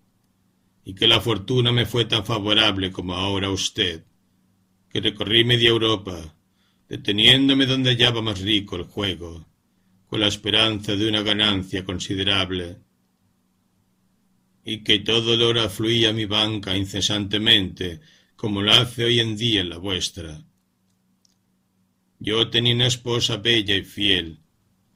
y 0.85 0.95
que 0.95 1.09
la 1.09 1.20
fortuna 1.20 1.72
me 1.72 1.87
fue 1.87 2.05
tan 2.05 2.24
favorable 2.24 2.93
como 2.93 3.14
ahora 3.14 3.51
usted, 3.51 4.05
que 4.91 5.01
recorrí 5.01 5.45
media 5.45 5.70
Europa 5.70 6.35
deteniéndome 6.89 7.66
donde 7.66 7.91
hallaba 7.91 8.22
más 8.22 8.41
rico 8.41 8.76
el 8.76 8.85
juego, 8.85 9.47
con 10.07 10.20
la 10.20 10.28
esperanza 10.28 10.95
de 10.95 11.09
una 11.09 11.22
ganancia 11.22 11.85
considerable, 11.85 12.76
y 14.64 14.82
que 14.82 14.99
todo 15.01 15.35
el 15.35 15.43
oro 15.43 15.62
afluía 15.62 16.11
a 16.11 16.12
mi 16.12 16.24
banca 16.26 16.76
incesantemente, 16.76 18.01
como 18.37 18.62
lo 18.62 18.72
hace 18.72 19.05
hoy 19.05 19.20
en 19.20 19.37
día 19.37 19.61
en 19.62 19.70
la 19.70 19.78
vuestra. 19.78 20.45
Yo 22.18 22.49
tenía 22.51 22.74
una 22.74 22.87
esposa 22.87 23.37
bella 23.39 23.74
y 23.76 23.82
fiel, 23.82 24.41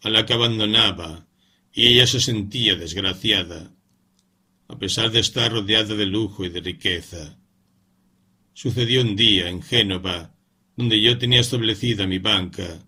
a 0.03 0.11
la 0.11 0.24
que 0.24 0.34
abandonaba, 0.34 1.26
y 1.72 1.89
ella 1.89 2.07
se 2.07 2.20
sentía 2.20 2.76
desgraciada, 2.76 3.74
a 4.68 4.78
pesar 4.78 5.10
de 5.10 5.20
estar 5.20 5.50
rodeada 5.50 5.94
de 5.94 6.04
lujo 6.04 6.44
y 6.44 6.50
de 6.50 6.60
riqueza. 6.60 7.38
Sucedió 8.52 9.00
un 9.00 9.16
día 9.16 9.48
en 9.48 9.62
Génova, 9.62 10.34
donde 10.76 11.00
yo 11.00 11.16
tenía 11.16 11.40
establecida 11.40 12.06
mi 12.06 12.18
banca, 12.18 12.86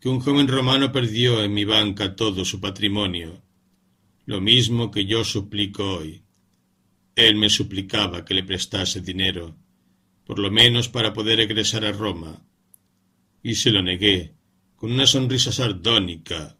que 0.00 0.08
un 0.08 0.20
joven 0.20 0.46
romano 0.46 0.92
perdió 0.92 1.42
en 1.42 1.52
mi 1.52 1.64
banca 1.64 2.14
todo 2.14 2.44
su 2.44 2.60
patrimonio, 2.60 3.42
lo 4.26 4.40
mismo 4.40 4.92
que 4.92 5.06
yo 5.06 5.24
suplico 5.24 5.96
hoy. 5.96 6.22
Él 7.16 7.34
me 7.34 7.50
suplicaba 7.50 8.24
que 8.24 8.34
le 8.34 8.44
prestase 8.44 9.00
dinero, 9.00 9.56
por 10.24 10.38
lo 10.38 10.52
menos 10.52 10.88
para 10.88 11.12
poder 11.12 11.40
egresar 11.40 11.84
a 11.84 11.90
Roma, 11.90 12.46
y 13.42 13.56
se 13.56 13.72
lo 13.72 13.82
negué, 13.82 14.34
con 14.76 14.92
una 14.92 15.06
sonrisa 15.06 15.50
sardónica, 15.50 16.56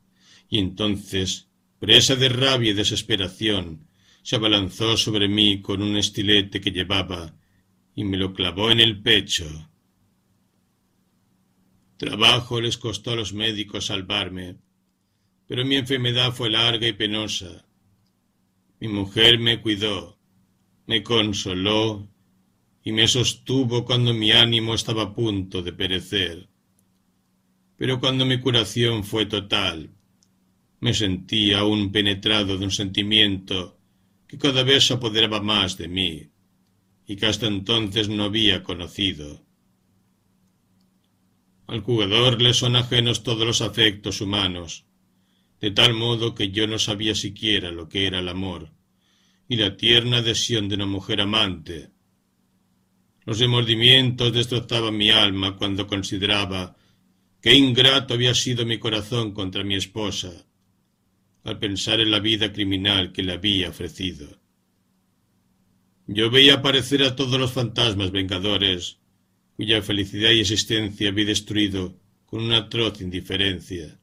y 0.49 0.59
entonces, 0.59 1.49
presa 1.79 2.17
de 2.17 2.29
rabia 2.29 2.73
y 2.73 2.75
desesperación, 2.75 3.88
se 4.29 4.37
abalanzó 4.37 4.95
sobre 4.99 5.27
mí 5.27 5.63
con 5.63 5.81
un 5.81 5.97
estilete 5.97 6.61
que 6.61 6.71
llevaba 6.71 7.35
y 7.95 8.05
me 8.05 8.19
lo 8.19 8.35
clavó 8.35 8.71
en 8.71 8.79
el 8.79 9.01
pecho. 9.01 9.47
Trabajo 11.97 12.61
les 12.61 12.77
costó 12.77 13.13
a 13.13 13.17
los 13.17 13.33
médicos 13.33 13.87
salvarme, 13.87 14.57
pero 15.47 15.65
mi 15.65 15.77
enfermedad 15.77 16.31
fue 16.35 16.51
larga 16.51 16.87
y 16.87 16.93
penosa. 16.93 17.67
Mi 18.81 18.89
mujer 18.89 19.39
me 19.39 19.63
cuidó, 19.63 20.19
me 20.87 21.03
consoló 21.03 22.07
y 22.85 22.93
me 22.93 23.09
sostuvo 23.09 23.87
cuando 23.87 24.13
mi 24.13 24.31
ánimo 24.33 24.75
estaba 24.75 25.05
a 25.05 25.15
punto 25.15 25.63
de 25.63 25.73
perecer. 25.73 26.51
Pero 27.79 27.99
cuando 27.99 28.27
mi 28.27 28.39
curación 28.39 29.05
fue 29.05 29.25
total, 29.25 29.89
me 30.81 30.93
sentí 30.93 31.55
aún 31.55 31.91
penetrado 31.93 32.59
de 32.59 32.65
un 32.67 32.71
sentimiento 32.71 33.78
que 34.29 34.39
cada 34.39 34.63
vez 34.63 34.87
se 34.87 34.95
apoderaba 34.95 35.41
más 35.41 35.77
de 35.79 35.89
mí 35.89 36.31
y 37.07 37.17
que 37.17 37.27
hasta 37.27 37.47
entonces 37.47 38.09
no 38.09 38.25
había 38.25 38.63
conocido. 38.63 39.45
Al 41.67 41.81
jugador 41.81 42.41
le 42.41 42.53
son 42.55 42.77
ajenos 42.77 43.23
todos 43.23 43.47
los 43.47 43.63
afectos 43.63 44.21
humanos, 44.21 44.85
de 45.61 45.71
tal 45.71 45.95
modo 45.95 46.35
que 46.35 46.51
yo 46.51 46.67
no 46.67 46.79
sabía 46.79 47.15
siquiera 47.15 47.71
lo 47.71 47.89
que 47.89 48.07
era 48.07 48.21
el 48.21 48.29
amor 48.29 48.71
y 49.49 49.57
la 49.57 49.77
tierna 49.77 50.19
adhesión 50.19 50.69
de 50.69 50.75
una 50.77 50.87
mujer 50.87 51.23
amante. 51.23 51.91
Los 53.25 53.39
remordimientos 53.39 54.33
destrozaban 54.33 54.97
mi 54.97 55.11
alma 55.11 55.57
cuando 55.57 55.87
consideraba 55.87 56.77
qué 57.41 57.55
ingrato 57.55 58.15
había 58.15 58.35
sido 58.35 58.67
mi 58.67 58.79
corazón 58.79 59.33
contra 59.33 59.65
mi 59.65 59.75
esposa, 59.75 60.48
al 61.49 61.59
pensar 61.59 62.01
en 62.01 62.11
la 62.11 62.21
vida 62.21 62.53
criminal 62.53 63.13
que 63.13 63.23
le 63.23 63.33
había 63.33 63.71
ofrecido. 63.71 64.41
Yo 66.07 66.31
veía 66.31 66.55
aparecer 66.55 67.03
a 67.03 67.17
todos 67.17 67.39
los 67.39 67.53
fantasmas 67.53 68.11
vengadores, 68.11 68.99
cuya 69.57 69.83
felicidad 69.83 70.31
y 70.31 70.41
existencia 70.41 71.09
había 71.09 71.27
destruido 71.27 71.99
con 72.27 72.43
una 72.43 72.59
atroz 72.59 73.01
indiferencia, 73.01 73.99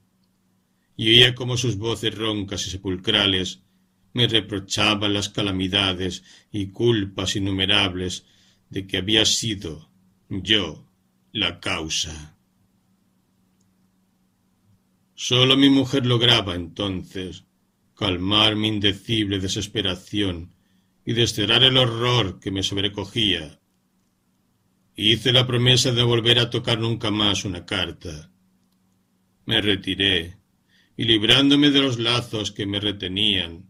y 0.98 1.10
oía 1.10 1.36
como 1.36 1.58
sus 1.58 1.78
voces 1.78 2.16
roncas 2.16 2.66
y 2.68 2.70
sepulcrales 2.70 3.62
me 4.14 4.28
reprochaban 4.28 5.14
las 5.14 5.30
calamidades 5.30 6.24
y 6.52 6.68
culpas 6.68 7.36
innumerables 7.36 8.26
de 8.70 8.88
que 8.88 8.98
había 8.98 9.26
sido 9.26 9.92
yo 10.30 10.90
la 11.32 11.60
causa. 11.60 12.35
Sólo 15.18 15.56
mi 15.56 15.70
mujer 15.70 16.06
lograba 16.06 16.56
entonces 16.56 17.46
calmar 17.96 18.58
mi 18.58 18.68
indecible 18.68 19.40
desesperación 19.40 20.52
y 21.06 21.14
desterrar 21.14 21.64
el 21.64 21.78
horror 21.78 22.42
que 22.42 22.52
me 22.52 22.64
sobrecogía. 22.64 23.62
Hice 24.94 25.32
la 25.32 25.48
promesa 25.48 25.94
de 25.94 26.04
volver 26.04 26.40
a 26.40 26.50
tocar 26.50 26.80
nunca 26.80 27.12
más 27.12 27.46
una 27.46 27.66
carta. 27.66 28.30
Me 29.46 29.62
retiré, 29.62 30.38
y 30.98 31.06
librándome 31.06 31.72
de 31.72 31.82
los 31.82 31.98
lazos 31.98 32.52
que 32.52 32.66
me 32.66 32.82
retenían, 32.82 33.70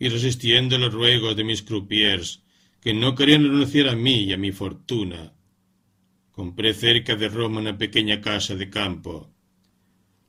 y 0.00 0.08
resistiendo 0.08 0.78
los 0.78 0.92
ruegos 0.92 1.36
de 1.36 1.44
mis 1.44 1.62
croupiers, 1.62 2.42
que 2.80 2.92
no 2.92 3.14
querían 3.14 3.44
renunciar 3.44 3.88
a 3.88 3.96
mí 3.96 4.24
y 4.24 4.32
a 4.32 4.36
mi 4.36 4.50
fortuna. 4.50 5.32
Compré 6.32 6.74
cerca 6.74 7.14
de 7.14 7.28
Roma 7.28 7.60
una 7.60 7.78
pequeña 7.78 8.20
casa 8.20 8.56
de 8.56 8.68
campo, 8.68 9.35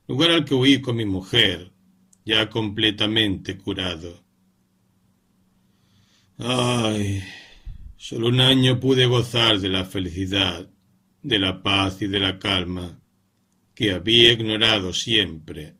lugar 0.08 0.30
al 0.30 0.44
que 0.44 0.54
huí 0.54 0.80
con 0.80 0.96
mi 0.96 1.04
mujer, 1.04 1.70
ya 2.24 2.48
completamente 2.48 3.58
curado. 3.58 4.24
Ay, 6.38 7.22
solo 7.96 8.28
un 8.28 8.40
año 8.40 8.80
pude 8.80 9.06
gozar 9.06 9.60
de 9.60 9.68
la 9.68 9.84
felicidad, 9.84 10.68
de 11.22 11.38
la 11.38 11.62
paz 11.62 12.00
y 12.00 12.06
de 12.06 12.20
la 12.20 12.38
calma 12.38 13.00
que 13.74 13.92
había 13.92 14.32
ignorado 14.32 14.92
siempre. 14.92 15.76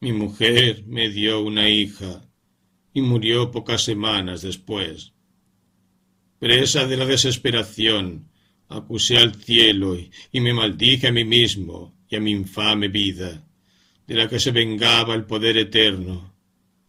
Mi 0.00 0.12
mujer 0.12 0.84
me 0.86 1.08
dio 1.08 1.40
una 1.40 1.68
hija 1.68 2.22
y 2.92 3.00
murió 3.00 3.50
pocas 3.50 3.82
semanas 3.82 4.42
después. 4.42 5.14
Presa 6.38 6.86
de 6.86 6.96
la 6.96 7.06
desesperación, 7.06 8.28
acusé 8.68 9.18
al 9.18 9.34
cielo 9.34 9.96
y, 9.96 10.40
me 10.40 10.52
maldije 10.52 11.08
a 11.08 11.12
mí 11.12 11.24
mismo 11.24 11.96
y 12.08 12.16
a 12.16 12.20
mi 12.20 12.30
infame 12.30 12.88
vida, 12.88 13.46
de 14.06 14.14
la 14.14 14.28
que 14.28 14.40
se 14.40 14.50
vengaba 14.50 15.14
el 15.14 15.24
poder 15.24 15.56
eterno, 15.56 16.34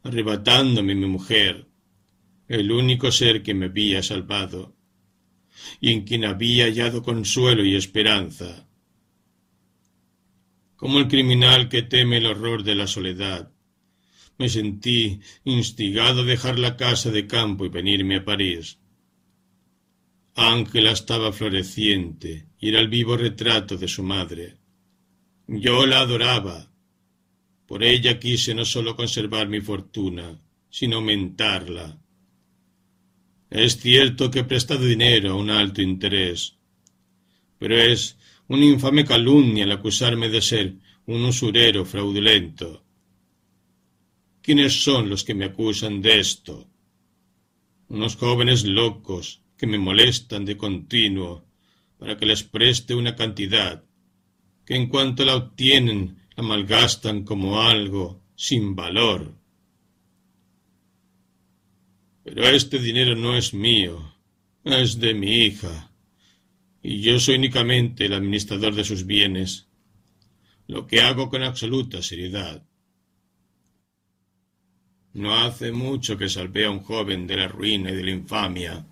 arrebatándome 0.03 0.95
mi 0.95 1.07
mujer, 1.07 1.67
el 2.47 2.71
único 2.71 3.11
ser 3.11 3.43
que 3.43 3.53
me 3.53 3.65
había 3.67 4.01
salvado, 4.01 4.75
y 5.82 5.91
en 5.91 6.01
quien 6.03 6.25
había 6.25 6.65
hallado 6.65 7.03
consuelo 7.03 7.65
y 7.65 7.75
esperanza 7.75 8.69
como 10.80 10.99
el 10.99 11.09
criminal 11.09 11.67
que 11.67 11.82
teme 11.82 12.17
el 12.17 12.25
horror 12.25 12.63
de 12.63 12.73
la 12.73 12.88
soledad. 12.88 13.51
Me 14.38 14.47
sentí 14.47 15.19
instigado 15.43 16.21
a 16.21 16.23
dejar 16.23 16.57
la 16.57 16.77
casa 16.77 17.11
de 17.11 17.27
campo 17.27 17.65
y 17.65 17.69
venirme 17.69 18.15
a 18.15 18.23
París. 18.23 18.78
Ángela 20.39 20.91
estaba 20.91 21.31
floreciente 21.31 22.47
y 22.59 22.69
era 22.69 22.79
el 22.79 22.87
vivo 22.87 23.17
retrato 23.17 23.77
de 23.77 23.87
su 23.87 24.03
madre. 24.03 24.57
Yo 25.47 25.85
la 25.85 25.99
adoraba. 25.99 26.71
Por 27.65 27.83
ella 27.83 28.19
quise 28.19 28.53
no 28.55 28.65
sólo 28.65 28.95
conservar 28.95 29.47
mi 29.47 29.61
fortuna, 29.61 30.39
sino 30.69 30.97
aumentarla. 30.97 31.99
Es 33.49 33.79
cierto 33.79 34.29
que 34.29 34.39
he 34.39 34.43
prestado 34.43 34.85
dinero 34.85 35.31
a 35.31 35.35
un 35.35 35.49
alto 35.49 35.81
interés, 35.81 36.57
pero 37.57 37.75
es 37.77 38.17
una 38.47 38.65
infame 38.65 39.05
calumnia 39.05 39.63
el 39.63 39.71
acusarme 39.71 40.29
de 40.29 40.41
ser 40.41 40.75
un 41.05 41.25
usurero 41.25 41.85
fraudulento. 41.85 42.83
¿Quiénes 44.41 44.83
son 44.83 45.09
los 45.09 45.23
que 45.23 45.35
me 45.35 45.45
acusan 45.45 46.01
de 46.01 46.19
esto? 46.19 46.67
Unos 47.87 48.15
jóvenes 48.15 48.63
locos 48.65 49.41
que 49.60 49.68
me 49.68 49.78
molestan 49.78 50.45
de 50.45 50.55
continuo 50.55 51.45
para 51.99 52.18
que 52.18 52.26
les 52.26 52.43
preste 52.43 52.95
una 52.95 53.14
cantidad 53.16 53.84
que 54.66 54.76
en 54.76 54.88
cuanto 54.88 55.26
la 55.26 55.36
obtienen 55.36 55.99
la 56.38 56.43
malgastan 56.43 57.26
como 57.26 57.62
algo 57.62 58.24
sin 58.36 58.74
valor. 58.76 59.36
Pero 62.24 62.47
este 62.47 62.80
dinero 62.80 63.16
no 63.18 63.36
es 63.36 63.53
mío, 63.53 64.16
es 64.64 64.97
de 64.99 65.14
mi 65.14 65.45
hija 65.45 65.91
y 66.82 67.01
yo 67.01 67.20
soy 67.20 67.36
únicamente 67.36 68.05
el 68.05 68.14
administrador 68.14 68.74
de 68.74 68.86
sus 68.86 69.05
bienes, 69.05 69.68
lo 70.68 70.88
que 70.88 71.01
hago 71.01 71.30
con 71.30 71.43
absoluta 71.43 72.01
seriedad. 72.01 72.66
No 75.14 75.36
hace 75.36 75.74
mucho 75.74 76.18
que 76.18 76.30
salvé 76.30 76.66
a 76.66 76.72
un 76.72 76.80
joven 76.80 77.28
de 77.28 77.36
la 77.36 77.47
ruina 77.49 77.91
y 77.91 77.95
de 77.95 78.03
la 78.03 78.12
infamia, 78.12 78.86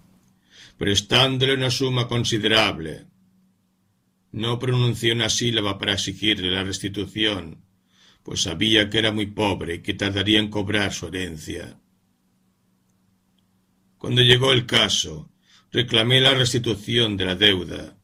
prestándole 0.78 1.56
una 1.56 1.72
suma 1.72 2.08
considerable. 2.08 3.08
No 4.32 4.60
pronuncié 4.60 5.14
una 5.14 5.30
sílaba 5.30 5.78
para 5.78 5.94
exigirle 5.94 6.52
la 6.52 6.64
restitución, 6.64 7.66
pues 8.24 8.42
sabía 8.42 8.90
que 8.90 9.00
era 9.00 9.12
muy 9.12 9.28
pobre 9.28 9.76
y 9.76 9.82
que 9.82 9.94
tardaría 9.94 10.40
en 10.40 10.50
cobrar 10.50 10.94
su 10.94 11.08
herencia. 11.08 11.80
Cuando 13.98 14.22
llegó 14.22 14.54
el 14.54 14.66
caso, 14.68 15.32
reclamé 15.72 16.22
la 16.22 16.36
restitución 16.36 17.18
de 17.18 17.26
la 17.26 17.36
deuda. 17.36 17.98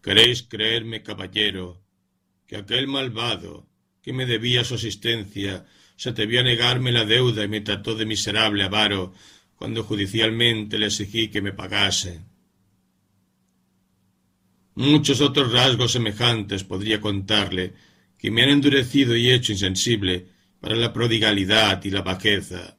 ¿Queréis 0.00 0.44
creerme, 0.44 1.02
caballero, 1.02 1.84
que 2.46 2.56
aquel 2.56 2.86
malvado 2.86 3.68
que 4.00 4.14
me 4.14 4.24
debía 4.24 4.64
su 4.64 4.76
asistencia 4.76 5.66
se 5.96 6.10
atrevió 6.10 6.40
a 6.40 6.44
negarme 6.44 6.92
la 6.92 7.04
deuda 7.04 7.44
y 7.44 7.48
me 7.48 7.60
trató 7.60 7.94
de 7.94 8.06
miserable 8.06 8.62
avaro 8.64 9.12
cuando 9.58 9.84
judicialmente 9.84 10.78
le 10.78 10.86
exigí 10.86 11.28
que 11.28 11.42
me 11.42 11.52
pagase? 11.52 12.22
Muchos 14.76 15.20
otros 15.20 15.52
rasgos 15.52 15.92
semejantes 15.92 16.64
podría 16.64 17.00
contarle 17.00 17.74
que 18.16 18.30
me 18.30 18.42
han 18.42 18.50
endurecido 18.50 19.14
y 19.16 19.30
hecho 19.30 19.52
insensible 19.52 20.28
para 20.60 20.76
la 20.76 20.92
prodigalidad 20.92 21.84
y 21.84 21.90
la 21.90 22.02
bajeza. 22.02 22.78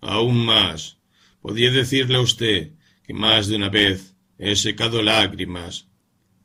Aún 0.00 0.44
más, 0.44 0.98
Podría 1.40 1.70
decirle 1.70 2.16
a 2.16 2.20
usted 2.20 2.72
que 3.04 3.14
más 3.14 3.48
de 3.48 3.56
una 3.56 3.68
vez 3.68 4.14
he 4.38 4.56
secado 4.56 5.02
lágrimas 5.02 5.88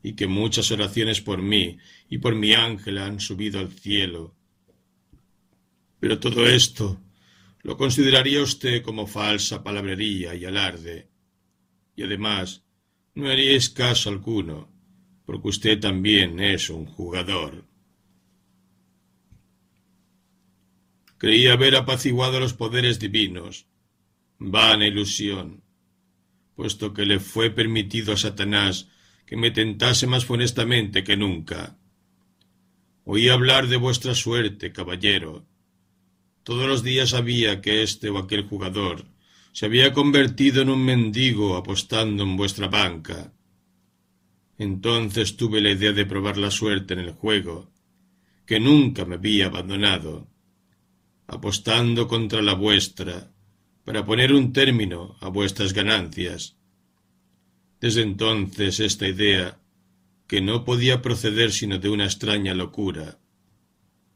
y 0.02 0.14
que 0.14 0.28
muchas 0.28 0.72
oraciones 0.72 1.22
por 1.22 1.42
mí 1.42 1.78
y 2.10 2.20
por 2.20 2.36
mi 2.36 2.54
ángel 2.54 2.98
han 3.00 3.20
subido 3.20 3.60
al 3.60 3.72
cielo. 3.72 4.36
Pero 6.00 6.20
todo 6.20 6.46
esto 6.48 7.02
lo 7.64 7.78
consideraría 7.78 8.42
usted 8.42 8.84
como 8.84 9.08
falsa 9.08 9.64
palabrería 9.64 10.36
y 10.36 10.46
alarde. 10.46 11.10
Y 11.96 12.04
además, 12.04 12.64
no 13.16 13.30
haríais 13.30 13.70
caso 13.70 14.10
alguno, 14.10 14.70
porque 15.26 15.48
usted 15.48 15.80
también 15.80 16.40
es 16.40 16.70
un 16.70 16.86
jugador. 16.86 17.66
Creía 21.18 21.54
haber 21.54 21.78
apaciguado 21.78 22.42
los 22.42 22.54
poderes 22.54 23.00
divinos, 23.00 23.66
vana 24.40 24.86
ilusión, 24.86 25.64
puesto 26.56 26.94
que 26.94 27.06
le 27.06 27.22
fue 27.22 27.50
permitido 27.50 28.12
a 28.14 28.18
Satanás 28.18 28.90
que 29.26 29.38
me 29.38 29.52
tentase 29.52 30.06
más 30.06 30.26
funestamente 30.26 31.06
que 31.06 31.16
nunca. 31.16 31.80
Oí 33.06 33.30
hablar 33.30 33.68
de 33.68 33.78
vuestra 33.78 34.16
suerte, 34.16 34.74
caballero. 34.74 35.48
Todos 36.44 36.68
los 36.68 36.84
días 36.84 37.12
sabía 37.12 37.62
que 37.62 37.84
este 37.84 38.10
o 38.10 38.18
aquel 38.18 38.44
jugador 38.44 39.06
se 39.54 39.66
había 39.66 39.94
convertido 39.94 40.62
en 40.62 40.70
un 40.70 40.84
mendigo 40.84 41.56
apostando 41.56 42.24
en 42.24 42.36
vuestra 42.36 42.68
banca. 42.68 43.34
Entonces 44.58 45.38
tuve 45.38 45.62
la 45.62 45.72
idea 45.72 45.94
de 45.94 46.06
probar 46.06 46.38
la 46.38 46.52
suerte 46.52 46.96
en 46.96 47.00
el 47.00 47.12
juego, 47.12 47.72
que 48.46 48.60
nunca 48.60 49.06
me 49.06 49.16
había 49.16 49.46
abandonado, 49.46 50.28
apostando 51.28 52.08
contra 52.08 52.42
la 52.42 52.56
vuestra, 52.56 53.32
para 53.86 54.06
poner 54.06 54.34
un 54.34 54.54
término 54.54 55.18
a 55.22 55.30
vuestras 55.30 55.72
ganancias. 55.74 56.58
Desde 57.80 58.02
entonces 58.02 58.80
esta 58.80 59.08
idea, 59.08 59.60
que 60.28 60.42
no 60.42 60.66
podía 60.66 61.02
proceder 61.02 61.52
sino 61.52 61.80
de 61.80 61.90
una 61.90 62.06
extraña 62.06 62.54
locura, 62.54 63.20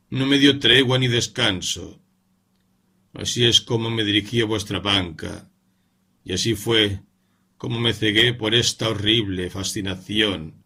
no 0.09 0.25
me 0.25 0.39
dio 0.39 0.57
tregua 0.59 0.97
ni 0.97 1.07
descanso. 1.07 2.01
Así 3.13 3.45
es 3.45 3.61
como 3.61 3.89
me 3.89 4.03
dirigí 4.03 4.41
a 4.41 4.45
vuestra 4.45 4.79
banca, 4.79 5.49
y 6.23 6.33
así 6.33 6.55
fue 6.55 7.01
como 7.57 7.79
me 7.79 7.93
cegué 7.93 8.33
por 8.33 8.53
esta 8.53 8.89
horrible 8.89 9.49
fascinación, 9.49 10.63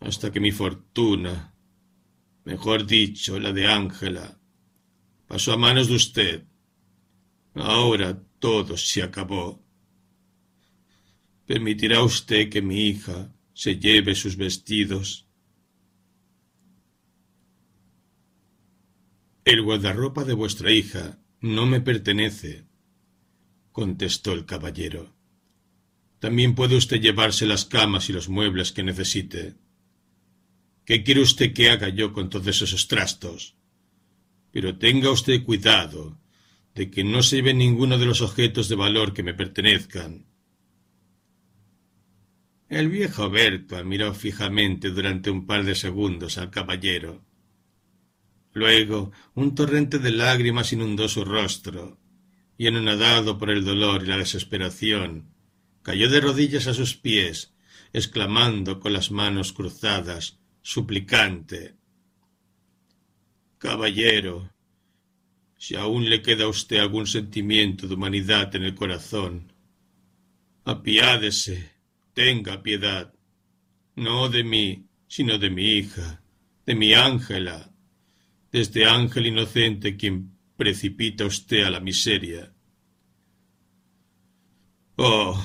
hasta 0.00 0.30
que 0.30 0.38
mi 0.38 0.52
fortuna, 0.52 1.54
mejor 2.44 2.86
dicho, 2.86 3.40
la 3.40 3.52
de 3.52 3.66
Ángela, 3.66 4.38
pasó 5.26 5.52
a 5.52 5.56
manos 5.56 5.88
de 5.88 5.94
usted. 5.94 6.44
Ahora 7.54 8.22
todo 8.38 8.76
se 8.76 9.02
acabó. 9.02 9.64
¿Permitirá 11.46 12.02
usted 12.02 12.50
que 12.50 12.62
mi 12.62 12.88
hija 12.88 13.32
se 13.52 13.76
lleve 13.76 14.14
sus 14.14 14.36
vestidos? 14.36 15.26
El 19.44 19.62
guardarropa 19.62 20.24
de 20.24 20.34
vuestra 20.34 20.70
hija 20.70 21.18
no 21.40 21.66
me 21.66 21.80
pertenece, 21.80 22.64
contestó 23.72 24.32
el 24.32 24.46
caballero. 24.46 25.14
También 26.18 26.54
puede 26.54 26.76
usted 26.76 27.00
llevarse 27.00 27.46
las 27.46 27.64
camas 27.64 28.08
y 28.08 28.12
los 28.12 28.28
muebles 28.28 28.72
que 28.72 28.82
necesite. 28.82 29.54
¿Qué 30.84 31.02
quiere 31.02 31.20
usted 31.20 31.52
que 31.52 31.68
haga 31.70 31.88
yo 31.88 32.12
con 32.12 32.30
todos 32.30 32.62
esos 32.62 32.88
trastos? 32.88 33.56
Pero 34.50 34.78
tenga 34.78 35.10
usted 35.10 35.44
cuidado 35.44 36.18
de 36.74 36.90
que 36.90 37.04
no 37.04 37.22
se 37.22 37.36
lleve 37.36 37.54
ninguno 37.54 37.98
de 37.98 38.06
los 38.06 38.22
objetos 38.22 38.68
de 38.68 38.76
valor 38.76 39.12
que 39.12 39.22
me 39.22 39.34
pertenezcan. 39.34 40.26
El 42.68 42.88
viejo 42.88 43.30
Berto 43.30 43.82
miró 43.84 44.12
fijamente 44.14 44.90
durante 44.90 45.30
un 45.30 45.46
par 45.46 45.64
de 45.64 45.74
segundos 45.74 46.38
al 46.38 46.50
caballero. 46.50 47.24
Luego 48.56 49.12
un 49.34 49.54
torrente 49.54 49.98
de 49.98 50.10
lágrimas 50.10 50.72
inundó 50.72 51.10
su 51.10 51.26
rostro, 51.26 52.00
y 52.56 52.66
anonadado 52.66 53.36
por 53.36 53.50
el 53.50 53.66
dolor 53.66 54.02
y 54.02 54.06
la 54.06 54.16
desesperación, 54.16 55.34
cayó 55.82 56.08
de 56.08 56.22
rodillas 56.22 56.66
a 56.66 56.72
sus 56.72 56.96
pies, 56.96 57.52
exclamando 57.92 58.80
con 58.80 58.94
las 58.94 59.10
manos 59.10 59.52
cruzadas, 59.52 60.38
suplicante 60.62 61.76
Caballero, 63.58 64.50
si 65.58 65.76
aún 65.76 66.08
le 66.08 66.22
queda 66.22 66.44
a 66.44 66.48
usted 66.48 66.78
algún 66.78 67.06
sentimiento 67.06 67.86
de 67.86 67.92
humanidad 67.92 68.56
en 68.56 68.62
el 68.62 68.74
corazón, 68.74 69.52
apiádese, 70.64 71.72
tenga 72.14 72.62
piedad, 72.62 73.12
no 73.96 74.30
de 74.30 74.44
mí, 74.44 74.86
sino 75.08 75.36
de 75.36 75.50
mi 75.50 75.72
hija, 75.72 76.22
de 76.64 76.74
mi 76.74 76.94
Ángela, 76.94 77.75
este 78.60 78.86
ángel 78.86 79.26
inocente 79.26 79.96
quien 79.96 80.36
precipita 80.56 81.24
usted 81.24 81.64
a 81.64 81.70
la 81.70 81.80
miseria. 81.80 82.52
Oh, 84.96 85.38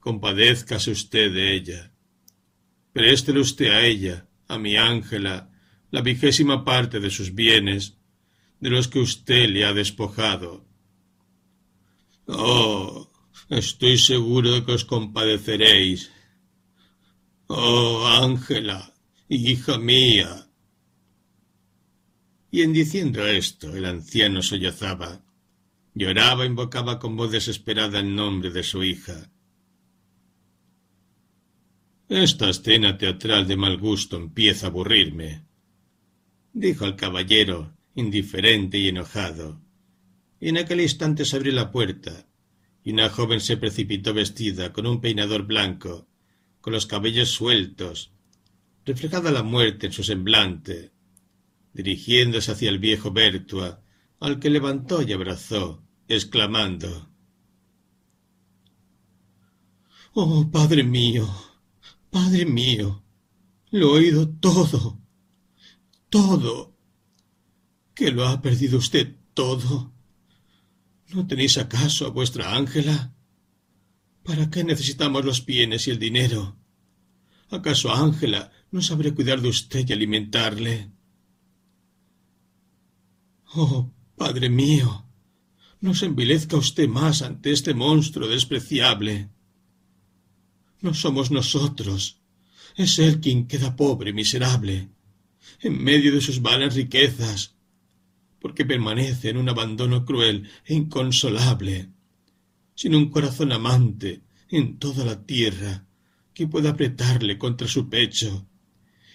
compadézcase 0.00 0.90
usted 0.90 1.32
de 1.32 1.54
ella. 1.54 1.92
Préstele 2.92 3.40
usted 3.40 3.68
a 3.68 3.86
ella, 3.86 4.28
a 4.48 4.58
mi 4.58 4.76
Ángela, 4.76 5.50
la 5.90 6.00
vigésima 6.00 6.64
parte 6.64 6.98
de 7.00 7.10
sus 7.10 7.34
bienes, 7.34 7.98
de 8.60 8.70
los 8.70 8.88
que 8.88 8.98
usted 8.98 9.48
le 9.48 9.64
ha 9.64 9.72
despojado. 9.72 10.66
Oh, 12.26 13.10
estoy 13.48 13.98
seguro 13.98 14.52
de 14.52 14.64
que 14.64 14.72
os 14.72 14.84
compadeceréis. 14.84 16.10
Oh, 17.46 18.06
Ángela, 18.06 18.92
hija 19.28 19.78
mía. 19.78 20.43
Y 22.54 22.62
en 22.62 22.72
diciendo 22.72 23.26
esto, 23.26 23.74
el 23.74 23.84
anciano 23.84 24.40
sollozaba, 24.40 25.24
lloraba, 25.92 26.46
invocaba 26.46 27.00
con 27.00 27.16
voz 27.16 27.32
desesperada 27.32 27.98
el 27.98 28.14
nombre 28.14 28.52
de 28.52 28.62
su 28.62 28.84
hija. 28.84 29.28
Esta 32.08 32.48
escena 32.48 32.96
teatral 32.96 33.48
de 33.48 33.56
mal 33.56 33.76
gusto 33.76 34.16
empieza 34.16 34.66
a 34.66 34.70
aburrirme, 34.70 35.46
dijo 36.52 36.84
el 36.84 36.94
caballero, 36.94 37.76
indiferente 37.96 38.78
y 38.78 38.86
enojado. 38.86 39.60
Y 40.38 40.50
en 40.50 40.58
aquel 40.58 40.80
instante 40.80 41.24
se 41.24 41.34
abrió 41.34 41.52
la 41.52 41.72
puerta, 41.72 42.28
y 42.84 42.92
una 42.92 43.08
joven 43.08 43.40
se 43.40 43.56
precipitó 43.56 44.14
vestida 44.14 44.72
con 44.72 44.86
un 44.86 45.00
peinador 45.00 45.42
blanco, 45.42 46.06
con 46.60 46.72
los 46.72 46.86
cabellos 46.86 47.30
sueltos, 47.30 48.12
reflejada 48.84 49.32
la 49.32 49.42
muerte 49.42 49.86
en 49.86 49.92
su 49.92 50.04
semblante, 50.04 50.93
dirigiéndose 51.74 52.52
hacia 52.52 52.70
el 52.70 52.78
viejo 52.78 53.12
Bertua, 53.12 53.82
al 54.20 54.38
que 54.38 54.48
levantó 54.48 55.02
y 55.02 55.12
abrazó, 55.12 55.84
exclamando 56.08 57.10
Oh, 60.16 60.48
padre 60.48 60.84
mío, 60.84 61.28
padre 62.08 62.46
mío, 62.46 63.02
lo 63.72 63.96
he 63.96 64.00
oído 64.00 64.28
todo, 64.28 65.02
todo. 66.08 66.76
¿Que 67.94 68.12
lo 68.12 68.24
ha 68.24 68.40
perdido 68.40 68.78
usted 68.78 69.16
todo? 69.34 69.92
¿No 71.08 71.26
tenéis 71.26 71.58
acaso 71.58 72.06
a 72.06 72.10
vuestra 72.10 72.54
Ángela? 72.54 73.12
¿Para 74.22 74.50
qué 74.50 74.62
necesitamos 74.62 75.24
los 75.24 75.44
bienes 75.44 75.88
y 75.88 75.90
el 75.90 75.98
dinero? 75.98 76.56
¿Acaso 77.50 77.92
Ángela 77.92 78.52
no 78.70 78.82
sabré 78.82 79.14
cuidar 79.14 79.40
de 79.40 79.48
usted 79.48 79.84
y 79.88 79.92
alimentarle? 79.92 80.93
Oh, 83.56 83.92
Padre 84.16 84.48
mío, 84.48 85.06
no 85.80 85.94
se 85.94 86.06
envilezca 86.06 86.56
usted 86.56 86.88
más 86.88 87.22
ante 87.22 87.52
este 87.52 87.72
monstruo 87.72 88.26
despreciable. 88.26 89.28
No 90.80 90.92
somos 90.92 91.30
nosotros, 91.30 92.20
es 92.74 92.98
él 92.98 93.20
quien 93.20 93.46
queda 93.46 93.76
pobre 93.76 94.10
y 94.10 94.12
miserable, 94.12 94.88
en 95.60 95.84
medio 95.84 96.12
de 96.12 96.20
sus 96.20 96.42
vanas 96.42 96.74
riquezas, 96.74 97.54
porque 98.40 98.64
permanece 98.64 99.28
en 99.28 99.36
un 99.36 99.48
abandono 99.48 100.04
cruel 100.04 100.48
e 100.64 100.74
inconsolable, 100.74 101.90
sin 102.74 102.96
un 102.96 103.08
corazón 103.08 103.52
amante 103.52 104.22
en 104.48 104.78
toda 104.78 105.04
la 105.04 105.24
tierra 105.24 105.86
que 106.32 106.48
pueda 106.48 106.70
apretarle 106.70 107.38
contra 107.38 107.68
su 107.68 107.88
pecho 107.88 108.48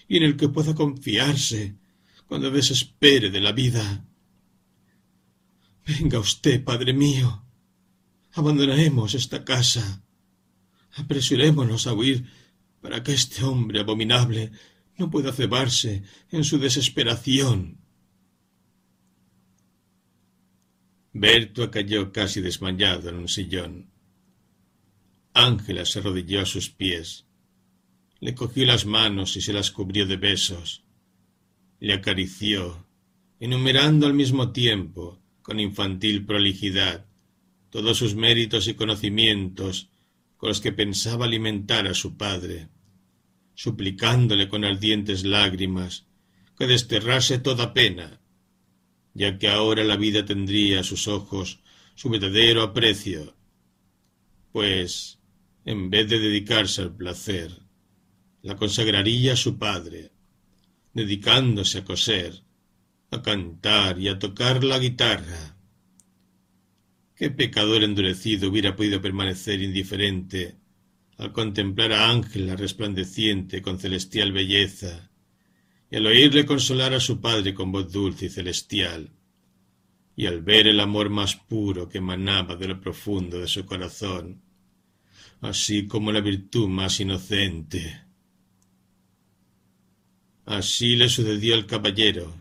y 0.07 0.15
en 0.15 0.23
el 0.23 0.37
que 0.37 0.47
pueda 0.47 0.73
confiarse 0.73 1.75
cuando 2.25 2.49
desespere 2.49 3.29
de 3.29 3.41
la 3.41 3.51
vida. 3.51 4.05
Venga 5.89 6.19
usted, 6.19 6.63
Padre 6.63 6.93
mío. 6.93 7.43
Abandonaremos 8.33 9.15
esta 9.15 9.43
casa. 9.43 10.03
Apresurémonos 10.91 11.87
a 11.87 11.93
huir 11.93 12.25
para 12.79 13.01
que 13.01 13.13
este 13.13 13.43
hombre 13.43 13.79
abominable 13.79 14.51
no 14.97 15.09
pueda 15.09 15.33
cebarse 15.33 16.03
en 16.29 16.43
su 16.43 16.59
desesperación. 16.59 17.79
Berto 21.11 21.71
cayó 21.71 22.11
casi 22.11 22.39
desmayado 22.39 23.09
en 23.09 23.15
un 23.15 23.27
sillón. 23.27 23.89
Ángela 25.33 25.85
se 25.85 25.99
arrodilló 25.99 26.41
a 26.41 26.45
sus 26.45 26.69
pies. 26.69 27.25
Le 28.19 28.35
cogió 28.35 28.63
las 28.67 28.85
manos 28.85 29.35
y 29.37 29.41
se 29.41 29.53
las 29.53 29.71
cubrió 29.71 30.05
de 30.05 30.17
besos. 30.17 30.83
Le 31.79 31.93
acarició, 31.93 32.85
enumerando 33.39 34.05
al 34.05 34.13
mismo 34.13 34.51
tiempo 34.51 35.19
con 35.49 35.59
infantil 35.59 36.27
prolijidad. 36.27 37.07
Todos 37.71 37.97
sus 37.97 38.13
méritos 38.13 38.67
y 38.67 38.75
conocimientos 38.75 39.89
con 40.37 40.49
los 40.49 40.61
que 40.61 40.71
pensaba 40.71 41.25
alimentar 41.25 41.87
a 41.87 41.95
su 41.95 42.17
padre, 42.17 42.69
suplicándole 43.55 44.47
con 44.47 44.63
ardientes 44.63 45.23
lágrimas 45.23 46.05
que 46.55 46.67
desterrase 46.67 47.39
toda 47.39 47.73
pena, 47.73 48.21
ya 49.15 49.39
que 49.39 49.47
ahora 49.47 49.83
la 49.83 49.97
vida 49.97 50.23
tendría 50.23 50.81
a 50.81 50.83
sus 50.83 51.07
ojos 51.07 51.61
su 51.95 52.11
verdadero 52.11 52.61
aprecio, 52.61 53.35
pues, 54.51 55.17
en 55.65 55.89
vez 55.89 56.07
de 56.09 56.19
dedicarse 56.19 56.83
al 56.83 56.95
placer, 56.95 57.59
la 58.43 58.55
consagraría 58.55 59.33
a 59.33 59.35
su 59.35 59.57
padre, 59.57 60.11
dedicándose 60.93 61.79
a 61.79 61.85
coser, 61.85 62.43
a 63.11 63.21
cantar 63.21 63.99
y 63.99 64.07
a 64.07 64.19
tocar 64.19 64.63
la 64.63 64.79
guitarra. 64.79 65.57
¿Qué 67.15 67.29
pecador 67.29 67.83
endurecido 67.83 68.49
hubiera 68.49 68.75
podido 68.75 69.01
permanecer 69.01 69.61
indiferente 69.61 70.55
al 71.17 71.33
contemplar 71.33 71.91
a 71.91 72.09
Ángela 72.09 72.55
resplandeciente 72.55 73.61
con 73.61 73.77
celestial 73.77 74.31
belleza 74.31 75.09
y 75.91 75.97
al 75.97 76.05
oírle 76.05 76.45
consolar 76.45 76.93
a 76.93 76.99
su 76.99 77.19
padre 77.19 77.53
con 77.53 77.71
voz 77.71 77.91
dulce 77.91 78.27
y 78.27 78.29
celestial, 78.29 79.11
y 80.15 80.27
al 80.27 80.41
ver 80.41 80.67
el 80.67 80.79
amor 80.79 81.09
más 81.09 81.35
puro 81.35 81.89
que 81.89 81.97
emanaba 81.97 82.55
de 82.55 82.67
lo 82.67 82.79
profundo 82.79 83.39
de 83.39 83.47
su 83.47 83.65
corazón, 83.65 84.41
así 85.41 85.87
como 85.87 86.11
la 86.11 86.21
virtud 86.21 86.67
más 86.69 86.99
inocente. 86.99 88.01
Así 90.45 90.95
le 90.95 91.09
sucedió 91.09 91.55
al 91.55 91.65
caballero. 91.65 92.33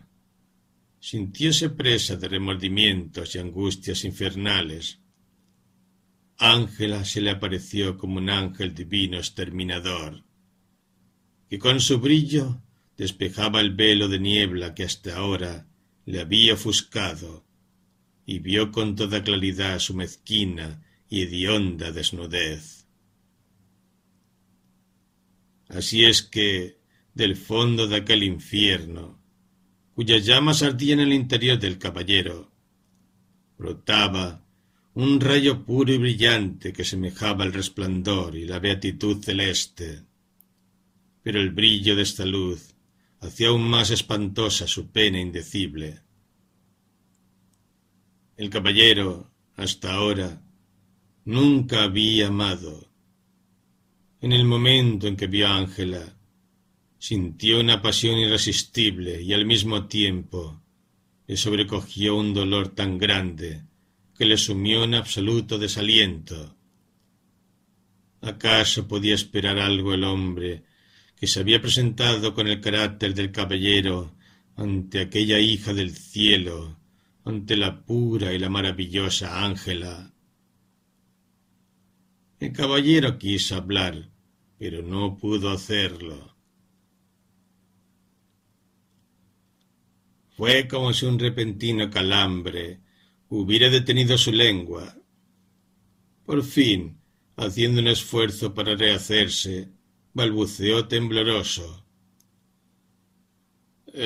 Sintióse 0.99 1.69
presa 1.69 2.17
de 2.17 2.27
remordimientos 2.27 3.33
y 3.33 3.39
angustias 3.39 4.03
infernales. 4.03 4.99
Ángela 6.37 7.05
se 7.05 7.21
le 7.21 7.31
apareció 7.31 7.97
como 7.97 8.17
un 8.17 8.29
ángel 8.29 8.73
divino 8.73 9.17
exterminador, 9.17 10.23
que 11.49 11.57
con 11.57 11.79
su 11.79 11.99
brillo 11.99 12.61
despejaba 12.97 13.61
el 13.61 13.73
velo 13.73 14.09
de 14.09 14.19
niebla 14.19 14.73
que 14.73 14.83
hasta 14.83 15.15
ahora 15.15 15.67
le 16.05 16.19
había 16.19 16.55
ofuscado, 16.55 17.45
y 18.25 18.39
vio 18.39 18.71
con 18.71 18.95
toda 18.95 19.23
claridad 19.23 19.79
su 19.79 19.93
mezquina 19.93 20.83
y 21.09 21.21
hedionda 21.21 21.91
desnudez. 21.91 22.87
Así 25.69 26.03
es 26.03 26.23
que, 26.23 26.79
del 27.13 27.35
fondo 27.35 27.87
de 27.87 27.97
aquel 27.97 28.23
infierno, 28.23 29.18
cuyas 29.99 30.25
llamas 30.25 30.63
ardían 30.63 31.01
en 31.01 31.07
el 31.07 31.13
interior 31.13 31.59
del 31.59 31.77
caballero, 31.77 32.49
brotaba 33.57 34.45
un 34.93 35.19
rayo 35.19 35.65
puro 35.65 35.91
y 35.91 35.97
brillante 35.97 36.71
que 36.71 36.85
semejaba 36.85 37.43
el 37.43 37.51
resplandor 37.51 38.37
y 38.37 38.45
la 38.45 38.59
beatitud 38.59 39.21
celeste. 39.21 40.05
Pero 41.21 41.41
el 41.41 41.49
brillo 41.49 41.97
de 41.97 42.03
esta 42.03 42.23
luz 42.23 42.73
hacía 43.19 43.49
aún 43.49 43.69
más 43.69 43.91
espantosa 43.91 44.67
su 44.67 44.87
pena 44.87 45.19
indecible. 45.19 45.99
El 48.37 48.49
caballero, 48.49 49.29
hasta 49.57 49.95
ahora, 49.95 50.41
nunca 51.25 51.83
había 51.83 52.27
amado. 52.27 52.87
En 54.21 54.31
el 54.31 54.45
momento 54.45 55.07
en 55.07 55.17
que 55.17 55.27
vio 55.27 55.49
a 55.49 55.57
Ángela, 55.57 56.15
sintió 56.99 57.59
una 57.59 57.81
pasión 57.81 58.19
irresistible 58.19 59.23
y 59.23 59.33
al 59.33 59.45
mismo 59.45 59.87
tiempo 59.87 60.61
le 61.25 61.37
sobrecogió 61.37 62.15
un 62.15 62.35
dolor 62.35 62.69
tan 62.69 62.99
grande 62.99 63.63
que 64.15 64.25
le 64.25 64.37
sumió 64.37 64.83
en 64.83 64.93
absoluto 64.93 65.57
desaliento. 65.57 66.55
¿Acaso 68.21 68.87
podía 68.87 69.15
esperar 69.15 69.57
algo 69.57 69.93
el 69.93 70.03
hombre 70.03 70.63
que 71.19 71.25
se 71.25 71.39
había 71.39 71.61
presentado 71.61 72.33
con 72.33 72.47
el 72.47 72.61
carácter 72.61 73.13
del 73.13 73.31
caballero 73.31 74.13
ante 74.55 74.99
aquella 74.99 75.39
hija 75.39 75.73
del 75.73 75.91
cielo, 75.95 76.77
ante 77.23 77.55
la 77.55 77.81
pura 77.85 78.33
y 78.33 78.39
la 78.39 78.49
maravillosa 78.49 79.45
Ángela. 79.45 80.13
El 82.39 82.51
caballero 82.51 83.17
quiso 83.17 83.55
hablar, 83.55 84.09
pero 84.57 84.81
no 84.81 85.17
pudo 85.17 85.49
hacerlo. 85.49 86.28
Fue 90.39 90.69
como 90.69 90.93
si 90.93 91.05
un 91.05 91.19
repentino 91.19 91.89
calambre 91.89 92.79
hubiera 93.27 93.69
detenido 93.69 94.17
su 94.17 94.31
lengua. 94.31 94.95
Por 96.25 96.43
fin, 96.43 96.97
haciendo 97.35 97.81
un 97.81 97.89
esfuerzo 97.89 98.53
para 98.53 98.73
rehacerse, 98.73 99.67
balbuceó 100.13 100.87
tembloroso. 100.87 101.85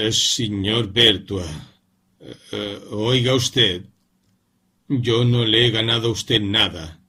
Señor 0.10 0.92
Bertua, 0.92 1.46
eh, 2.20 2.36
eh, 2.52 2.80
oiga 2.90 3.36
usted, 3.36 3.86
yo 4.88 5.24
no 5.26 5.46
le 5.46 5.68
he 5.68 5.70
ganado 5.70 6.08
a 6.08 6.14
usted 6.14 6.42
nada, 6.42 7.00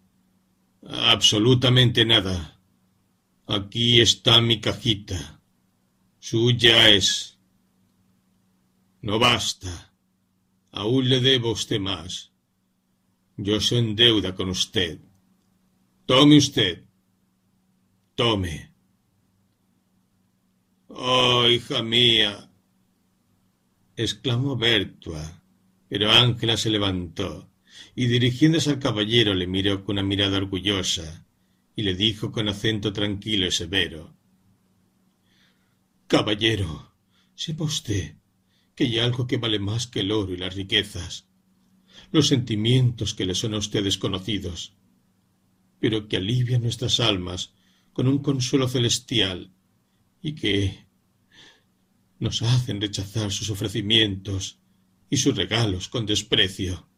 absolutamente 0.83 2.05
nada. 2.05 2.61
Aquí 3.47 4.03
está 4.03 4.43
mi 4.43 4.61
cajita. 4.61 5.41
Suya 6.19 6.91
es. 6.91 7.34
No 9.05 9.19
basta. 9.19 9.93
Aún 10.71 11.11
le 11.11 11.21
debo 11.21 11.51
a 11.51 11.53
usted 11.53 11.79
más. 11.79 12.33
Yo 13.37 13.61
soy 13.61 13.79
en 13.81 13.97
deuda 13.97 14.35
con 14.35 14.49
usted. 14.49 14.99
Tome 16.07 16.39
usted. 16.39 16.85
Tome. 18.15 18.73
Oh, 20.89 21.47
hija 21.47 21.83
mía. 21.83 22.51
exclamó 23.95 24.57
Bertua, 24.57 25.43
pero 25.87 26.11
Ángela 26.11 26.57
se 26.57 26.71
levantó 26.71 27.51
y 27.95 28.07
dirigiéndose 28.07 28.71
al 28.71 28.79
caballero 28.79 29.35
le 29.35 29.47
miró 29.47 29.85
con 29.85 29.97
una 29.97 30.03
mirada 30.03 30.39
orgullosa 30.39 31.27
y 31.77 31.83
le 31.83 31.95
dijo 31.95 32.33
con 32.33 32.49
acento 32.49 32.93
tranquilo 32.93 33.47
y 33.47 33.51
severo 33.51 34.17
Caballero, 36.07 36.95
sepa 37.35 37.65
usted 37.65 38.17
que 38.75 38.85
hay 38.85 38.99
algo 38.99 39.27
que 39.27 39.37
vale 39.37 39.59
más 39.59 39.87
que 39.87 40.01
el 40.01 40.13
oro 40.13 40.33
y 40.33 40.37
las 40.37 40.55
riquezas, 40.55 41.29
los 42.13 42.29
sentimientos 42.29 43.15
que 43.15 43.27
le 43.27 43.35
son 43.35 43.55
a 43.55 43.59
ustedes 43.59 43.99
conocidos, 43.99 44.75
pero 45.79 46.09
que 46.09 46.17
alivian 46.17 46.63
nuestras 46.63 47.01
almas 47.01 47.55
con 47.93 48.09
un 48.09 48.19
consuelo 48.19 48.69
celestial 48.69 49.53
y 50.21 50.35
que 50.35 50.87
nos 52.19 52.43
hacen 52.43 52.81
rechazar 52.81 53.31
sus 53.31 53.51
ofrecimientos 53.51 54.59
y 55.11 55.19
sus 55.19 55.37
regalos 55.37 55.89
con 55.89 56.07
desprecio. 56.07 56.89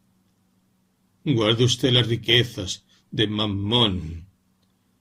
Guarde 1.23 1.65
usted 1.65 1.91
las 1.91 2.07
riquezas 2.07 2.85
de 3.11 3.27
Mammón, 3.27 4.27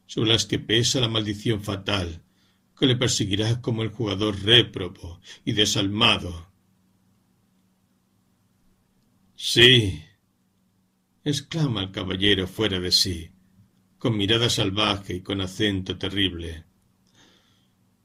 sobre 0.06 0.30
las 0.30 0.46
que 0.46 0.58
pesa 0.58 1.00
la 1.00 1.08
maldición 1.08 1.62
fatal 1.62 2.22
que 2.78 2.86
le 2.86 2.96
perseguirá 2.96 3.60
como 3.60 3.82
el 3.82 3.88
jugador 3.88 4.42
réprobo 4.42 5.20
y 5.44 5.52
desalmado. 5.52 6.52
Sí, 9.36 10.02
exclama 11.22 11.82
el 11.82 11.90
caballero 11.90 12.48
fuera 12.48 12.80
de 12.80 12.90
sí, 12.90 13.30
con 13.98 14.16
mirada 14.16 14.48
salvaje 14.48 15.16
y 15.16 15.20
con 15.20 15.42
acento 15.42 15.98
terrible. 15.98 16.64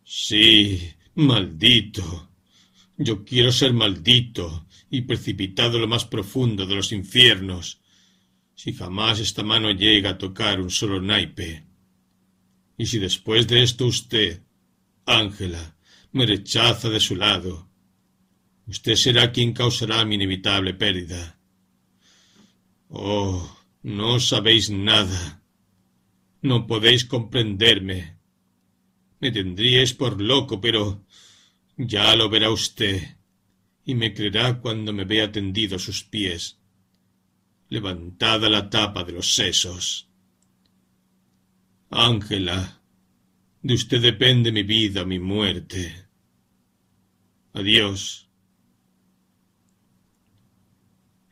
Sí, 0.04 0.92
maldito. 1.16 2.30
Yo 2.98 3.24
quiero 3.24 3.54
ser 3.54 3.72
maldito 3.72 4.68
y 4.90 5.04
precipitado 5.04 5.80
lo 5.80 5.88
más 5.88 6.04
profundo 6.04 6.66
de 6.66 6.76
los 6.76 6.92
infiernos, 6.92 7.80
si 8.54 8.74
jamás 8.74 9.22
esta 9.22 9.42
mano 9.42 9.72
llega 9.72 10.12
a 10.12 10.18
tocar 10.18 10.60
un 10.60 10.70
solo 10.70 11.02
naipe. 11.02 11.66
Y 12.78 12.88
si 12.88 13.00
después 13.00 13.48
de 13.48 13.64
esto 13.64 13.86
usted, 13.86 14.44
Ángela, 15.06 15.78
me 16.12 16.26
rechaza 16.26 16.90
de 16.90 17.00
su 17.00 17.16
lado, 17.16 17.71
usted 18.72 18.96
será 18.96 19.24
quien 19.34 19.52
causará 19.54 20.06
mi 20.06 20.16
inevitable 20.16 20.74
pérdida. 20.74 21.38
Oh, 22.88 23.40
no 23.84 24.20
sabéis 24.20 24.70
nada. 24.70 25.44
No 26.42 26.68
podéis 26.68 27.04
comprenderme. 27.06 28.00
Me 29.20 29.30
tendríais 29.32 29.94
por 29.94 30.14
loco, 30.22 30.62
pero 30.62 31.06
ya 31.78 32.16
lo 32.16 32.30
verá 32.30 32.50
usted, 32.50 32.98
y 33.86 33.94
me 33.94 34.14
creerá 34.14 34.60
cuando 34.62 34.94
me 34.94 35.04
vea 35.04 35.32
tendido 35.32 35.76
a 35.76 35.80
sus 35.88 36.04
pies, 36.04 36.58
levantada 37.70 38.50
la 38.50 38.70
tapa 38.70 39.04
de 39.04 39.12
los 39.12 39.36
sesos. 39.36 40.08
Ángela, 41.90 42.82
de 43.62 43.74
usted 43.74 44.02
depende 44.02 44.52
mi 44.52 44.64
vida, 44.64 45.04
mi 45.06 45.20
muerte. 45.20 46.08
Adiós. 47.54 48.31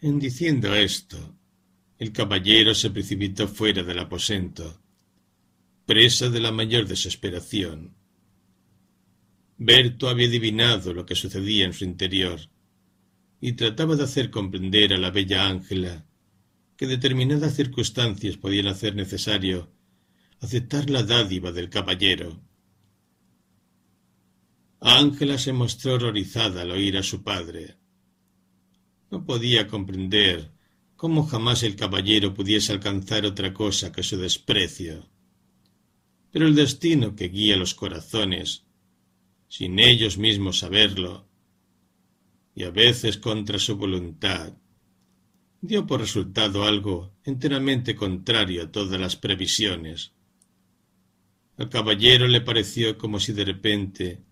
En 0.02 0.20
diciendo 0.20 0.74
esto, 0.76 1.36
el 1.98 2.12
caballero 2.12 2.74
se 2.74 2.90
precipitó 2.90 3.48
fuera 3.48 3.84
del 3.84 4.00
aposento 4.00 4.82
presa 5.90 6.30
de 6.30 6.40
la 6.40 6.52
mayor 6.52 6.86
desesperación. 6.88 7.96
Berto 9.58 10.08
había 10.08 10.28
adivinado 10.28 10.94
lo 10.94 11.04
que 11.04 11.16
sucedía 11.16 11.66
en 11.66 11.74
su 11.74 11.84
interior 11.84 12.40
y 13.42 13.54
trataba 13.54 13.96
de 13.96 14.04
hacer 14.04 14.30
comprender 14.30 14.94
a 14.94 15.00
la 15.00 15.10
bella 15.10 15.48
Ángela 15.48 16.06
que 16.78 16.86
determinadas 16.86 17.56
circunstancias 17.56 18.38
podían 18.38 18.68
hacer 18.68 18.94
necesario 18.96 19.72
aceptar 20.42 20.92
la 20.92 21.02
dádiva 21.02 21.52
del 21.52 21.72
caballero. 21.72 22.40
Ángela 24.80 25.40
se 25.40 25.54
mostró 25.54 25.96
horrorizada 25.96 26.62
al 26.62 26.70
oír 26.70 26.98
a 26.98 27.04
su 27.04 27.24
padre. 27.24 27.79
No 29.12 29.26
podía 29.26 29.68
comprender 29.68 30.52
cómo 30.96 31.26
jamás 31.26 31.64
el 31.64 31.76
caballero 31.76 32.34
pudiese 32.34 32.74
alcanzar 32.74 33.26
otra 33.26 33.54
cosa 33.54 33.92
que 33.92 34.04
su 34.04 34.18
desprecio. 34.18 35.10
Pero 36.32 36.46
el 36.46 36.56
destino 36.56 37.16
que 37.16 37.30
guía 37.30 37.58
los 37.58 37.74
corazones, 37.74 38.66
sin 39.48 39.80
ellos 39.80 40.18
mismos 40.18 40.60
saberlo, 40.60 41.28
y 42.54 42.64
a 42.64 42.72
veces 42.72 43.18
contra 43.18 43.58
su 43.58 43.78
voluntad, 43.78 44.54
dio 45.62 45.88
por 45.88 46.02
resultado 46.02 46.66
algo 46.66 47.14
enteramente 47.24 47.96
contrario 47.96 48.64
a 48.64 48.72
todas 48.72 49.00
las 49.00 49.16
previsiones. 49.16 50.12
Al 51.58 51.70
caballero 51.70 52.28
le 52.28 52.42
pareció 52.42 52.98
como 52.98 53.20
si 53.20 53.34
de 53.34 53.46
repente 53.46 54.24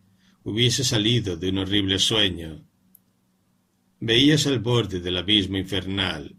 hubiese 0.44 0.84
salido 0.84 1.36
de 1.36 1.50
un 1.50 1.60
horrible 1.60 2.00
sueño. 2.00 2.67
Veíase 4.00 4.50
al 4.50 4.60
borde 4.60 5.00
del 5.00 5.18
abismo 5.18 5.58
infernal, 5.58 6.36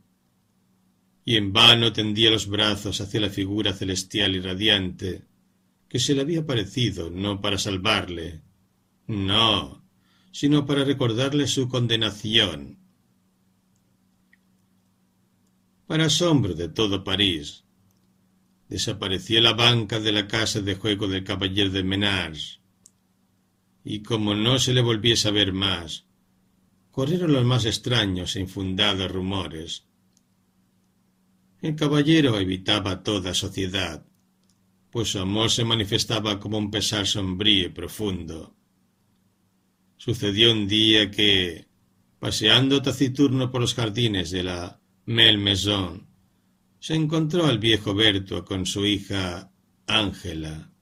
y 1.24 1.36
en 1.36 1.52
vano 1.52 1.92
tendía 1.92 2.30
los 2.30 2.46
brazos 2.46 3.00
hacia 3.00 3.20
la 3.20 3.30
figura 3.30 3.72
celestial 3.72 4.34
y 4.36 4.40
radiante, 4.40 5.24
que 5.88 5.98
se 5.98 6.14
le 6.14 6.22
había 6.22 6.46
parecido 6.46 7.10
no 7.10 7.40
para 7.40 7.58
salvarle, 7.58 8.42
no, 9.06 9.84
sino 10.30 10.64
para 10.64 10.84
recordarle 10.84 11.46
su 11.46 11.68
condenación. 11.68 12.78
Para 15.86 16.06
asombro 16.06 16.54
de 16.54 16.68
todo 16.68 17.02
París, 17.04 17.64
desapareció 18.68 19.40
la 19.40 19.54
banca 19.54 19.98
de 19.98 20.12
la 20.12 20.28
casa 20.28 20.60
de 20.60 20.76
juego 20.76 21.08
del 21.08 21.24
caballero 21.24 21.70
de 21.70 21.82
Menars, 21.82 22.60
y 23.84 24.02
como 24.02 24.34
no 24.34 24.58
se 24.58 24.74
le 24.74 24.80
volviese 24.80 25.28
a 25.28 25.32
ver 25.32 25.52
más, 25.52 26.07
corrieron 26.98 27.32
los 27.32 27.44
más 27.44 27.64
extraños 27.64 28.34
e 28.34 28.40
infundados 28.40 29.08
rumores. 29.08 29.84
El 31.62 31.76
caballero 31.76 32.36
evitaba 32.40 33.04
toda 33.04 33.34
sociedad, 33.34 34.04
pues 34.90 35.12
su 35.12 35.20
amor 35.20 35.48
se 35.48 35.62
manifestaba 35.62 36.40
como 36.40 36.58
un 36.58 36.72
pesar 36.72 37.06
sombrío 37.06 37.66
y 37.66 37.68
profundo. 37.68 38.56
Sucedió 39.96 40.50
un 40.50 40.66
día 40.66 41.08
que, 41.08 41.68
paseando 42.18 42.82
taciturno 42.82 43.48
por 43.48 43.60
los 43.60 43.74
jardines 43.74 44.32
de 44.32 44.42
la 44.42 44.80
Melmaison, 45.06 46.04
se 46.80 46.96
encontró 46.96 47.46
al 47.46 47.60
viejo 47.60 47.94
Berto 47.94 48.44
con 48.44 48.66
su 48.66 48.84
hija 48.84 49.52
Ángela, 49.86 50.72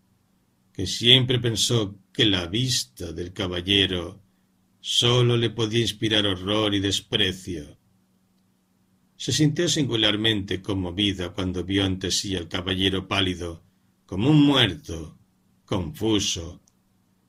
que 0.73 0.87
siempre 0.87 1.39
pensó 1.41 1.99
que 2.11 2.25
la 2.25 2.47
vista 2.47 3.13
del 3.13 3.35
caballero 3.35 4.26
sólo 4.89 5.37
le 5.37 5.51
podía 5.51 5.81
inspirar 5.81 6.25
horror 6.29 6.73
y 6.73 6.79
desprecio. 6.79 7.77
Se 9.17 9.33
sintió 9.33 9.69
singularmente 9.69 10.63
conmovida 10.63 11.33
cuando 11.33 11.65
vio 11.65 11.85
ante 11.85 12.13
sí 12.13 12.37
al 12.37 12.47
caballero 12.47 13.09
pálido, 13.09 13.65
como 14.07 14.31
un 14.31 14.41
muerto, 14.41 15.19
confuso, 15.65 16.63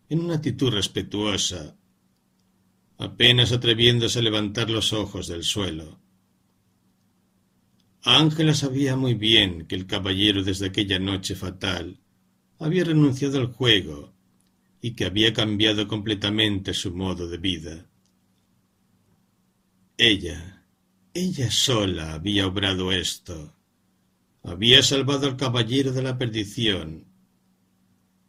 en 0.07 0.19
una 0.19 0.35
actitud 0.35 0.69
respetuosa, 0.71 1.75
apenas 2.99 3.51
atreviéndose 3.51 4.19
a 4.19 4.21
levantar 4.21 4.69
los 4.69 4.93
ojos 4.93 5.27
del 5.27 5.43
suelo. 5.43 5.99
Ángela 8.03 8.53
sabía 8.53 8.95
muy 8.95 9.15
bien 9.15 9.65
que 9.65 9.73
el 9.73 9.87
caballero 9.87 10.43
desde 10.43 10.67
aquella 10.67 10.99
noche 10.99 11.33
fatal 11.33 11.99
había 12.59 12.83
renunciado 12.83 13.39
al 13.39 13.47
juego 13.47 14.13
y 14.87 14.93
que 14.95 15.03
había 15.03 15.33
cambiado 15.33 15.85
completamente 15.85 16.73
su 16.73 16.95
modo 16.95 17.27
de 17.27 17.37
vida. 17.37 17.89
Ella, 19.97 20.65
ella 21.13 21.51
sola 21.51 22.13
había 22.13 22.47
obrado 22.47 22.93
esto. 22.93 23.53
Había 24.43 24.81
salvado 24.81 25.27
al 25.27 25.35
caballero 25.35 25.91
de 25.91 26.03
la 26.03 26.17
perdición. 26.17 27.03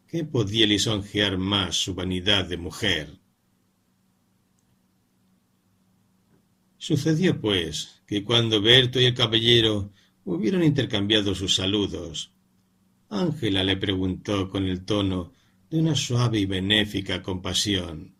¿Qué 0.05 0.25
podía 0.25 0.67
lisonjear 0.67 1.37
más 1.37 1.77
su 1.77 1.95
vanidad 1.95 2.43
de 2.43 2.57
mujer? 2.57 3.17
Sucedió, 6.77 7.39
pues, 7.39 8.01
que 8.05 8.25
cuando 8.25 8.61
Berto 8.61 8.99
y 8.99 9.05
el 9.05 9.13
caballero 9.13 9.93
hubieron 10.25 10.61
intercambiado 10.61 11.33
sus 11.35 11.55
saludos, 11.55 12.33
Ángela 13.07 13.63
le 13.63 13.77
preguntó 13.77 14.49
con 14.49 14.65
el 14.67 14.83
tono 14.83 15.38
de 15.69 15.79
una 15.79 15.95
suave 15.95 16.39
y 16.39 16.45
benéfica 16.45 17.21
compasión. 17.21 18.15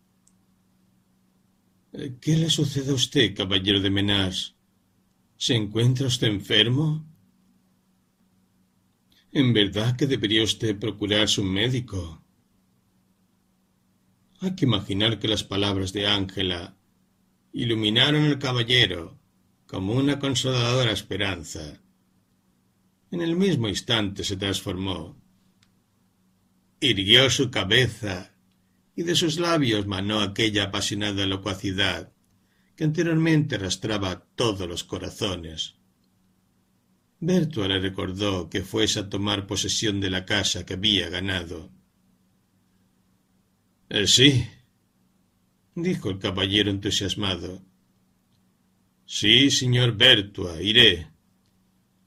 ¿Qué 2.22 2.38
le 2.38 2.50
sucede 2.50 2.92
a 2.92 2.96
usted, 2.96 3.36
caballero 3.36 3.80
de 3.80 3.90
Menás? 3.90 4.56
¿Se 5.38 5.56
encuentra 5.56 6.08
usted 6.08 6.28
enfermo? 6.28 7.06
En 9.32 9.54
verdad 9.54 9.96
que 9.96 10.06
debería 10.06 10.44
usted 10.44 10.78
procurarse 10.78 11.42
un 11.42 11.52
médico. 11.52 12.22
Hay 14.42 14.56
que 14.56 14.66
imaginar 14.66 15.20
que 15.20 15.28
las 15.28 15.44
palabras 15.44 15.92
de 15.92 16.08
Ángela 16.08 16.78
iluminaron 17.52 18.26
al 18.26 18.40
caballero 18.40 19.20
como 19.66 19.94
una 19.94 20.20
consoladora 20.20 20.92
esperanza. 20.92 21.82
En 23.12 23.22
el 23.22 23.36
mismo 23.36 23.68
instante 23.68 24.24
se 24.24 24.38
transformó. 24.38 25.19
Irguió 26.82 27.30
su 27.30 27.52
cabeza 27.52 28.34
y 28.96 29.04
de 29.04 29.16
sus 29.16 29.38
labios 29.38 29.86
manó 29.86 30.22
aquella 30.22 30.66
apasionada 30.66 31.26
locuacidad 31.26 32.14
que 32.78 32.86
anteriormente 32.86 33.56
arrastraba 33.56 34.26
todos 34.36 34.68
los 34.68 34.86
corazones. 34.86 35.76
Bertua 37.20 37.68
le 37.68 37.80
recordó 37.80 38.50
que 38.50 38.62
fuese 38.62 39.00
a 39.02 39.10
tomar 39.10 39.46
posesión 39.46 40.00
de 40.00 40.10
la 40.10 40.26
casa 40.26 40.66
que 40.66 40.76
había 40.76 41.10
ganado. 41.10 41.70
Eh, 43.90 44.08
sí, 44.08 44.48
dijo 45.76 46.10
el 46.10 46.20
caballero 46.20 46.72
entusiasmado. 46.72 47.62
Sí, 49.06 49.52
señor 49.52 49.98
Bertua, 49.98 50.62
iré. 50.62 51.10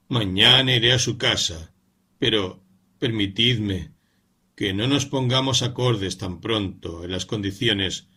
Mañana 0.07 0.75
iré 0.75 0.93
a 0.93 0.99
su 0.99 1.17
casa, 1.17 1.75
pero 2.17 2.63
permitidme 2.97 3.92
que 4.55 4.73
no 4.73 4.87
nos 4.87 5.05
pongamos 5.05 5.61
acordes 5.61 6.17
tan 6.17 6.39
pronto 6.39 7.03
en 7.03 7.11
las 7.11 7.25
condiciones 7.25 8.07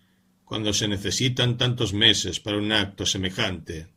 cuando 0.44 0.72
se 0.72 0.86
necesitan 0.86 1.56
tantos 1.56 1.92
meses 1.92 2.40
para 2.40 2.58
un 2.58 2.70
acto 2.72 3.06
semejante. 3.06 3.88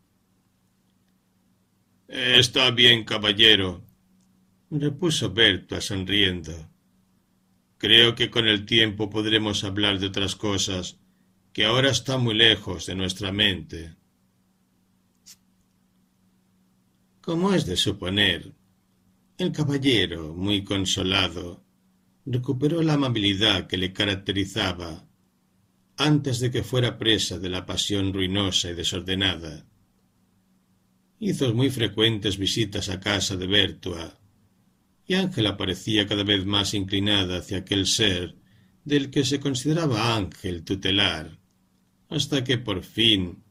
Está 2.08 2.72
bien, 2.72 3.04
caballero, 3.04 3.86
repuso 4.72 5.32
Bertua 5.32 5.80
sonriendo. 5.82 6.70
Creo 7.78 8.16
que 8.16 8.30
con 8.30 8.48
el 8.48 8.66
tiempo 8.66 9.10
podremos 9.10 9.64
hablar 9.64 10.00
de 10.00 10.08
otras 10.08 10.36
cosas 10.36 11.00
que 11.54 11.66
ahora 11.66 11.92
está 11.92 12.18
muy 12.18 12.34
lejos 12.36 12.86
de 12.86 12.96
nuestra 12.96 13.32
mente. 13.32 13.96
Como 17.22 17.54
es 17.54 17.66
de 17.66 17.78
suponer, 17.78 18.54
el 19.38 19.52
caballero, 19.52 20.34
muy 20.34 20.64
consolado, 20.64 21.64
recuperó 22.32 22.84
la 22.84 22.94
amabilidad 22.94 23.66
que 23.66 23.78
le 23.78 23.92
caracterizaba 23.92 25.08
antes 25.98 26.40
de 26.40 26.52
que 26.52 26.64
fuera 26.64 27.00
presa 27.00 27.40
de 27.40 27.50
la 27.50 27.66
pasión 27.66 28.14
ruinosa 28.14 28.70
y 28.70 28.76
desordenada. 28.76 29.66
Hizo 31.20 31.54
muy 31.56 31.72
frecuentes 31.72 32.38
visitas 32.38 32.90
a 32.90 33.00
casa 33.00 33.36
de 33.36 33.48
Bertua, 33.48 34.20
y 35.08 35.16
Ángela 35.16 35.58
parecía 35.58 36.06
cada 36.06 36.24
vez 36.24 36.46
más 36.46 36.76
inclinada 36.76 37.40
hacia 37.40 37.58
aquel 37.58 37.88
ser 37.88 38.36
del 38.86 39.10
que 39.10 39.26
se 39.26 39.40
consideraba 39.40 40.16
ángel 40.16 40.64
tutelar 40.64 41.40
hasta 42.10 42.44
que 42.44 42.58
por 42.58 42.84
fin, 42.84 43.44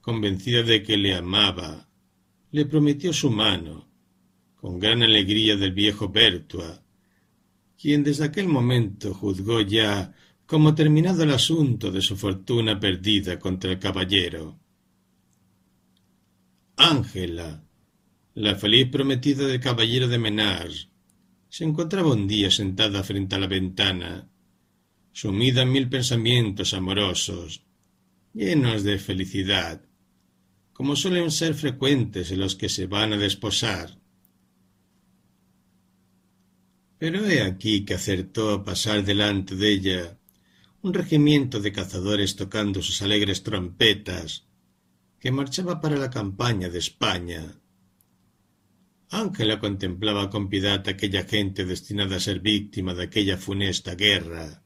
convencida 0.00 0.62
de 0.62 0.82
que 0.82 0.96
le 0.96 1.14
amaba, 1.14 1.88
le 2.50 2.64
prometió 2.66 3.12
su 3.12 3.30
mano, 3.30 3.88
con 4.56 4.78
gran 4.78 5.02
alegría 5.02 5.56
del 5.56 5.72
viejo 5.72 6.08
Bertua, 6.08 6.82
quien 7.80 8.02
desde 8.02 8.24
aquel 8.24 8.48
momento 8.48 9.14
juzgó 9.14 9.60
ya 9.60 10.12
como 10.46 10.74
terminado 10.74 11.22
el 11.22 11.30
asunto 11.30 11.92
de 11.92 12.00
su 12.00 12.16
fortuna 12.16 12.80
perdida 12.80 13.38
contra 13.38 13.72
el 13.72 13.78
caballero. 13.78 14.58
Ángela, 16.76 17.64
la 18.34 18.54
feliz 18.56 18.88
prometida 18.88 19.46
del 19.46 19.60
caballero 19.60 20.08
de 20.08 20.18
Menars, 20.18 20.88
se 21.48 21.64
encontraba 21.64 22.12
un 22.12 22.26
día 22.26 22.50
sentada 22.50 23.02
frente 23.02 23.36
a 23.36 23.38
la 23.38 23.46
ventana, 23.46 24.28
sumida 25.12 25.62
en 25.62 25.72
mil 25.72 25.88
pensamientos 25.88 26.74
amorosos, 26.74 27.64
llenos 28.32 28.84
de 28.84 28.98
felicidad, 28.98 29.82
como 30.72 30.94
suelen 30.94 31.30
ser 31.30 31.54
frecuentes 31.54 32.30
en 32.30 32.40
los 32.40 32.54
que 32.54 32.68
se 32.68 32.86
van 32.86 33.12
a 33.12 33.16
desposar. 33.16 33.97
Pero 36.98 37.26
he 37.26 37.42
aquí 37.42 37.84
que 37.84 37.94
acertó 37.94 38.50
a 38.50 38.64
pasar 38.64 39.04
delante 39.04 39.54
de 39.54 39.72
ella 39.72 40.18
un 40.82 40.94
regimiento 40.94 41.60
de 41.60 41.72
cazadores 41.72 42.36
tocando 42.36 42.82
sus 42.82 43.02
alegres 43.02 43.42
trompetas, 43.42 44.46
que 45.20 45.30
marchaba 45.32 45.80
para 45.80 45.96
la 45.96 46.10
campaña 46.10 46.68
de 46.68 46.78
España. 46.78 47.60
Ángela 49.10 49.58
contemplaba 49.58 50.28
con 50.30 50.48
piedad 50.48 50.86
aquella 50.86 51.24
gente 51.24 51.64
destinada 51.64 52.16
a 52.16 52.20
ser 52.20 52.40
víctima 52.40 52.94
de 52.94 53.04
aquella 53.04 53.36
funesta 53.36 53.94
guerra. 53.94 54.62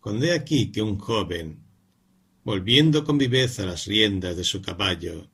Cuando 0.00 0.26
he 0.26 0.32
aquí 0.32 0.70
que 0.70 0.82
un 0.82 0.98
joven, 0.98 1.64
volviendo 2.44 3.04
con 3.04 3.18
viveza 3.18 3.66
las 3.66 3.86
riendas 3.86 4.36
de 4.36 4.44
su 4.44 4.62
caballo, 4.62 5.30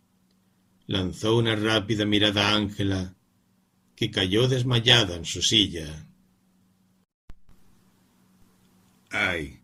lanzó 0.86 1.36
una 1.36 1.54
rápida 1.56 2.04
mirada 2.04 2.48
a 2.48 2.56
Ángela, 2.56 3.16
que 4.00 4.10
cayó 4.10 4.48
desmayada 4.48 5.14
en 5.14 5.26
su 5.26 5.42
silla. 5.42 6.06
Ay, 9.10 9.60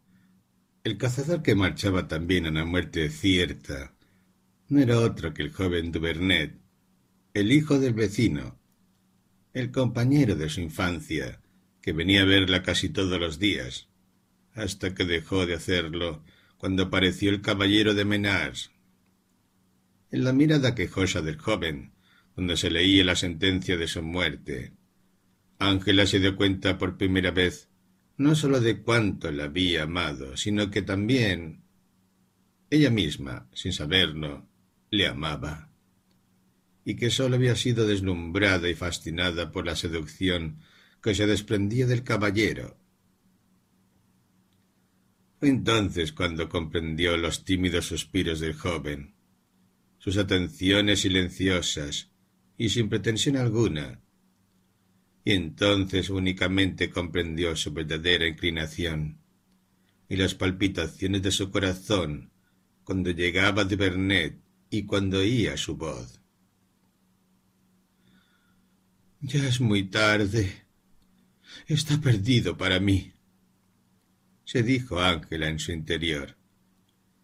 el 0.85 0.99
cazador 0.99 1.43
que 1.43 1.55
marchaba 1.55 2.07
también 2.07 2.45
a 2.45 2.51
la 2.51 2.67
muerte 2.67 3.09
cierta 3.09 3.95
no 4.69 4.79
era 4.79 5.01
otro 5.01 5.33
que 5.33 5.43
el 5.43 5.53
joven 5.55 5.91
Duvernet, 5.91 6.55
el 7.33 7.51
hijo 7.51 7.79
del 7.79 7.95
vecino, 7.95 8.61
el 9.55 9.71
compañero 9.71 10.37
de 10.37 10.51
su 10.51 10.61
infancia, 10.61 11.41
que 11.81 11.95
venía 11.95 12.21
a 12.21 12.27
verla 12.27 12.63
casi 12.63 12.91
todos 12.91 13.19
los 13.19 13.39
días, 13.39 13.89
hasta 14.53 14.95
que 14.95 15.07
dejó 15.07 15.47
de 15.47 15.55
hacerlo 15.55 16.23
cuando 16.59 16.83
apareció 16.83 17.31
el 17.31 17.41
caballero 17.41 17.95
de 17.95 18.05
Menars. 18.05 18.71
En 20.11 20.25
la 20.25 20.35
mirada 20.35 20.75
quejosa 20.75 21.23
del 21.23 21.39
joven, 21.39 21.96
donde 22.37 22.57
se 22.57 22.71
leía 22.71 23.05
la 23.05 23.17
sentencia 23.17 23.77
de 23.77 23.89
su 23.89 24.03
muerte, 24.03 24.73
Ángela 25.59 26.07
se 26.07 26.21
dio 26.21 26.37
cuenta 26.37 26.77
por 26.77 26.99
primera 26.99 27.31
vez 27.31 27.71
no 28.19 28.35
sólo 28.35 28.61
de 28.61 28.83
cuánto 28.83 29.31
la 29.31 29.45
había 29.45 29.83
amado, 29.85 30.37
sino 30.37 30.71
que 30.71 30.83
también 30.83 31.63
ella 32.71 32.91
misma, 32.91 33.49
sin 33.53 33.73
saberlo, 33.73 34.49
le 34.91 35.07
amaba, 35.07 35.71
y 36.85 36.97
que 36.97 37.11
sólo 37.11 37.37
había 37.37 37.57
sido 37.57 37.87
deslumbrada 37.87 38.69
y 38.69 38.75
fascinada 38.75 39.53
por 39.53 39.67
la 39.67 39.77
seducción 39.77 40.61
que 41.03 41.15
se 41.15 41.27
desprendía 41.27 41.87
del 41.87 42.05
caballero. 42.05 42.79
Fue 45.39 45.49
entonces 45.49 46.13
cuando 46.13 46.49
comprendió 46.49 47.17
los 47.17 47.45
tímidos 47.45 47.87
suspiros 47.87 48.41
del 48.41 48.55
joven, 48.55 49.15
sus 49.99 50.17
atenciones 50.17 51.01
silenciosas 51.01 52.11
y 52.59 52.69
sin 52.69 52.89
pretensión 52.89 53.37
alguna, 53.37 54.01
y 55.25 55.33
entonces 55.33 56.09
únicamente 56.09 56.91
comprendió 56.91 57.57
su 57.57 57.73
verdadera 57.73 58.27
inclinación 58.27 59.19
y 60.09 60.17
las 60.17 60.35
palpitaciones 60.35 61.23
de 61.23 61.33
su 61.33 61.51
corazón 61.51 62.31
cuando 62.85 63.11
llegaba 63.11 63.65
de 63.65 63.75
Bernet 63.75 64.41
y 64.71 64.85
cuando 64.85 65.19
oía 65.19 65.57
su 65.57 65.77
voz. 65.77 66.21
Ya 69.21 69.49
es 69.49 69.61
muy 69.61 69.85
tarde. 69.85 70.65
Está 71.67 72.01
perdido 72.01 72.57
para 72.57 72.79
mí, 72.79 73.13
se 74.45 74.63
dijo 74.63 75.01
Ángela 75.01 75.49
en 75.49 75.59
su 75.59 75.73
interior, 75.73 76.37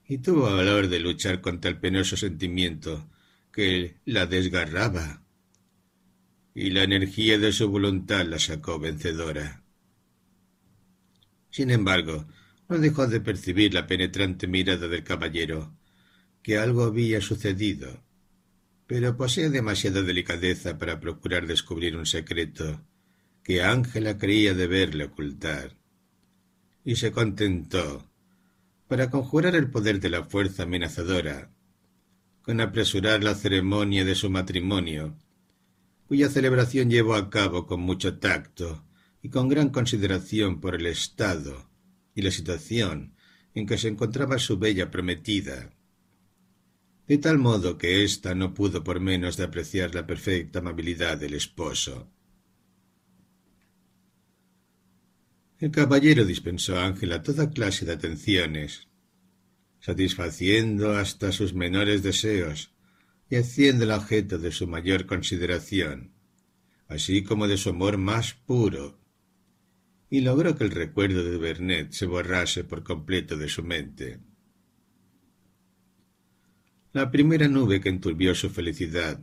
y 0.09 0.19
tuvo 0.19 0.43
valor 0.43 0.89
de 0.89 0.99
luchar 0.99 1.41
contra 1.41 1.71
el 1.71 1.79
penoso 1.79 2.17
sentimiento 2.17 3.09
que 3.53 4.01
la 4.05 4.27
desgarraba 4.27 5.22
y 6.55 6.71
la 6.71 6.83
energía 6.83 7.39
de 7.39 7.53
su 7.53 7.69
voluntad 7.69 8.27
la 8.27 8.39
sacó 8.39 8.79
vencedora. 8.79 9.63
Sin 11.51 11.71
embargo, 11.71 12.27
no 12.69 12.79
dejó 12.79 13.07
de 13.07 13.21
percibir 13.21 13.75
la 13.75 13.87
penetrante 13.87 14.47
mirada 14.47 14.89
del 14.89 15.05
caballero, 15.05 15.75
que 16.43 16.59
algo 16.59 16.85
había 16.85 17.21
sucedido, 17.21 18.03
pero 18.87 19.17
posee 19.17 19.51
demasiada 19.51 20.03
delicadeza 20.03 20.79
para 20.79 21.01
procurar 21.01 21.47
descubrir 21.47 21.97
un 21.97 22.07
secreto 22.07 22.85
que 23.43 23.63
Ángela 23.63 24.19
creía 24.19 24.55
deberle 24.55 25.05
ocultar, 25.05 25.77
y 26.85 26.97
se 26.97 27.13
contentó, 27.13 28.09
para 28.89 29.11
conjurar 29.11 29.55
el 29.55 29.71
poder 29.71 30.01
de 30.01 30.11
la 30.11 30.25
fuerza 30.25 30.65
amenazadora, 30.65 31.51
con 32.43 32.61
apresurar 32.61 33.23
la 33.23 33.35
ceremonia 33.35 34.05
de 34.05 34.15
su 34.15 34.29
matrimonio 34.31 35.17
cuya 36.07 36.29
celebración 36.29 36.91
llevó 36.91 37.15
a 37.15 37.31
cabo 37.31 37.67
con 37.67 37.81
mucho 37.81 38.19
tacto 38.19 38.85
y 39.23 39.29
con 39.29 39.49
gran 39.49 39.71
consideración 39.71 40.61
por 40.61 40.75
el 40.75 40.87
estado 40.87 41.71
y 42.15 42.23
la 42.23 42.31
situación 42.31 43.15
en 43.55 43.67
que 43.67 43.79
se 43.79 43.89
encontraba 43.89 44.39
su 44.39 44.59
bella 44.59 44.91
prometida, 44.91 45.73
de 47.07 47.19
tal 47.19 47.39
modo 47.39 47.79
que 47.79 48.05
ésta 48.05 48.35
no 48.35 48.55
pudo 48.55 48.83
por 48.83 49.01
menos 49.01 49.37
de 49.37 49.45
apreciar 49.45 49.95
la 49.95 50.07
perfecta 50.07 50.61
amabilidad 50.61 51.19
del 51.19 51.35
esposo. 51.35 52.11
El 55.59 55.71
caballero 55.71 56.25
dispensó 56.25 56.77
a 56.77 56.87
Ángela 56.87 57.23
toda 57.23 57.51
clase 57.51 57.85
de 57.85 57.93
atenciones, 57.93 58.89
satisfaciendo 59.81 60.93
hasta 60.97 61.31
sus 61.31 61.55
menores 61.55 62.03
deseos 62.03 62.72
y 63.33 63.37
haciendo 63.37 63.85
el 63.85 63.93
objeto 63.93 64.37
de 64.37 64.53
su 64.53 64.67
mayor 64.67 65.07
consideración, 65.07 66.13
así 66.87 67.23
como 67.23 67.49
de 67.49 67.57
su 67.57 67.71
amor 67.71 67.97
más 67.97 68.35
puro, 68.35 69.01
y 70.11 70.21
logró 70.21 70.55
que 70.55 70.65
el 70.65 70.71
recuerdo 70.71 71.25
de 71.25 71.39
Bernet 71.39 71.93
se 71.93 72.05
borrase 72.05 72.63
por 72.63 72.83
completo 72.83 73.39
de 73.39 73.49
su 73.49 73.63
mente. 73.63 74.21
La 76.93 77.11
primera 77.11 77.49
nube 77.49 77.81
que 77.81 77.89
enturbió 77.89 78.35
su 78.35 78.51
felicidad 78.51 79.19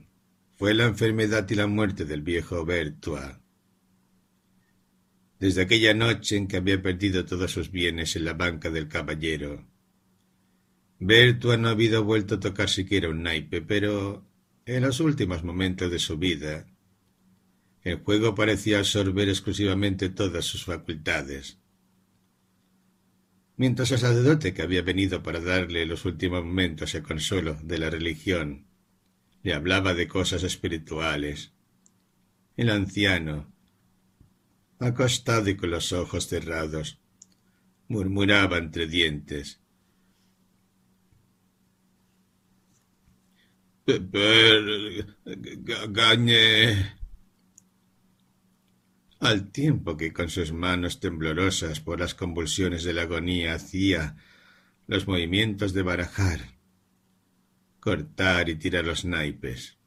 fue 0.57 0.74
la 0.74 0.86
enfermedad 0.86 1.47
y 1.47 1.53
la 1.53 1.68
muerte 1.68 2.03
del 2.03 2.24
viejo 2.24 2.66
Bertois. 2.66 3.38
Desde 5.38 5.62
aquella 5.62 5.93
noche 5.93 6.36
en 6.36 6.47
que 6.47 6.57
había 6.57 6.82
perdido 6.82 7.26
todos 7.26 7.51
sus 7.51 7.70
bienes 7.70 8.16
en 8.16 8.26
la 8.26 8.34
banca 8.34 8.72
del 8.72 8.88
caballero, 8.88 9.68
Bertua 11.00 11.56
no 11.56 11.70
había 11.70 12.00
vuelto 12.00 12.36
a 12.36 12.39
tocar 12.41 12.70
siquiera 12.70 13.10
un 13.10 13.24
naipe, 13.24 13.62
pero 13.62 14.28
en 14.66 14.84
los 14.84 15.00
últimos 15.00 15.45
momentos 15.45 15.89
de 15.89 15.97
su 15.97 16.18
vida, 16.18 16.68
el 17.84 18.00
juego 18.00 18.36
parecía 18.36 18.80
absorber 18.80 19.30
exclusivamente 19.30 20.10
todas 20.10 20.44
sus 20.44 20.65
facultades. 20.65 21.57
Mientras 23.56 23.91
el 23.91 23.99
sacerdote 23.99 24.53
que 24.53 24.61
había 24.61 24.82
venido 24.82 25.23
para 25.23 25.40
darle 25.40 25.86
los 25.86 26.03
últimos 26.03 26.44
momentos 26.44 26.94
el 26.95 27.03
consuelo 27.03 27.57
de 27.64 27.78
la 27.78 27.90
religión 27.90 28.68
le 29.41 29.53
hablaba 29.53 29.94
de 29.94 30.07
cosas 30.10 30.44
espirituales, 30.44 31.53
el 32.57 32.69
anciano, 32.69 33.53
acostado 34.80 35.49
y 35.49 35.56
con 35.56 35.72
los 35.72 35.94
ojos 35.94 36.28
cerrados, 36.28 36.99
murmuraba 37.88 38.57
entre 38.57 38.86
dientes 38.86 39.61
Al 49.20 49.52
tiempo 49.52 49.98
que 49.98 50.14
con 50.14 50.30
sus 50.30 50.53
manos 50.53 50.99
temblorosas 50.99 51.80
por 51.80 51.99
las 51.99 52.14
convulsiones 52.14 52.84
de 52.84 52.94
la 52.94 53.02
agonía 53.03 53.56
hacía 53.56 54.16
los 54.88 55.07
movimientos 55.07 55.74
de 55.74 55.82
barajar, 55.82 56.40
cortar 57.80 58.49
y 58.49 58.56
tirar 58.56 58.86
los 58.86 59.06
naipes. 59.06 59.78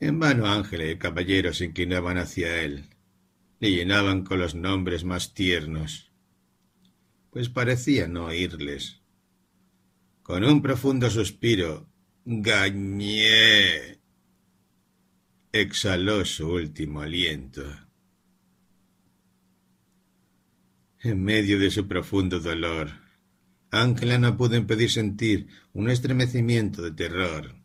En 0.00 0.18
vano 0.18 0.46
Ángel 0.46 0.80
y 0.80 0.84
el 0.84 0.98
caballero 0.98 1.52
se 1.52 1.66
inclinaban 1.66 2.18
hacia 2.18 2.62
él, 2.62 2.86
le 3.60 3.70
llenaban 3.70 4.24
con 4.24 4.38
los 4.40 4.54
nombres 4.54 5.04
más 5.04 5.34
tiernos, 5.34 6.12
pues 7.30 7.48
parecía 7.48 8.08
no 8.08 8.24
oírles. 8.24 9.02
Con 10.22 10.44
un 10.44 10.62
profundo 10.62 11.10
suspiro 11.10 11.91
Gañé. 12.24 13.98
Exhaló 15.50 16.24
su 16.24 16.48
último 16.48 17.00
aliento. 17.00 17.64
En 21.00 21.24
medio 21.24 21.58
de 21.58 21.72
su 21.72 21.88
profundo 21.88 22.38
dolor, 22.38 22.90
Ángela 23.72 24.18
no 24.18 24.36
pudo 24.36 24.54
impedir 24.54 24.88
sentir 24.88 25.48
un 25.72 25.90
estremecimiento 25.90 26.80
de 26.82 26.92
terror 26.92 27.56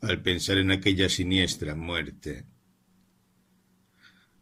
al 0.00 0.22
pensar 0.22 0.58
en 0.58 0.70
aquella 0.70 1.08
siniestra 1.08 1.74
muerte. 1.74 2.46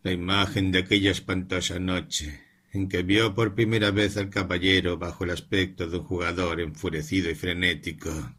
La 0.02 0.12
imagen 0.12 0.70
de 0.70 0.80
aquella 0.80 1.12
espantosa 1.12 1.78
noche 1.78 2.42
en 2.72 2.90
que 2.90 3.02
vio 3.02 3.34
por 3.34 3.54
primera 3.54 3.90
vez 3.90 4.18
al 4.18 4.28
caballero 4.28 4.98
bajo 4.98 5.24
el 5.24 5.30
aspecto 5.30 5.88
de 5.88 5.96
un 5.96 6.04
jugador 6.04 6.60
enfurecido 6.60 7.30
y 7.30 7.34
frenético 7.34 8.36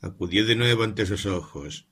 acudió 0.00 0.44
de 0.44 0.56
nuevo 0.56 0.82
ante 0.82 1.06
sus 1.06 1.26
ojos, 1.26 1.86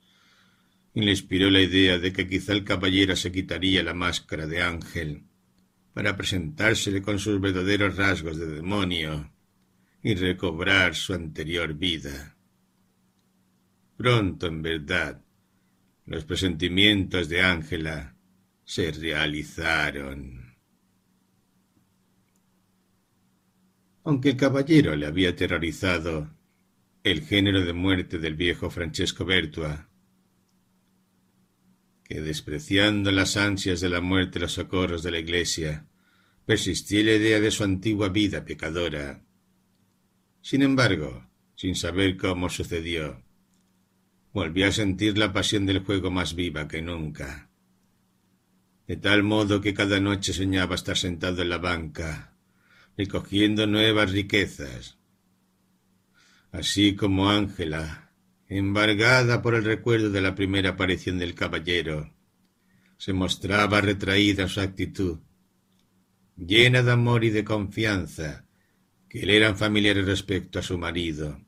y 0.94 1.02
le 1.02 1.10
inspiró 1.10 1.51
la 1.51 1.60
idea 1.60 1.98
de 1.98 2.12
que 2.12 2.28
quizá 2.28 2.52
el 2.52 2.64
caballero 2.64 3.14
se 3.16 3.30
quitaría 3.30 3.82
la 3.82 3.94
máscara 3.94 4.47
de 4.47 4.62
ángel 4.62 5.24
para 5.93 6.16
presentársele 6.16 7.02
con 7.02 7.18
sus 7.18 7.40
verdaderos 7.40 7.97
rasgos 7.97 8.39
de 8.39 8.47
demonio 8.47 9.32
y 10.02 10.14
recobrar 10.14 10.94
su 10.94 11.12
anterior 11.12 11.74
vida. 11.74 12.36
Pronto, 13.97 14.47
en 14.47 14.62
verdad, 14.62 15.20
los 16.06 16.24
presentimientos 16.24 17.28
de 17.28 17.43
Ángela 17.43 18.16
se 18.64 18.93
realizaron. 18.93 20.56
Aunque 24.05 24.30
el 24.30 24.36
caballero 24.36 24.94
le 24.94 25.05
había 25.05 25.30
aterrorizado 25.30 26.30
el 27.10 27.22
género 27.22 27.64
de 27.64 27.72
muerte 27.72 28.18
del 28.18 28.35
viejo 28.35 28.70
Francesco 28.70 29.24
Bertua, 29.24 29.89
que 32.05 32.20
despreciando 32.20 33.10
las 33.10 33.36
ansias 33.36 33.80
de 33.80 33.89
la 33.89 34.01
muerte 34.01 34.39
y 34.39 34.43
los 34.43 34.52
socorros 34.52 35.02
de 35.02 35.10
la 35.10 35.18
Iglesia, 35.18 35.86
persistía 36.47 37.05
la 37.05 37.12
idea 37.12 37.40
de 37.40 37.51
su 37.51 37.64
antigua 37.64 38.09
vida 38.09 38.44
pecadora. 38.44 39.22
Sin 40.40 40.62
embargo, 40.62 41.28
sin 41.55 41.74
saber 41.74 42.16
cómo 42.16 42.48
sucedió, 42.48 43.22
volvió 44.32 44.68
a 44.68 44.72
sentir 44.72 45.18
la 45.18 45.32
pasión 45.32 45.66
del 45.66 45.80
juego 45.80 46.10
más 46.10 46.35
viva 46.35 46.68
que 46.68 46.80
nunca. 46.82 47.51
De 48.86 48.97
tal 48.97 49.22
modo 49.22 49.60
que 49.60 49.74
cada 49.74 50.01
noche 50.01 50.32
soñaba 50.32 50.74
estar 50.74 50.97
sentado 50.97 51.43
en 51.43 51.51
la 51.51 51.59
banca, 51.59 52.35
recogiendo 52.97 53.66
nuevas 53.66 54.12
riquezas. 54.12 54.98
Así 56.51 56.95
como 56.97 57.29
Ángela, 57.29 58.12
embargada 58.49 59.43
por 59.43 59.55
el 59.55 59.65
recuerdo 59.65 60.11
de 60.11 60.23
la 60.23 60.35
primera 60.35 60.70
aparición 60.70 61.19
del 61.19 61.35
caballero, 61.35 62.15
se 62.97 63.12
mostraba 63.12 63.81
retraída 63.81 64.49
su 64.49 64.61
actitud, 64.61 65.19
llena 66.37 66.83
de 66.83 66.93
amor 66.93 67.25
y 67.25 67.31
de 67.31 67.45
confianza, 67.45 68.47
que 69.09 69.25
le 69.27 69.37
eran 69.37 69.57
familiares 69.57 70.07
respecto 70.07 70.59
a 70.59 70.62
su 70.62 70.79
marido. 70.79 71.39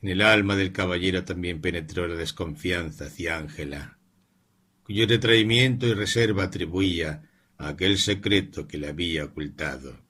En 0.00 0.08
el 0.08 0.22
alma 0.22 0.56
del 0.56 0.72
caballero 0.72 1.24
también 1.24 1.60
penetró 1.60 2.08
la 2.08 2.14
desconfianza 2.14 3.06
hacia 3.06 3.36
Ángela, 3.36 3.98
cuyo 4.82 5.06
retraimiento 5.06 5.86
y 5.86 5.94
reserva 5.94 6.44
atribuía 6.44 7.28
a 7.58 7.68
aquel 7.68 7.98
secreto 7.98 8.66
que 8.66 8.78
le 8.78 8.88
había 8.88 9.24
ocultado. 9.24 10.05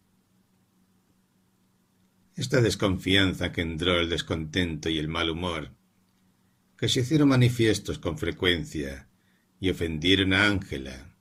Esta 2.36 2.60
desconfianza 2.60 3.50
que 3.50 3.62
entró 3.62 3.98
el 3.98 4.10
descontento 4.10 4.90
y 4.90 4.98
el 4.98 5.08
mal 5.08 5.30
humor, 5.30 5.70
que 6.76 6.86
se 6.86 7.00
hicieron 7.00 7.30
manifiestos 7.30 7.98
con 7.98 8.18
frecuencia 8.18 9.08
y 9.58 9.70
ofendieron 9.70 10.34
a 10.34 10.46
Ángela. 10.46 11.16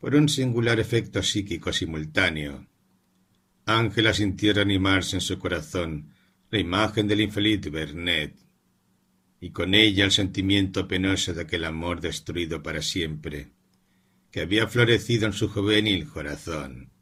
Por 0.00 0.14
un 0.14 0.30
singular 0.30 0.80
efecto 0.80 1.22
psíquico 1.22 1.74
simultáneo, 1.74 2.66
Ángela 3.66 4.14
sintió 4.14 4.54
reanimarse 4.54 5.16
en 5.16 5.20
su 5.20 5.38
corazón 5.38 6.14
la 6.50 6.58
imagen 6.58 7.06
del 7.06 7.20
infeliz 7.20 7.70
Bernet, 7.70 8.34
y 9.40 9.50
con 9.50 9.74
ella 9.74 10.06
el 10.06 10.10
sentimiento 10.10 10.88
penoso 10.88 11.34
de 11.34 11.42
aquel 11.42 11.64
amor 11.64 12.00
destruido 12.00 12.62
para 12.62 12.80
siempre, 12.80 13.52
que 14.30 14.40
había 14.40 14.66
florecido 14.68 15.26
en 15.26 15.34
su 15.34 15.48
juvenil 15.48 16.08
corazón. 16.08 16.92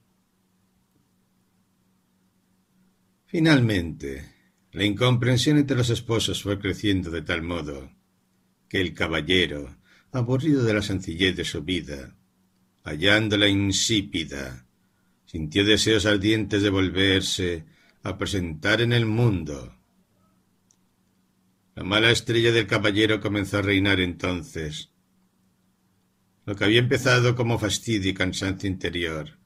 Finalmente, 3.27 4.25
la 4.71 4.85
incomprensión 4.85 5.59
entre 5.59 5.77
los 5.77 5.91
esposos 5.91 6.43
fue 6.43 6.61
creciendo 6.61 7.11
de 7.11 7.23
tal 7.23 7.43
modo 7.43 7.91
que 8.69 8.81
el 8.81 8.95
caballero, 8.95 9.77
aburrido 10.13 10.63
de 10.63 10.75
la 10.75 10.83
sencillez 10.83 11.37
de 11.37 11.45
su 11.45 11.63
vida, 11.63 12.17
hallándola 12.85 13.49
insípida, 13.49 14.67
sintió 15.25 15.65
deseos 15.65 16.07
ardientes 16.07 16.63
de 16.63 16.71
volverse 16.71 17.65
a 18.05 18.17
presentar 18.17 18.81
en 18.81 18.93
el 18.93 19.07
mundo. 19.07 19.77
La 21.75 21.83
mala 21.83 22.13
estrella 22.13 22.53
del 22.53 22.69
caballero 22.69 23.21
comenzó 23.21 23.59
a 23.59 23.63
reinar 23.63 24.01
entonces. 24.01 24.91
Lo 26.45 26.55
que 26.55 26.65
había 26.65 26.79
empezado 26.79 27.35
como 27.35 27.59
fastidio 27.59 28.11
y 28.11 28.15
cansancio 28.15 28.69
interior 28.69 29.37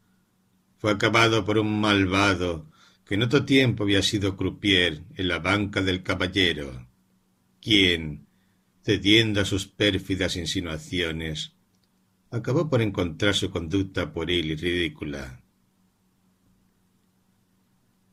fue 0.76 0.92
acabado 0.92 1.46
por 1.46 1.58
un 1.58 1.80
malvado 1.80 2.70
que 3.10 3.16
en 3.16 3.24
otro 3.24 3.44
tiempo 3.44 3.82
había 3.82 4.02
sido 4.02 4.36
croupier 4.36 5.02
en 5.16 5.26
la 5.26 5.40
banca 5.40 5.82
del 5.82 6.04
caballero, 6.04 6.86
quien, 7.60 8.28
cediendo 8.84 9.40
a 9.40 9.44
sus 9.44 9.66
pérfidas 9.66 10.36
insinuaciones, 10.36 11.56
acabó 12.30 12.70
por 12.70 12.82
encontrar 12.82 13.34
su 13.34 13.50
conducta 13.50 14.12
pueril 14.12 14.52
y 14.52 14.54
ridícula. 14.54 15.42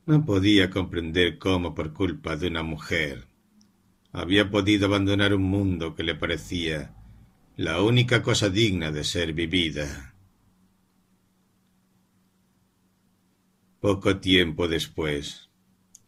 No 0.08 0.26
podía 0.26 0.72
comprender 0.72 1.38
cómo, 1.38 1.76
por 1.76 1.94
culpa 1.94 2.36
de 2.36 2.48
una 2.48 2.64
mujer, 2.64 3.28
había 4.12 4.50
podido 4.50 4.88
abandonar 4.88 5.36
un 5.36 5.44
mundo 5.44 5.94
que 5.94 6.02
le 6.02 6.16
parecía 6.16 6.96
la 7.56 7.84
única 7.84 8.24
cosa 8.24 8.50
digna 8.50 8.92
de 8.92 9.04
ser 9.04 9.34
vivida. 9.34 10.16
Poco 13.80 14.18
tiempo 14.18 14.68
después, 14.68 15.52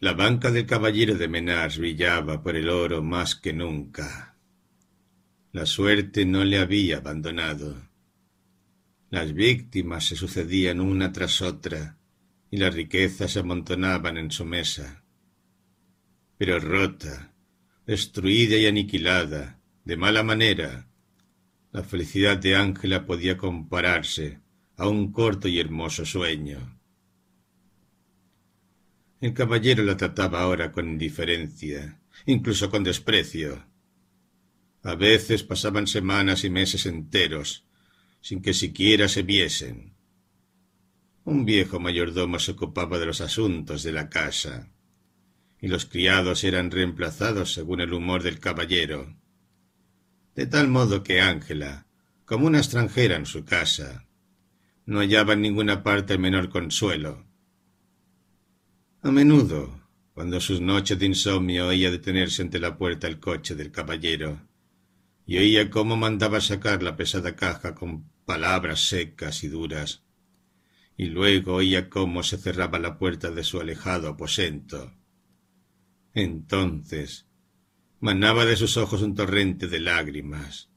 la 0.00 0.12
banca 0.12 0.50
del 0.50 0.66
caballero 0.66 1.14
de 1.14 1.28
Menars 1.28 1.78
brillaba 1.78 2.42
por 2.42 2.56
el 2.56 2.68
oro 2.68 3.00
más 3.00 3.36
que 3.36 3.52
nunca. 3.52 4.36
La 5.52 5.66
suerte 5.66 6.24
no 6.26 6.42
le 6.44 6.58
había 6.58 6.96
abandonado. 6.96 7.80
Las 9.08 9.32
víctimas 9.34 10.04
se 10.06 10.16
sucedían 10.16 10.80
una 10.80 11.12
tras 11.12 11.42
otra 11.42 11.96
y 12.50 12.56
las 12.56 12.74
riquezas 12.74 13.30
se 13.30 13.38
amontonaban 13.38 14.16
en 14.16 14.32
su 14.32 14.44
mesa. 14.44 15.04
Pero 16.38 16.58
rota, 16.58 17.32
destruida 17.86 18.56
y 18.56 18.66
aniquilada, 18.66 19.60
de 19.84 19.96
mala 19.96 20.24
manera, 20.24 20.88
la 21.70 21.84
felicidad 21.84 22.36
de 22.36 22.56
Ángela 22.56 23.06
podía 23.06 23.36
compararse 23.36 24.40
a 24.76 24.88
un 24.88 25.12
corto 25.12 25.46
y 25.46 25.60
hermoso 25.60 26.04
sueño. 26.04 26.79
El 29.20 29.34
caballero 29.34 29.82
la 29.84 29.96
trataba 29.96 30.40
ahora 30.40 30.72
con 30.72 30.88
indiferencia, 30.88 32.00
incluso 32.24 32.70
con 32.70 32.82
desprecio. 32.84 33.66
A 34.82 34.94
veces 34.94 35.42
pasaban 35.42 35.86
semanas 35.86 36.44
y 36.44 36.50
meses 36.50 36.86
enteros 36.86 37.64
sin 38.22 38.42
que 38.42 38.54
siquiera 38.54 39.08
se 39.08 39.22
viesen. 39.22 39.94
Un 41.24 41.44
viejo 41.44 41.80
mayordomo 41.80 42.38
se 42.38 42.52
ocupaba 42.52 42.98
de 42.98 43.06
los 43.06 43.20
asuntos 43.20 43.82
de 43.82 43.92
la 43.92 44.08
casa, 44.08 44.70
y 45.60 45.68
los 45.68 45.86
criados 45.86 46.44
eran 46.44 46.70
reemplazados 46.70 47.52
según 47.52 47.80
el 47.80 47.92
humor 47.92 48.22
del 48.22 48.38
caballero, 48.38 49.16
de 50.34 50.46
tal 50.46 50.68
modo 50.68 51.02
que 51.02 51.20
Ángela, 51.20 51.86
como 52.24 52.46
una 52.46 52.58
extranjera 52.58 53.16
en 53.16 53.26
su 53.26 53.44
casa, 53.44 54.06
no 54.86 55.00
hallaba 55.00 55.34
en 55.34 55.42
ninguna 55.42 55.82
parte 55.82 56.14
el 56.14 56.20
menor 56.20 56.48
consuelo, 56.48 57.26
a 59.02 59.10
menudo, 59.10 59.80
cuando 60.12 60.40
sus 60.40 60.60
noches 60.60 60.98
de 60.98 61.06
insomnio 61.06 61.68
oía 61.68 61.90
detenerse 61.90 62.42
ante 62.42 62.58
la 62.58 62.76
puerta 62.76 63.06
el 63.06 63.18
coche 63.18 63.54
del 63.54 63.70
caballero, 63.70 64.46
y 65.24 65.38
oía 65.38 65.70
cómo 65.70 65.96
mandaba 65.96 66.40
sacar 66.40 66.82
la 66.82 66.96
pesada 66.96 67.34
caja 67.34 67.74
con 67.74 68.10
palabras 68.26 68.88
secas 68.88 69.42
y 69.42 69.48
duras, 69.48 70.02
y 70.98 71.06
luego 71.06 71.54
oía 71.54 71.88
cómo 71.88 72.22
se 72.22 72.36
cerraba 72.36 72.78
la 72.78 72.98
puerta 72.98 73.30
de 73.30 73.42
su 73.42 73.58
alejado 73.58 74.08
aposento. 74.08 74.92
Entonces 76.12 77.26
manaba 78.00 78.44
de 78.44 78.56
sus 78.56 78.76
ojos 78.76 79.00
un 79.00 79.14
torrente 79.14 79.66
de 79.66 79.80
lágrimas, 79.80 80.68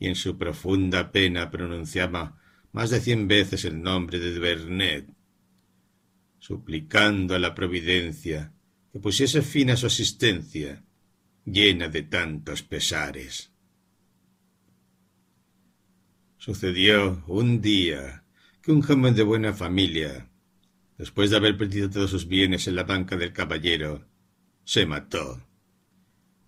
y 0.00 0.08
en 0.08 0.16
su 0.16 0.36
profunda 0.38 1.12
pena 1.12 1.52
pronunciaba 1.52 2.36
más 2.72 2.90
de 2.90 3.00
cien 3.00 3.28
veces 3.28 3.64
el 3.64 3.80
nombre 3.80 4.18
de 4.18 4.36
Vernet, 4.40 5.17
suplicando 6.38 7.34
a 7.34 7.38
la 7.38 7.54
providencia 7.54 8.52
que 8.92 8.98
pusiese 8.98 9.42
fin 9.42 9.70
a 9.70 9.76
su 9.76 9.86
existencia, 9.86 10.82
llena 11.44 11.88
de 11.88 12.02
tantos 12.02 12.62
pesares. 12.62 13.52
Sucedió 16.36 17.24
un 17.26 17.60
día 17.60 18.24
que 18.62 18.72
un 18.72 18.82
joven 18.82 19.14
de 19.14 19.22
buena 19.22 19.52
familia, 19.52 20.30
después 20.96 21.30
de 21.30 21.36
haber 21.36 21.56
perdido 21.56 21.90
todos 21.90 22.10
sus 22.10 22.26
bienes 22.26 22.66
en 22.68 22.76
la 22.76 22.84
banca 22.84 23.16
del 23.16 23.32
caballero, 23.32 24.06
se 24.64 24.86
mató, 24.86 25.46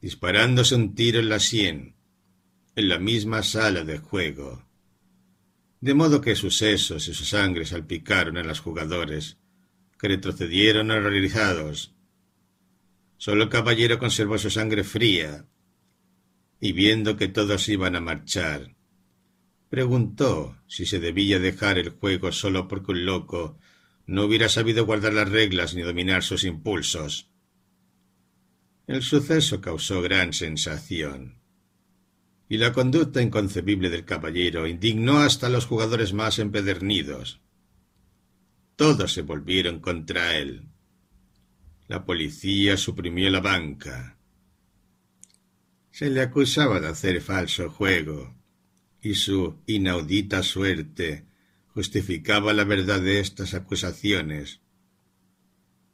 disparándose 0.01 0.75
un 0.75 0.95
tiro 0.95 1.21
en 1.21 1.29
la 1.29 1.41
sien, 1.41 1.97
en 2.77 2.89
la 2.89 2.99
misma 2.99 3.43
sala 3.43 3.85
de 3.85 3.99
juego, 3.99 4.67
de 5.81 5.95
modo 5.95 6.21
que 6.21 6.37
sus 6.37 6.57
sesos 6.59 7.09
y 7.09 7.15
su 7.15 7.25
sangre 7.25 7.65
salpicaron 7.65 8.37
a 8.37 8.45
los 8.45 8.61
jugadores 8.61 9.39
que 10.01 10.09
retrocedieron 10.09 10.91
horrorizados. 10.91 11.95
Solo 13.19 13.45
el 13.45 13.49
caballero 13.51 13.99
conservó 13.99 14.39
su 14.39 14.51
sangre 14.51 14.83
fría, 14.83 15.47
y 16.59 16.73
viendo 16.73 17.19
que 17.19 17.29
todos 17.29 17.69
iban 17.69 17.97
a 17.97 18.01
marchar, 18.01 18.77
preguntó 19.69 20.57
si 20.67 20.87
se 20.87 21.01
debía 21.01 21.39
dejar 21.39 21.79
el 21.79 21.91
juego 21.91 22.33
solo 22.33 22.67
porque 22.67 22.93
un 22.93 23.05
loco 23.05 23.59
no 24.07 24.25
hubiera 24.25 24.49
sabido 24.49 24.87
guardar 24.87 25.13
las 25.13 25.29
reglas 25.29 25.75
ni 25.75 25.83
dominar 25.83 26.23
sus 26.23 26.45
impulsos. 26.45 27.31
El 28.87 29.03
suceso 29.03 29.61
causó 29.61 30.01
gran 30.01 30.33
sensación, 30.33 31.43
y 32.49 32.57
la 32.57 32.73
conducta 32.73 33.21
inconcebible 33.21 33.91
del 33.91 34.07
caballero 34.07 34.67
indignó 34.67 35.19
hasta 35.19 35.49
a 35.49 35.51
los 35.51 35.67
jugadores 35.67 36.15
más 36.15 36.39
empedernidos. 36.39 37.43
Todos 38.81 39.13
se 39.13 39.21
volvieron 39.21 39.79
contra 39.81 40.39
él. 40.39 40.71
La 41.87 42.07
policía 42.07 42.79
suprimió 42.79 43.29
la 43.29 43.41
banca. 43.41 44.17
Se 45.91 46.09
le 46.09 46.23
acusaba 46.23 46.81
de 46.81 46.89
hacer 46.89 47.21
falso 47.21 47.69
juego, 47.69 48.35
y 49.03 49.17
su 49.17 49.59
inaudita 49.67 50.43
suerte 50.43 51.27
justificaba 51.75 52.55
la 52.55 52.65
verdad 52.65 53.03
de 53.03 53.21
estas 53.21 53.53
acusaciones. 53.53 54.63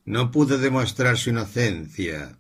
No 0.05 0.31
pudo 0.31 0.57
demostrar 0.57 1.19
su 1.19 1.31
inocencia, 1.31 2.39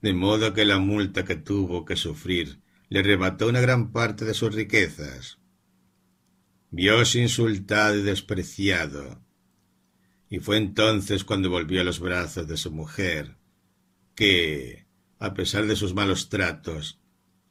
de 0.00 0.12
modo 0.12 0.54
que 0.54 0.64
la 0.64 0.80
multa 0.80 1.24
que 1.24 1.36
tuvo 1.36 1.84
que 1.84 1.94
sufrir 1.94 2.58
le 2.88 2.98
arrebató 2.98 3.46
una 3.46 3.60
gran 3.60 3.92
parte 3.92 4.24
de 4.24 4.34
sus 4.34 4.52
riquezas. 4.52 5.38
Vióse 6.72 7.20
insultado 7.20 7.96
y 7.96 8.02
despreciado, 8.02 9.22
y 10.32 10.38
fue 10.38 10.56
entonces 10.56 11.24
cuando 11.24 11.50
volvió 11.50 11.82
a 11.82 11.84
los 11.84 12.00
brazos 12.00 12.48
de 12.48 12.56
su 12.56 12.72
mujer, 12.72 13.36
que, 14.14 14.86
a 15.18 15.34
pesar 15.34 15.66
de 15.66 15.76
sus 15.76 15.92
malos 15.92 16.30
tratos, 16.30 16.98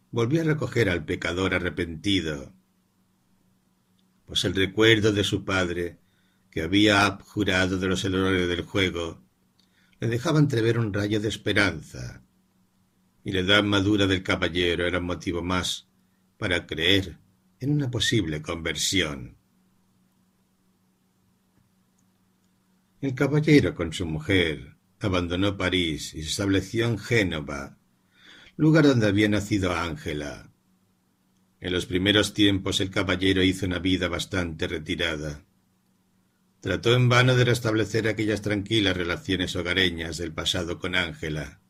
volvió 0.10 0.42
a 0.42 0.46
recoger 0.46 0.90
al 0.90 1.06
pecador 1.06 1.54
arrepentido 1.54 2.56
pues 4.26 4.46
el 4.46 4.56
recuerdo 4.56 5.12
de 5.12 5.24
su 5.24 5.46
padre, 5.46 6.00
que 6.50 6.62
había 6.62 7.06
abjurado 7.06 7.78
de 7.78 7.88
los 7.88 8.04
errores 8.04 8.48
del 8.48 8.62
juego, 8.62 9.22
le 10.00 10.08
dejaba 10.08 10.40
entrever 10.40 10.80
un 10.80 10.92
rayo 10.92 11.20
de 11.20 11.28
esperanza, 11.28 12.24
y 13.24 13.32
la 13.32 13.42
edad 13.42 13.62
madura 13.62 14.08
del 14.08 14.24
caballero 14.24 14.88
era 14.88 14.98
un 14.98 15.06
motivo 15.06 15.44
más 15.44 15.88
para 16.38 16.66
creer 16.66 17.20
en 17.60 17.72
una 17.72 17.92
posible 17.92 18.42
conversión. 18.42 19.38
El 23.02 23.16
caballero 23.16 23.76
con 23.76 23.92
su 23.94 24.06
mujer 24.06 24.76
abandonó 25.00 25.58
París 25.58 26.14
y 26.14 26.22
se 26.22 26.30
estableció 26.30 26.86
en 26.86 27.00
Génova, 27.00 27.78
lugar 28.58 28.86
donde 28.86 29.08
había 29.08 29.28
nacido 29.28 29.76
Ángela, 29.76 30.52
en 31.62 31.74
los 31.74 31.86
primeros 31.86 32.34
tiempos 32.34 32.82
el 32.82 32.90
caballero 32.90 33.44
hizo 33.44 33.68
una 33.68 33.78
vida 33.78 34.08
bastante 34.08 34.68
retirada. 34.68 35.46
Trató 36.60 36.96
en 36.96 37.08
vano 37.08 37.36
de 37.36 37.46
restablecer 37.46 38.08
aquellas 38.08 38.42
tranquilas 38.42 38.98
relaciones 38.98 39.56
hogareñas 39.56 40.18
del 40.18 40.34
pasado 40.34 40.80
con 40.80 40.96
Ángela, 40.96 41.62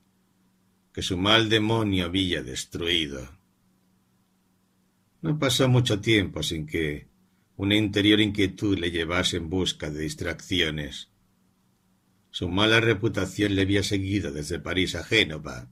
que 0.93 1.01
su 1.01 1.17
mal 1.17 1.49
demonio 1.49 2.05
había 2.05 2.41
destruido. 2.41 3.37
No 5.21 5.37
pasó 5.37 5.67
mucho 5.67 5.99
tiempo 5.99 6.41
sin 6.41 6.65
que 6.65 7.07
una 7.57 7.75
interior 7.75 8.21
inquietud 8.21 8.77
le 8.79 8.91
llevase 8.91 9.37
en 9.37 9.49
busca 9.49 9.89
de 9.89 10.01
distracciones. 10.01 11.10
Su 12.31 12.47
mala 12.47 12.79
reputación 12.79 13.55
le 13.55 13.63
había 13.63 13.83
seguido 13.83 14.31
desde 14.31 14.57
París 14.57 14.95
a 14.95 15.03
Génova, 15.03 15.69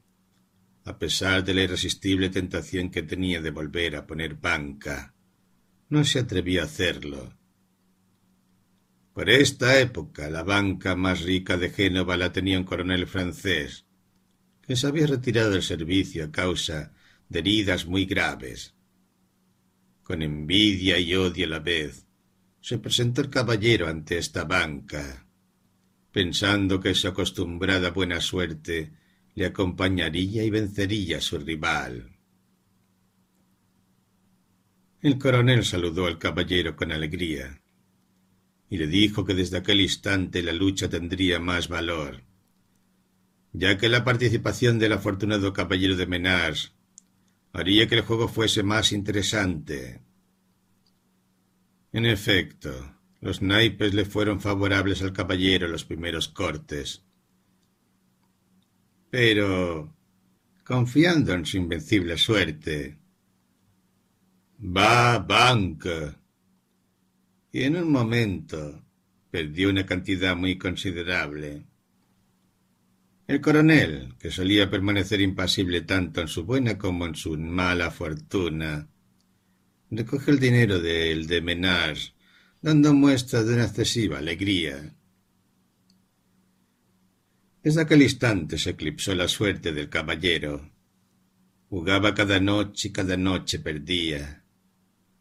a 0.83 0.99
pesar 0.99 1.45
de 1.45 1.53
la 1.53 1.63
irresistible 1.63 2.29
tentación 2.29 2.91
que 2.91 3.01
tenía 3.01 3.41
de 3.41 3.51
volver 3.51 3.95
a 3.95 4.05
poner 4.05 4.35
banca, 4.35 5.15
no 5.87 6.03
se 6.03 6.19
atrevió 6.19 6.61
a 6.61 6.65
hacerlo. 6.65 7.33
Por 9.13 9.29
esta 9.29 9.79
época 9.79 10.29
la 10.29 10.43
banca 10.43 10.97
más 10.97 11.21
rica 11.21 11.55
de 11.55 11.69
Génova 11.69 12.17
la 12.17 12.33
tenía 12.33 12.59
un 12.59 12.65
coronel 12.65 13.07
francés, 13.07 13.85
que 14.61 14.75
se 14.75 14.85
había 14.85 15.07
retirado 15.07 15.51
del 15.51 15.63
servicio 15.63 16.25
a 16.25 16.31
causa 16.31 16.91
de 17.29 17.39
heridas 17.39 17.85
muy 17.85 18.05
graves. 18.05 18.75
Con 20.03 20.21
envidia 20.21 20.99
y 20.99 21.15
odio 21.15 21.45
a 21.45 21.49
la 21.49 21.59
vez, 21.59 22.05
se 22.59 22.77
presentó 22.79 23.21
el 23.21 23.29
caballero 23.29 23.87
ante 23.87 24.17
esta 24.17 24.43
banca, 24.43 25.28
pensando 26.11 26.79
que 26.79 26.95
su 26.95 27.07
acostumbrada 27.07 27.91
buena 27.91 28.19
suerte 28.21 28.91
le 29.35 29.45
acompañaría 29.45 30.43
y 30.43 30.49
vencería 30.49 31.17
a 31.17 31.21
su 31.21 31.37
rival. 31.37 32.17
El 35.01 35.17
coronel 35.17 35.63
saludó 35.63 36.07
al 36.07 36.17
caballero 36.17 36.75
con 36.75 36.91
alegría 36.91 37.61
y 38.69 38.77
le 38.77 38.87
dijo 38.87 39.25
que 39.25 39.33
desde 39.33 39.57
aquel 39.57 39.81
instante 39.81 40.43
la 40.43 40.51
lucha 40.51 40.89
tendría 40.89 41.39
más 41.39 41.69
valor, 41.69 42.23
ya 43.53 43.77
que 43.77 43.89
la 43.89 44.03
participación 44.03 44.77
del 44.77 44.93
afortunado 44.93 45.53
caballero 45.53 45.95
de 45.95 46.05
Menars 46.05 46.73
haría 47.53 47.87
que 47.87 47.95
el 47.95 48.01
juego 48.01 48.27
fuese 48.27 48.61
más 48.61 48.91
interesante. 48.91 50.01
En 51.91 52.05
efecto, 52.05 52.98
los 53.21 53.41
naipes 53.41 53.93
le 53.93 54.05
fueron 54.05 54.39
favorables 54.39 55.01
al 55.01 55.13
caballero 55.13 55.67
los 55.67 55.85
primeros 55.85 56.29
cortes, 56.29 57.03
pero 59.09 59.93
confiando 60.63 61.33
en 61.33 61.45
su 61.45 61.57
invencible 61.57 62.17
suerte. 62.17 62.97
Va 64.61 65.17
banca. 65.17 66.15
Y 67.51 67.63
en 67.63 67.77
un 67.77 67.91
momento 67.91 68.85
perdió 69.31 69.69
una 69.69 69.85
cantidad 69.85 70.35
muy 70.35 70.57
considerable. 70.57 71.65
El 73.25 73.41
coronel, 73.41 74.15
que 74.19 74.31
solía 74.31 74.69
permanecer 74.69 75.21
impasible 75.21 75.81
tanto 75.81 76.21
en 76.21 76.27
su 76.27 76.45
buena 76.45 76.77
como 76.77 77.05
en 77.05 77.15
su 77.15 77.37
mala 77.37 77.89
fortuna, 77.89 78.87
recogió 79.89 80.33
el 80.33 80.39
dinero 80.39 80.79
de 80.79 81.11
el 81.11 81.25
de 81.25 81.41
Menage, 81.41 82.13
dando 82.61 82.93
muestra 82.93 83.43
de 83.43 83.53
una 83.53 83.65
excesiva 83.65 84.17
alegría. 84.17 84.95
Desde 87.63 87.81
aquel 87.81 88.01
instante 88.01 88.57
se 88.57 88.71
eclipsó 88.71 89.15
la 89.15 89.27
suerte 89.27 89.71
del 89.71 89.89
caballero. 89.89 90.71
Jugaba 91.69 92.13
cada 92.13 92.39
noche 92.39 92.87
y 92.87 92.91
cada 92.91 93.15
noche 93.15 93.59
perdía, 93.59 94.43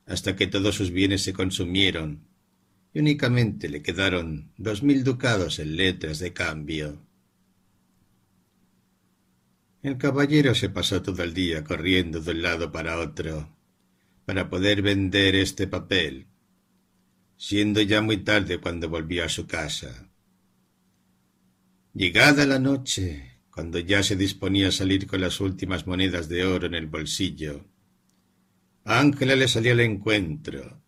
hasta 0.06 0.34
que 0.34 0.46
todos 0.46 0.74
sus 0.74 0.90
bienes 0.90 1.22
se 1.22 1.32
consumieron 1.32 2.26
y 2.94 3.00
únicamente 3.00 3.68
le 3.68 3.82
quedaron 3.82 4.52
dos 4.56 4.82
mil 4.82 5.04
ducados 5.04 5.58
en 5.58 5.76
letras 5.76 6.18
de 6.20 6.32
cambio. 6.32 7.06
El 9.82 9.98
caballero 9.98 10.54
se 10.54 10.70
pasó 10.70 11.02
todo 11.02 11.22
el 11.22 11.34
día 11.34 11.64
corriendo 11.64 12.20
de 12.20 12.32
un 12.32 12.42
lado 12.42 12.72
para 12.72 12.98
otro 12.98 13.56
para 14.24 14.50
poder 14.50 14.82
vender 14.82 15.34
este 15.34 15.66
papel, 15.66 16.27
siendo 17.38 17.80
ya 17.80 18.02
muy 18.02 18.18
tarde 18.18 18.58
cuando 18.58 18.88
volvió 18.88 19.24
a 19.24 19.28
su 19.28 19.46
casa. 19.46 20.10
Llegada 21.94 22.44
la 22.44 22.58
noche, 22.58 23.40
cuando 23.50 23.78
ya 23.78 24.02
se 24.02 24.16
disponía 24.16 24.68
a 24.68 24.72
salir 24.72 25.06
con 25.06 25.20
las 25.20 25.40
últimas 25.40 25.86
monedas 25.86 26.28
de 26.28 26.44
oro 26.44 26.66
en 26.66 26.74
el 26.74 26.86
bolsillo, 26.86 27.64
Ángela 28.84 29.36
le 29.36 29.46
salió 29.46 29.72
al 29.72 29.80
encuentro, 29.80 30.82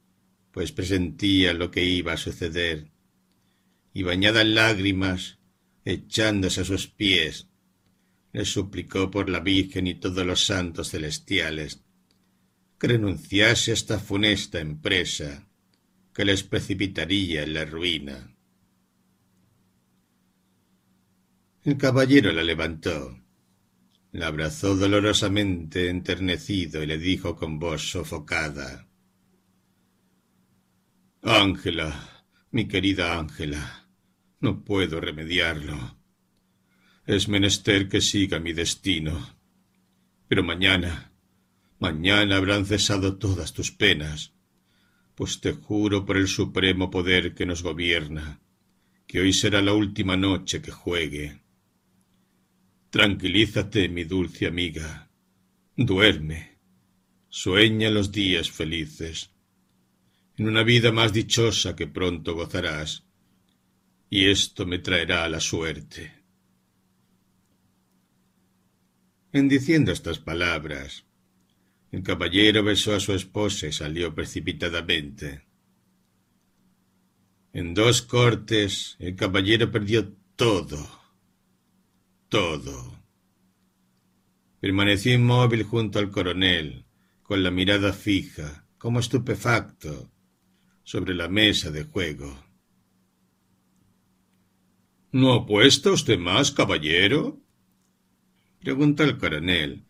pues 0.51 0.73
presentía 0.73 1.55
lo 1.55 1.71
que 1.71 1.85
iba 1.85 2.15
a 2.15 2.17
suceder, 2.17 2.91
y 3.95 4.03
bañada 4.03 4.43
en 4.43 4.55
lágrimas, 4.57 5.39
echándose 5.85 6.63
a 6.63 6.65
sus 6.65 6.89
pies, 6.89 7.47
le 8.33 8.45
suplicó 8.45 9.11
por 9.11 9.31
la 9.31 9.41
Virgen 9.41 9.87
y 9.87 9.95
todos 9.95 10.27
los 10.27 10.45
santos 10.45 10.91
celestiales 10.91 11.83
que 12.79 12.89
renunciase 12.89 13.73
a 13.73 13.75
esta 13.75 13.99
funesta 13.99 14.59
empresa 14.59 15.50
que 16.15 16.25
les 16.25 16.43
precipitaría 16.43 17.43
en 17.43 17.55
la 17.55 17.65
ruina. 17.65 18.35
El 21.63 21.77
caballero 21.77 22.33
la 22.33 22.43
levantó, 22.43 23.19
la 24.13 24.29
abrazó 24.29 24.77
dolorosamente 24.77 25.89
enternecido 25.89 26.83
y 26.83 26.87
le 26.87 26.99
dijo 26.99 27.37
con 27.37 27.59
voz 27.59 27.91
sofocada 27.91 28.91
Ángela, 31.23 32.25
mi 32.51 32.67
querida 32.67 33.19
Ángela, 33.19 33.91
no 34.41 34.65
puedo 34.65 35.01
remediarlo. 35.01 35.99
Es 37.05 37.29
menester 37.29 37.91
que 37.91 38.01
siga 38.01 38.41
mi 38.41 38.55
destino. 38.55 39.37
Pero 40.29 40.43
mañana, 40.43 41.13
mañana 41.79 42.37
habrán 42.37 42.65
cesado 42.65 43.19
todas 43.19 43.53
tus 43.53 43.71
penas, 43.71 44.33
pues 45.21 45.39
te 45.39 45.53
juro 45.53 46.07
por 46.07 46.17
el 46.17 46.29
supremo 46.29 46.91
poder 46.91 47.35
que 47.35 47.45
nos 47.45 47.63
gobierna, 47.63 48.41
que 49.07 49.21
hoy 49.21 49.35
será 49.35 49.61
la 49.61 49.75
última 49.75 50.17
noche 50.17 50.63
que 50.63 50.71
juegue. 50.71 51.43
Tranquilízate, 52.89 53.91
mi 53.91 54.05
dulce 54.05 54.47
amiga. 54.47 55.11
Duerme. 55.77 56.57
Sueña 57.29 57.91
los 57.91 58.11
días 58.11 58.51
felices. 58.51 59.31
en 60.39 60.49
una 60.49 60.63
vida 60.63 60.91
más 60.91 61.13
dichosa 61.13 61.77
que 61.77 61.87
pronto 61.87 62.35
gozarás, 62.35 63.05
y 64.09 64.31
esto 64.31 64.65
me 64.65 64.79
traerá 64.79 65.29
la 65.29 65.41
suerte. 65.41 66.15
En 69.35 69.51
diciendo 69.51 69.93
estas 69.93 70.19
palabras, 70.19 71.05
el 71.91 72.03
caballero 72.03 72.63
besó 72.63 72.95
a 72.95 73.01
su 73.01 73.13
esposa 73.13 73.67
y 73.67 73.73
salió 73.73 74.15
precipitadamente. 74.15 75.43
En 77.53 77.75
dos 77.75 78.03
cortes 78.03 78.97
el 79.01 79.17
caballero 79.17 79.71
perdió 79.71 80.13
todo, 80.37 80.79
todo. 82.29 83.01
Permaneció 84.61 85.15
inmóvil 85.15 85.65
junto 85.65 85.99
al 85.99 86.11
coronel, 86.11 86.85
con 87.23 87.43
la 87.43 87.51
mirada 87.51 87.93
fija, 87.93 88.67
como 88.79 89.01
estupefacto, 89.01 90.13
sobre 90.85 91.15
la 91.15 91.29
mesa 91.29 91.71
de 91.71 91.85
juego. 91.85 92.45
¿No 95.13 95.35
apuesta 95.35 95.91
usted 95.91 96.19
más, 96.19 96.53
caballero? 96.53 97.41
preguntó 98.61 99.03
el 99.03 99.19
coronel, 99.19 99.85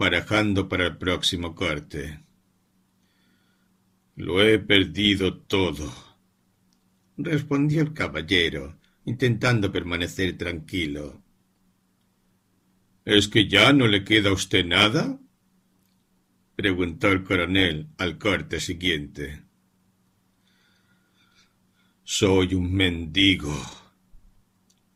barajando 0.00 0.66
para 0.66 0.86
el 0.86 0.96
próximo 0.96 1.54
corte. 1.54 2.24
Lo 4.16 4.40
he 4.42 4.58
perdido 4.58 5.42
todo, 5.42 5.92
respondió 7.18 7.82
el 7.82 7.92
caballero, 7.92 8.80
intentando 9.04 9.70
permanecer 9.70 10.38
tranquilo. 10.38 11.22
¿Es 13.04 13.28
que 13.28 13.46
ya 13.46 13.74
no 13.74 13.86
le 13.88 14.02
queda 14.02 14.30
a 14.30 14.32
usted 14.32 14.64
nada? 14.64 15.20
preguntó 16.56 17.08
el 17.08 17.22
coronel 17.22 17.88
al 17.98 18.16
corte 18.16 18.58
siguiente. 18.58 19.42
Soy 22.04 22.54
un 22.54 22.72
mendigo, 22.72 23.54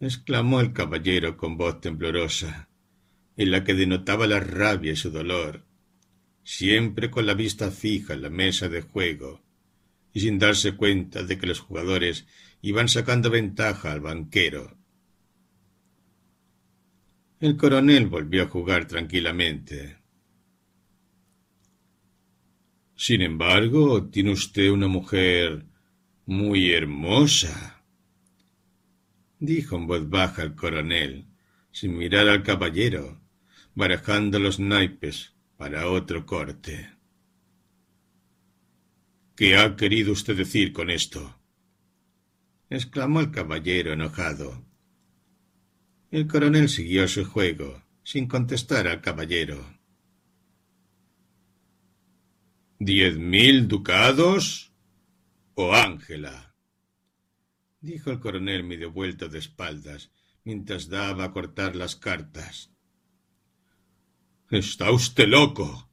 exclamó 0.00 0.60
el 0.62 0.72
caballero 0.72 1.36
con 1.36 1.58
voz 1.58 1.82
temblorosa, 1.82 2.70
en 3.36 3.50
la 3.50 3.64
que 3.64 3.74
denotaba 3.74 4.26
la 4.26 4.40
rabia 4.40 4.92
y 4.92 4.96
su 4.96 5.10
dolor, 5.10 5.64
siempre 6.42 7.10
con 7.10 7.26
la 7.26 7.34
vista 7.34 7.70
fija 7.70 8.14
en 8.14 8.22
la 8.22 8.30
mesa 8.30 8.68
de 8.68 8.82
juego, 8.82 9.42
y 10.12 10.20
sin 10.20 10.38
darse 10.38 10.76
cuenta 10.76 11.22
de 11.24 11.38
que 11.38 11.46
los 11.46 11.60
jugadores 11.60 12.26
iban 12.62 12.88
sacando 12.88 13.30
ventaja 13.30 13.92
al 13.92 14.00
banquero. 14.00 14.78
El 17.40 17.56
coronel 17.56 18.06
volvió 18.06 18.44
a 18.44 18.48
jugar 18.48 18.86
tranquilamente. 18.86 19.98
Sin 22.96 23.20
embargo, 23.22 24.08
tiene 24.08 24.30
usted 24.30 24.70
una 24.70 24.86
mujer 24.86 25.66
muy 26.26 26.72
hermosa, 26.72 27.84
dijo 29.38 29.76
en 29.76 29.86
voz 29.86 30.08
baja 30.08 30.42
el 30.42 30.54
coronel, 30.54 31.26
sin 31.70 31.98
mirar 31.98 32.28
al 32.28 32.42
caballero, 32.42 33.20
barajando 33.74 34.38
los 34.38 34.60
naipes 34.60 35.34
para 35.56 35.88
otro 35.88 36.26
corte. 36.26 36.90
¿Qué 39.36 39.56
ha 39.56 39.74
querido 39.76 40.12
usted 40.12 40.36
decir 40.36 40.72
con 40.72 40.90
esto? 40.90 41.40
exclamó 42.70 43.20
el 43.20 43.30
caballero 43.30 43.92
enojado. 43.92 44.64
El 46.10 46.26
coronel 46.28 46.68
siguió 46.68 47.08
su 47.08 47.24
juego, 47.24 47.82
sin 48.04 48.28
contestar 48.28 48.86
al 48.86 49.00
caballero. 49.00 49.78
¿Diez 52.78 53.16
mil 53.16 53.66
ducados? 53.66 54.72
¿O 55.54 55.74
Ángela? 55.74 56.54
dijo 57.80 58.10
el 58.10 58.20
coronel 58.20 58.64
medio 58.64 58.92
vuelto 58.92 59.28
de 59.28 59.38
espaldas, 59.38 60.10
mientras 60.44 60.88
daba 60.88 61.24
a 61.24 61.32
cortar 61.32 61.76
las 61.76 61.96
cartas. 61.96 62.73
Está 64.54 64.92
usted 64.92 65.26
loco. 65.26 65.90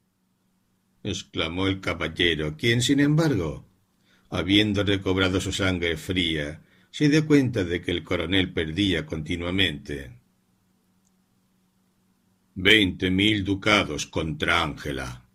exclamó 1.02 1.66
el 1.66 1.80
caballero, 1.80 2.56
quien, 2.56 2.80
sin 2.80 3.00
embargo, 3.00 3.68
habiendo 4.30 4.84
recobrado 4.84 5.40
su 5.40 5.50
sangre 5.50 5.96
fría, 5.96 6.62
se 6.92 7.08
dio 7.08 7.26
cuenta 7.26 7.64
de 7.64 7.80
que 7.80 7.90
el 7.90 8.04
coronel 8.04 8.52
perdía 8.52 9.04
continuamente. 9.04 10.16
Veinte 12.54 13.10
mil 13.10 13.42
ducados 13.42 14.06
contra 14.06 14.62
Ángela, 14.62 15.28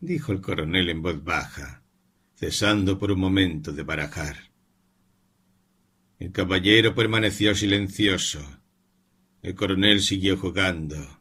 dijo 0.00 0.32
el 0.32 0.40
coronel 0.40 0.90
en 0.90 1.00
voz 1.00 1.22
baja, 1.22 1.84
cesando 2.34 2.98
por 2.98 3.12
un 3.12 3.20
momento 3.20 3.70
de 3.70 3.84
barajar. 3.84 4.50
El 6.18 6.32
caballero 6.32 6.92
permaneció 6.92 7.54
silencioso. 7.54 8.40
El 9.42 9.54
coronel 9.54 10.00
siguió 10.00 10.36
jugando, 10.36 11.20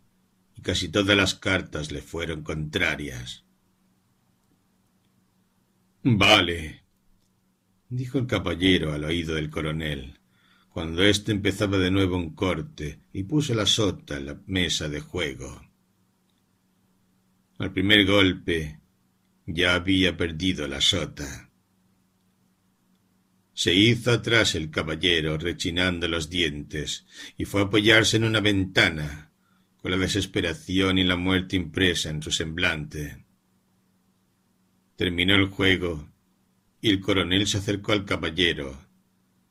y 0.57 0.61
casi 0.61 0.89
todas 0.89 1.15
las 1.15 1.35
cartas 1.35 1.91
le 1.91 2.01
fueron 2.01 2.43
contrarias. 2.43 3.43
Vale, 6.03 6.83
dijo 7.89 8.19
el 8.19 8.27
caballero 8.27 8.93
al 8.93 9.05
oído 9.05 9.35
del 9.35 9.49
coronel, 9.49 10.19
cuando 10.69 11.03
éste 11.03 11.31
empezaba 11.31 11.77
de 11.77 11.91
nuevo 11.91 12.17
un 12.17 12.33
corte 12.33 12.99
y 13.13 13.23
puso 13.23 13.53
la 13.53 13.65
sota 13.65 14.17
en 14.17 14.25
la 14.25 14.41
mesa 14.47 14.89
de 14.89 14.99
juego. 14.99 15.61
Al 17.59 17.71
primer 17.71 18.05
golpe 18.05 18.79
ya 19.45 19.75
había 19.75 20.17
perdido 20.17 20.67
la 20.67 20.81
sota. 20.81 21.51
Se 23.53 23.73
hizo 23.73 24.11
atrás 24.11 24.55
el 24.55 24.71
caballero, 24.71 25.37
rechinando 25.37 26.07
los 26.07 26.29
dientes, 26.29 27.05
y 27.37 27.45
fue 27.45 27.61
a 27.61 27.65
apoyarse 27.65 28.17
en 28.17 28.23
una 28.23 28.39
ventana, 28.39 29.31
con 29.83 29.91
la 29.91 29.97
desesperación 29.97 30.97
y 30.97 31.03
la 31.03 31.17
muerte 31.17 31.57
impresa 31.57 32.09
en 32.09 32.23
su 32.23 32.31
semblante. 32.31 33.25
Terminó 34.95 35.35
el 35.35 35.47
juego 35.47 36.07
y 36.79 36.89
el 36.89 37.01
coronel 37.01 37.45
se 37.47 37.57
acercó 37.57 37.91
al 37.91 38.05
caballero 38.05 38.79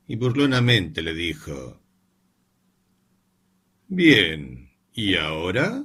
y 0.09 0.17
burlonamente 0.17 1.03
le 1.03 1.13
dijo 1.13 1.83
Bien, 3.89 4.71
¿y 4.95 5.17
ahora? 5.17 5.85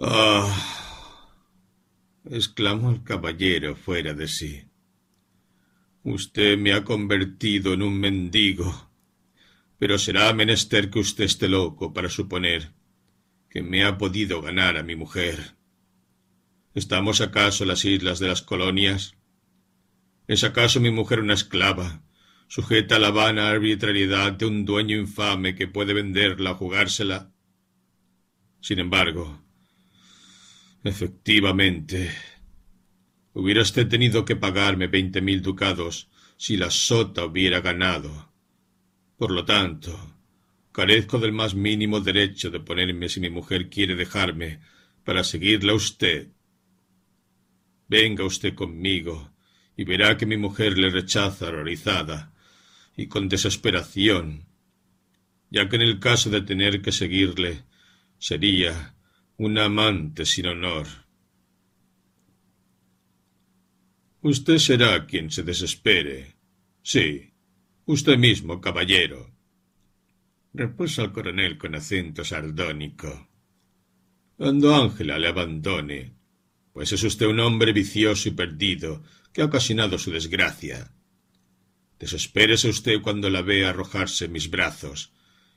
Ah, 0.00 1.28
exclamó 2.24 2.90
el 2.90 3.02
caballero 3.02 3.76
fuera 3.76 4.14
de 4.14 4.28
sí. 4.28 4.64
Usted 6.04 6.56
me 6.56 6.72
ha 6.72 6.84
convertido 6.84 7.74
en 7.74 7.82
un 7.82 8.00
mendigo, 8.00 8.87
pero 9.78 9.98
será 9.98 10.32
menester 10.32 10.90
que 10.90 10.98
usted 10.98 11.24
esté 11.24 11.48
loco 11.48 11.92
para 11.92 12.08
suponer 12.08 12.72
que 13.48 13.62
me 13.62 13.84
ha 13.84 13.96
podido 13.96 14.42
ganar 14.42 14.76
a 14.76 14.82
mi 14.82 14.96
mujer. 14.96 15.56
¿Estamos 16.74 17.20
acaso 17.20 17.64
las 17.64 17.84
islas 17.84 18.18
de 18.18 18.28
las 18.28 18.42
colonias? 18.42 19.14
¿Es 20.26 20.44
acaso 20.44 20.80
mi 20.80 20.90
mujer 20.90 21.20
una 21.20 21.34
esclava, 21.34 22.02
sujeta 22.48 22.96
a 22.96 22.98
la 22.98 23.10
vana 23.10 23.48
arbitrariedad 23.48 24.32
de 24.32 24.46
un 24.46 24.64
dueño 24.64 24.96
infame 24.96 25.54
que 25.54 25.66
puede 25.66 25.94
venderla 25.94 26.52
o 26.52 26.54
jugársela? 26.56 27.32
Sin 28.60 28.80
embargo, 28.80 29.42
efectivamente, 30.84 32.12
hubiera 33.32 33.62
usted 33.62 33.88
tenido 33.88 34.24
que 34.24 34.36
pagarme 34.36 34.88
veinte 34.88 35.22
mil 35.22 35.40
ducados 35.40 36.10
si 36.36 36.56
la 36.56 36.70
sota 36.70 37.24
hubiera 37.24 37.60
ganado. 37.60 38.27
Por 39.18 39.30
lo 39.32 39.44
tanto, 39.44 40.14
carezco 40.72 41.18
del 41.18 41.32
más 41.32 41.54
mínimo 41.54 42.00
derecho 42.00 42.50
de 42.50 42.60
ponerme 42.60 43.08
si 43.08 43.20
mi 43.20 43.28
mujer 43.28 43.68
quiere 43.68 43.94
dejarme 43.94 44.60
para 45.04 45.24
seguirla 45.24 45.72
a 45.72 45.76
usted 45.76 46.28
Venga 47.88 48.24
usted 48.24 48.54
conmigo 48.54 49.32
y 49.74 49.84
verá 49.84 50.16
que 50.18 50.26
mi 50.26 50.36
mujer 50.36 50.76
le 50.76 50.90
rechaza 50.90 51.48
horrorizada 51.48 52.34
y 52.96 53.06
con 53.06 53.28
desesperación, 53.28 54.44
ya 55.50 55.68
que 55.68 55.76
en 55.76 55.82
el 55.82 55.98
caso 55.98 56.28
de 56.28 56.42
tener 56.42 56.82
que 56.82 56.92
seguirle 56.92 57.64
sería 58.18 58.94
una 59.38 59.64
amante 59.66 60.26
sin 60.26 60.48
honor. 60.48 60.86
Usted 64.20 64.58
será 64.58 65.06
quien 65.06 65.30
se 65.30 65.42
desespere. 65.42 66.34
Sí, 66.82 67.27
usted 67.92 68.18
mismo, 68.18 68.60
caballero, 68.60 69.30
repuso 70.52 71.02
el 71.02 71.12
coronel 71.12 71.56
con 71.56 71.74
acento 71.74 72.22
sardónico. 72.22 73.28
Cuando 74.36 74.74
Ángela 74.74 75.18
le 75.18 75.28
abandone, 75.28 76.12
pues 76.74 76.92
es 76.92 77.02
usted 77.02 77.26
un 77.26 77.40
hombre 77.40 77.72
vicioso 77.72 78.28
y 78.28 78.32
perdido 78.32 79.02
que 79.32 79.40
ha 79.40 79.46
ocasionado 79.46 79.98
su 79.98 80.10
desgracia. 80.10 80.92
Desespérese 81.98 82.68
usted 82.68 83.00
cuando 83.00 83.30
la 83.30 83.40
vea 83.40 83.70
arrojarse 83.70 84.26
en 84.26 84.32
mis 84.32 84.50
brazos, 84.50 85.14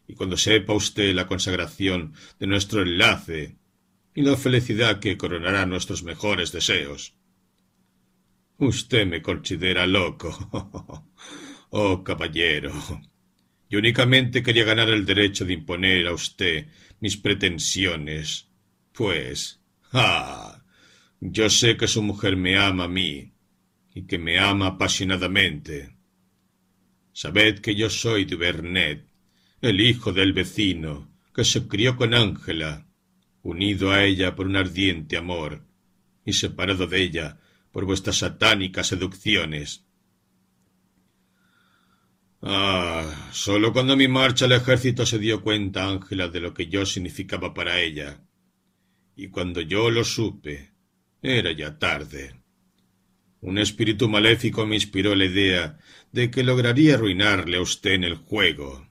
y 0.08 0.16
cuando 0.16 0.38
sepa 0.38 0.74
usted 0.74 1.14
la 1.14 1.28
consagración 1.28 2.14
de 2.40 2.48
nuestro 2.48 2.82
enlace 2.82 3.58
y 4.16 4.22
la 4.22 4.38
felicidad 4.38 5.00
que 5.00 5.18
coronará 5.18 5.66
nuestros 5.66 6.04
mejores 6.04 6.54
deseos. 6.54 7.14
Usted 8.58 9.06
me 9.06 9.22
considera 9.22 9.86
loco. 9.86 11.06
Oh, 11.74 12.04
caballero. 12.04 12.74
Yo 13.70 13.80
únicamente 13.80 14.44
quería 14.44 14.66
ganar 14.66 14.90
el 14.90 15.06
derecho 15.06 15.46
de 15.46 15.54
imponer 15.54 16.06
a 16.06 16.14
usted 16.14 16.68
mis 17.00 17.16
pretensiones. 17.16 18.50
Pues, 18.92 19.62
ah, 19.94 20.62
yo 21.22 21.50
sé 21.50 21.78
que 21.78 21.88
su 21.88 22.04
mujer 22.04 22.36
me 22.36 22.58
ama 22.58 22.84
a 22.84 22.90
mí 22.90 23.32
y 23.94 24.04
que 24.04 24.18
me 24.18 24.38
ama 24.38 24.68
apasionadamente. 24.68 25.96
Sabed 27.14 27.60
que 27.60 27.74
yo 27.74 27.90
soy 27.90 28.26
de 28.26 28.36
Bernet, 28.36 29.06
el 29.62 29.80
hijo 29.80 30.12
del 30.12 30.34
vecino, 30.34 31.10
que 31.34 31.46
se 31.46 31.70
crió 31.70 31.96
con 31.96 32.14
Ángela, 32.14 32.86
unido 33.44 33.92
a 33.92 34.04
ella 34.04 34.36
por 34.36 34.46
un 34.46 34.58
ardiente 34.58 35.16
amor, 35.16 35.66
y 36.26 36.34
separado 36.34 36.86
de 36.88 37.02
ella 37.02 37.40
por 37.72 37.86
vuestras 37.86 38.18
satánicas 38.18 38.88
seducciones. 38.88 39.86
Ah, 42.42 43.30
solo 43.32 43.72
cuando 43.72 43.96
mi 43.96 44.08
marcha 44.08 44.46
al 44.46 44.54
ejército 44.54 45.06
se 45.06 45.20
dio 45.20 45.44
cuenta 45.44 45.88
Ángela 45.88 46.28
de 46.28 46.40
lo 46.40 46.54
que 46.54 46.68
yo 46.68 46.86
significaba 46.86 47.54
para 47.54 47.80
ella. 47.80 48.22
Y 49.16 49.28
cuando 49.28 49.62
yo 49.62 49.92
lo 49.92 50.04
supe, 50.04 50.72
era 51.22 51.52
ya 51.52 51.78
tarde. 51.78 52.42
Un 53.42 53.58
espíritu 53.58 54.10
maléfico 54.10 54.66
me 54.66 54.76
inspiró 54.76 55.16
la 55.16 55.26
idea 55.26 55.80
de 56.12 56.32
que 56.32 56.44
lograría 56.44 56.96
arruinarle 56.96 57.58
a 57.58 57.62
usted 57.62 57.92
en 57.92 58.04
el 58.04 58.16
juego. 58.16 58.88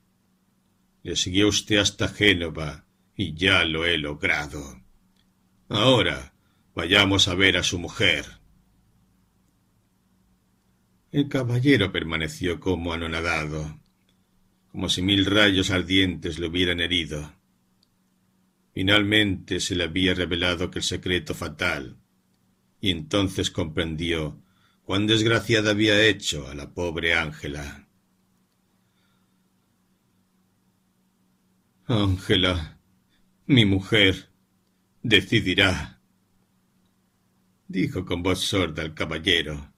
Le 1.03 1.17
siguió 1.17 1.49
usted 1.49 1.79
hasta 1.79 2.09
Génova 2.09 2.87
y 3.17 3.35
ya 3.35 3.65
lo 3.65 3.85
he 3.85 3.99
logrado. 3.99 4.81
Ahora 5.69 6.35
vayamos 6.75 7.29
a 7.29 7.35
ver 7.35 7.57
a 7.57 7.63
su 7.63 7.79
mujer. 7.79 8.40
El 11.13 11.29
caballero 11.29 11.91
permaneció 11.91 12.61
como 12.61 12.93
anonadado, 12.93 13.81
como 14.71 14.89
si 14.89 15.03
mil 15.03 15.27
rayos 15.27 15.73
ardientes 15.73 16.39
le 16.39 16.47
hubieran 16.47 16.79
herido. 16.79 17.35
Finalmente 18.73 19.59
se 19.59 19.75
le 19.75 19.85
había 19.85 20.15
revelado 20.15 20.67
aquel 20.67 20.85
secreto 20.85 21.35
fatal, 21.35 21.97
y 22.81 22.91
entonces 22.91 23.51
comprendió 23.51 24.41
cuán 24.85 25.09
desgraciada 25.09 25.73
había 25.73 26.01
hecho 26.07 26.47
a 26.47 26.55
la 26.55 26.73
pobre 26.73 27.15
Ángela. 27.15 27.89
Ángela, 31.87 32.79
mi 33.47 33.65
mujer, 33.65 34.31
decidirá, 35.03 36.01
dijo 37.67 38.05
con 38.05 38.23
voz 38.23 38.39
sorda 38.39 38.85
el 38.85 38.95
caballero 38.95 39.70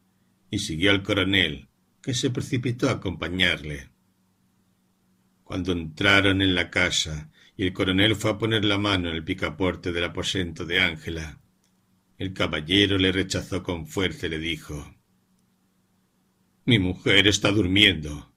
y 0.53 0.59
siguió 0.59 0.91
al 0.91 1.03
coronel, 1.03 1.67
que 2.03 2.13
se 2.13 2.29
precipitó 2.29 2.91
a 2.91 2.93
acompañarle. 2.93 3.89
Cuando 5.45 5.73
entraron 5.73 6.43
en 6.43 6.55
la 6.55 6.69
casa 6.69 7.33
y 7.57 7.65
el 7.65 7.73
coronel 7.73 8.15
fue 8.15 8.33
a 8.33 8.39
poner 8.39 8.63
la 8.63 8.77
mano 8.77 9.09
en 9.09 9.17
el 9.17 9.25
picaporte 9.25 9.93
del 9.93 10.05
aposento 10.05 10.67
de 10.67 10.79
Ángela, 10.79 11.41
el 12.19 12.35
caballero 12.35 12.99
le 12.99 13.13
rechazó 13.13 13.63
con 13.63 13.87
fuerza 13.87 14.27
y 14.27 14.29
le 14.29 14.39
dijo 14.39 14.95
Mi 16.67 16.79
mujer 16.79 17.29
está 17.29 17.51
durmiendo. 17.51 18.31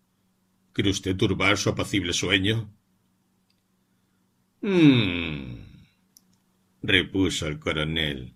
¿Quiere 0.71 0.91
usted 0.91 1.17
turbar 1.17 1.57
su 1.57 1.69
apacible 1.69 2.13
sueño? 2.13 2.73
Mmm. 4.61 5.57
repuso 6.81 7.45
el 7.47 7.59
coronel, 7.59 8.34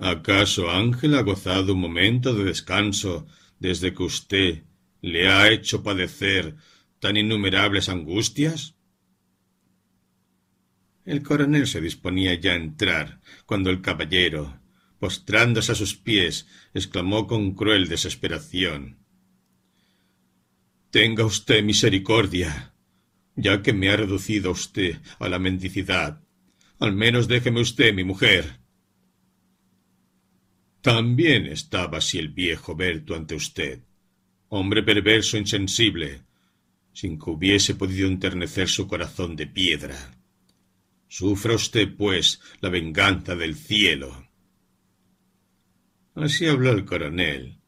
¿Acaso 0.00 0.70
Ángel 0.70 1.14
ha 1.14 1.20
gozado 1.20 1.74
un 1.74 1.80
momento 1.80 2.34
de 2.34 2.44
descanso 2.44 3.26
desde 3.58 3.92
que 3.92 4.02
usted 4.02 4.62
le 5.02 5.28
ha 5.28 5.50
hecho 5.50 5.82
padecer 5.82 6.56
tan 7.00 7.18
innumerables 7.18 7.90
angustias? 7.90 8.76
El 11.04 11.22
coronel 11.22 11.66
se 11.66 11.82
disponía 11.82 12.32
ya 12.32 12.52
a 12.52 12.56
entrar, 12.56 13.20
cuando 13.44 13.68
el 13.68 13.82
caballero, 13.82 14.58
postrándose 14.98 15.72
a 15.72 15.74
sus 15.74 15.96
pies, 15.96 16.46
exclamó 16.72 17.26
con 17.26 17.54
cruel 17.54 17.86
desesperación 17.86 19.00
Tenga 20.90 21.26
usted 21.26 21.62
misericordia, 21.62 22.74
ya 23.36 23.60
que 23.60 23.74
me 23.74 23.90
ha 23.90 23.96
reducido 23.96 24.50
usted 24.50 24.98
a 25.18 25.28
la 25.28 25.38
mendicidad. 25.38 26.22
Al 26.78 26.94
menos 26.94 27.28
déjeme 27.28 27.60
usted 27.60 27.94
mi 27.94 28.02
mujer. 28.02 28.59
También 30.82 31.46
estaba 31.46 31.98
así 31.98 32.18
el 32.18 32.28
viejo 32.28 32.74
Berto 32.74 33.14
ante 33.14 33.34
usted, 33.34 33.82
hombre 34.48 34.82
perverso 34.82 35.36
e 35.36 35.40
insensible, 35.40 36.22
sin 36.92 37.18
que 37.18 37.30
hubiese 37.30 37.74
podido 37.74 38.08
enternecer 38.08 38.68
su 38.68 38.88
corazón 38.88 39.36
de 39.36 39.46
piedra. 39.46 40.16
Sufra 41.06 41.54
usted, 41.54 41.94
pues, 41.96 42.40
la 42.60 42.70
venganza 42.70 43.36
del 43.36 43.56
cielo. 43.56 44.28
Así 46.14 46.46
habló 46.46 46.70
el 46.72 46.86
coronel, 46.86 47.60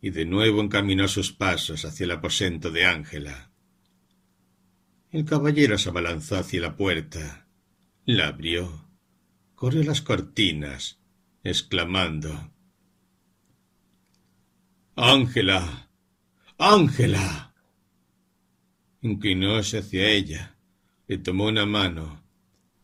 y 0.00 0.10
de 0.10 0.24
nuevo 0.24 0.60
encaminó 0.60 1.06
sus 1.06 1.32
pasos 1.32 1.84
hacia 1.84 2.04
el 2.04 2.10
aposento 2.10 2.70
de 2.70 2.84
Ángela. 2.84 3.52
El 5.12 5.24
caballero 5.24 5.78
se 5.78 5.88
abalanzó 5.90 6.36
hacia 6.36 6.60
la 6.60 6.76
puerta, 6.76 7.48
la 8.04 8.28
abrió, 8.28 8.90
corrió 9.54 9.84
las 9.84 10.02
cortinas, 10.02 11.00
exclamando 11.44 12.55
Ángela. 14.98 15.90
Ángela. 16.56 17.54
Inclinóse 19.02 19.80
hacia 19.80 20.08
ella, 20.08 20.56
le 21.06 21.18
tomó 21.18 21.48
una 21.48 21.66
mano, 21.66 22.24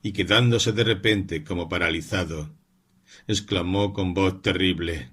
y 0.02 0.12
quedándose 0.12 0.72
de 0.72 0.84
repente 0.84 1.42
como 1.42 1.70
paralizado, 1.70 2.54
exclamó 3.26 3.94
con 3.94 4.12
voz 4.12 4.42
terrible 4.42 5.10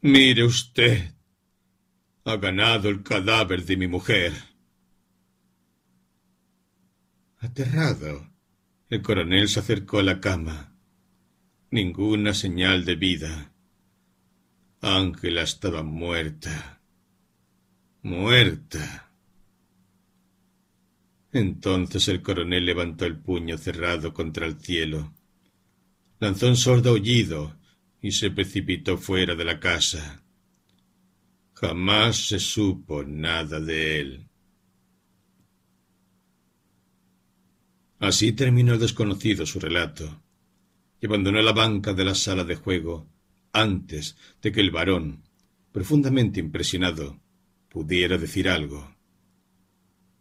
Mire 0.00 0.42
usted. 0.44 1.14
Ha 2.24 2.36
ganado 2.38 2.88
el 2.88 3.04
cadáver 3.04 3.64
de 3.64 3.76
mi 3.76 3.86
mujer. 3.86 4.32
Aterrado, 7.38 8.32
el 8.90 9.00
coronel 9.00 9.48
se 9.48 9.60
acercó 9.60 10.00
a 10.00 10.02
la 10.02 10.20
cama 10.20 10.75
ninguna 11.70 12.32
señal 12.32 12.84
de 12.84 12.94
vida. 12.94 13.52
Ángela 14.80 15.42
estaba 15.42 15.82
muerta. 15.82 16.80
Muerta. 18.02 19.12
Entonces 21.32 22.08
el 22.08 22.22
coronel 22.22 22.64
levantó 22.64 23.04
el 23.04 23.18
puño 23.18 23.58
cerrado 23.58 24.14
contra 24.14 24.46
el 24.46 24.58
cielo, 24.60 25.12
lanzó 26.18 26.48
un 26.48 26.56
sordo 26.56 26.90
aullido 26.90 27.58
y 28.00 28.12
se 28.12 28.30
precipitó 28.30 28.96
fuera 28.96 29.34
de 29.34 29.44
la 29.44 29.60
casa. 29.60 30.22
Jamás 31.52 32.28
se 32.28 32.38
supo 32.38 33.02
nada 33.02 33.60
de 33.60 34.00
él. 34.00 34.28
Así 37.98 38.32
terminó 38.32 38.74
el 38.74 38.80
desconocido 38.80 39.44
su 39.44 39.58
relato 39.58 40.22
y 41.00 41.06
abandonó 41.06 41.42
la 41.42 41.52
banca 41.52 41.92
de 41.92 42.04
la 42.04 42.14
sala 42.14 42.44
de 42.44 42.56
juego 42.56 43.08
antes 43.52 44.16
de 44.42 44.52
que 44.52 44.60
el 44.60 44.70
varón, 44.70 45.22
profundamente 45.72 46.40
impresionado, 46.40 47.20
pudiera 47.68 48.18
decir 48.18 48.48
algo. 48.48 48.94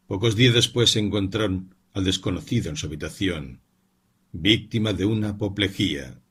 Pocos 0.07 0.35
días 0.35 0.53
después 0.53 0.91
se 0.91 0.99
encontraron 0.99 1.75
al 1.93 2.03
desconocido 2.03 2.69
en 2.69 2.77
su 2.77 2.85
habitación, 2.87 3.61
víctima 4.31 4.93
de 4.93 5.05
una 5.05 5.29
apoplejía. 5.29 6.21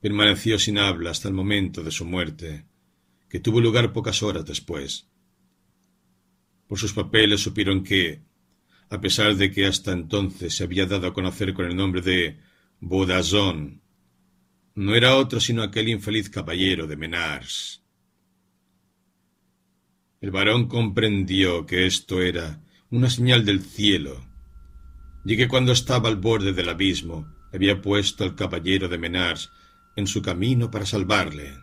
Permaneció 0.00 0.58
sin 0.58 0.78
habla 0.78 1.10
hasta 1.10 1.28
el 1.28 1.34
momento 1.34 1.82
de 1.82 1.90
su 1.90 2.04
muerte, 2.04 2.66
que 3.28 3.40
tuvo 3.40 3.60
lugar 3.60 3.92
pocas 3.92 4.22
horas 4.22 4.44
después. 4.44 5.08
Por 6.66 6.78
sus 6.78 6.92
papeles 6.92 7.40
supieron 7.40 7.82
que, 7.82 8.22
a 8.90 9.00
pesar 9.00 9.36
de 9.36 9.50
que 9.50 9.66
hasta 9.66 9.92
entonces 9.92 10.54
se 10.54 10.64
había 10.64 10.86
dado 10.86 11.06
a 11.06 11.14
conocer 11.14 11.54
con 11.54 11.66
el 11.66 11.76
nombre 11.76 12.00
de 12.00 12.38
Bodazón. 12.80 13.82
No 14.74 14.94
era 14.94 15.16
otro 15.16 15.40
sino 15.40 15.62
aquel 15.62 15.88
infeliz 15.88 16.28
caballero 16.28 16.86
de 16.86 16.96
Menars. 16.96 17.82
El 20.20 20.30
varón 20.30 20.68
comprendió 20.68 21.66
que 21.66 21.86
esto 21.86 22.20
era 22.22 22.60
una 22.90 23.10
señal 23.10 23.44
del 23.44 23.60
cielo, 23.60 24.24
y 25.24 25.36
que 25.36 25.48
cuando 25.48 25.72
estaba 25.72 26.08
al 26.08 26.16
borde 26.16 26.52
del 26.52 26.68
abismo 26.68 27.26
había 27.52 27.80
puesto 27.80 28.24
al 28.24 28.34
caballero 28.34 28.88
de 28.88 28.98
Menars 28.98 29.50
en 29.96 30.06
su 30.06 30.22
camino 30.22 30.70
para 30.70 30.86
salvarle, 30.86 31.54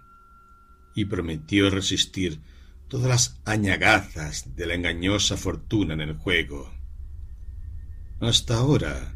y 0.96 1.06
prometió 1.06 1.70
resistir 1.70 2.40
todas 2.88 3.08
las 3.08 3.42
añagazas 3.46 4.56
de 4.56 4.66
la 4.66 4.74
engañosa 4.74 5.38
fortuna 5.38 5.94
en 5.94 6.02
el 6.02 6.14
juego. 6.18 6.74
Hasta 8.20 8.58
ahora 8.58 9.16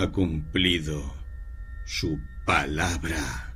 ha 0.00 0.12
cumplido 0.12 1.12
su 1.84 2.20
palabra. 2.46 3.47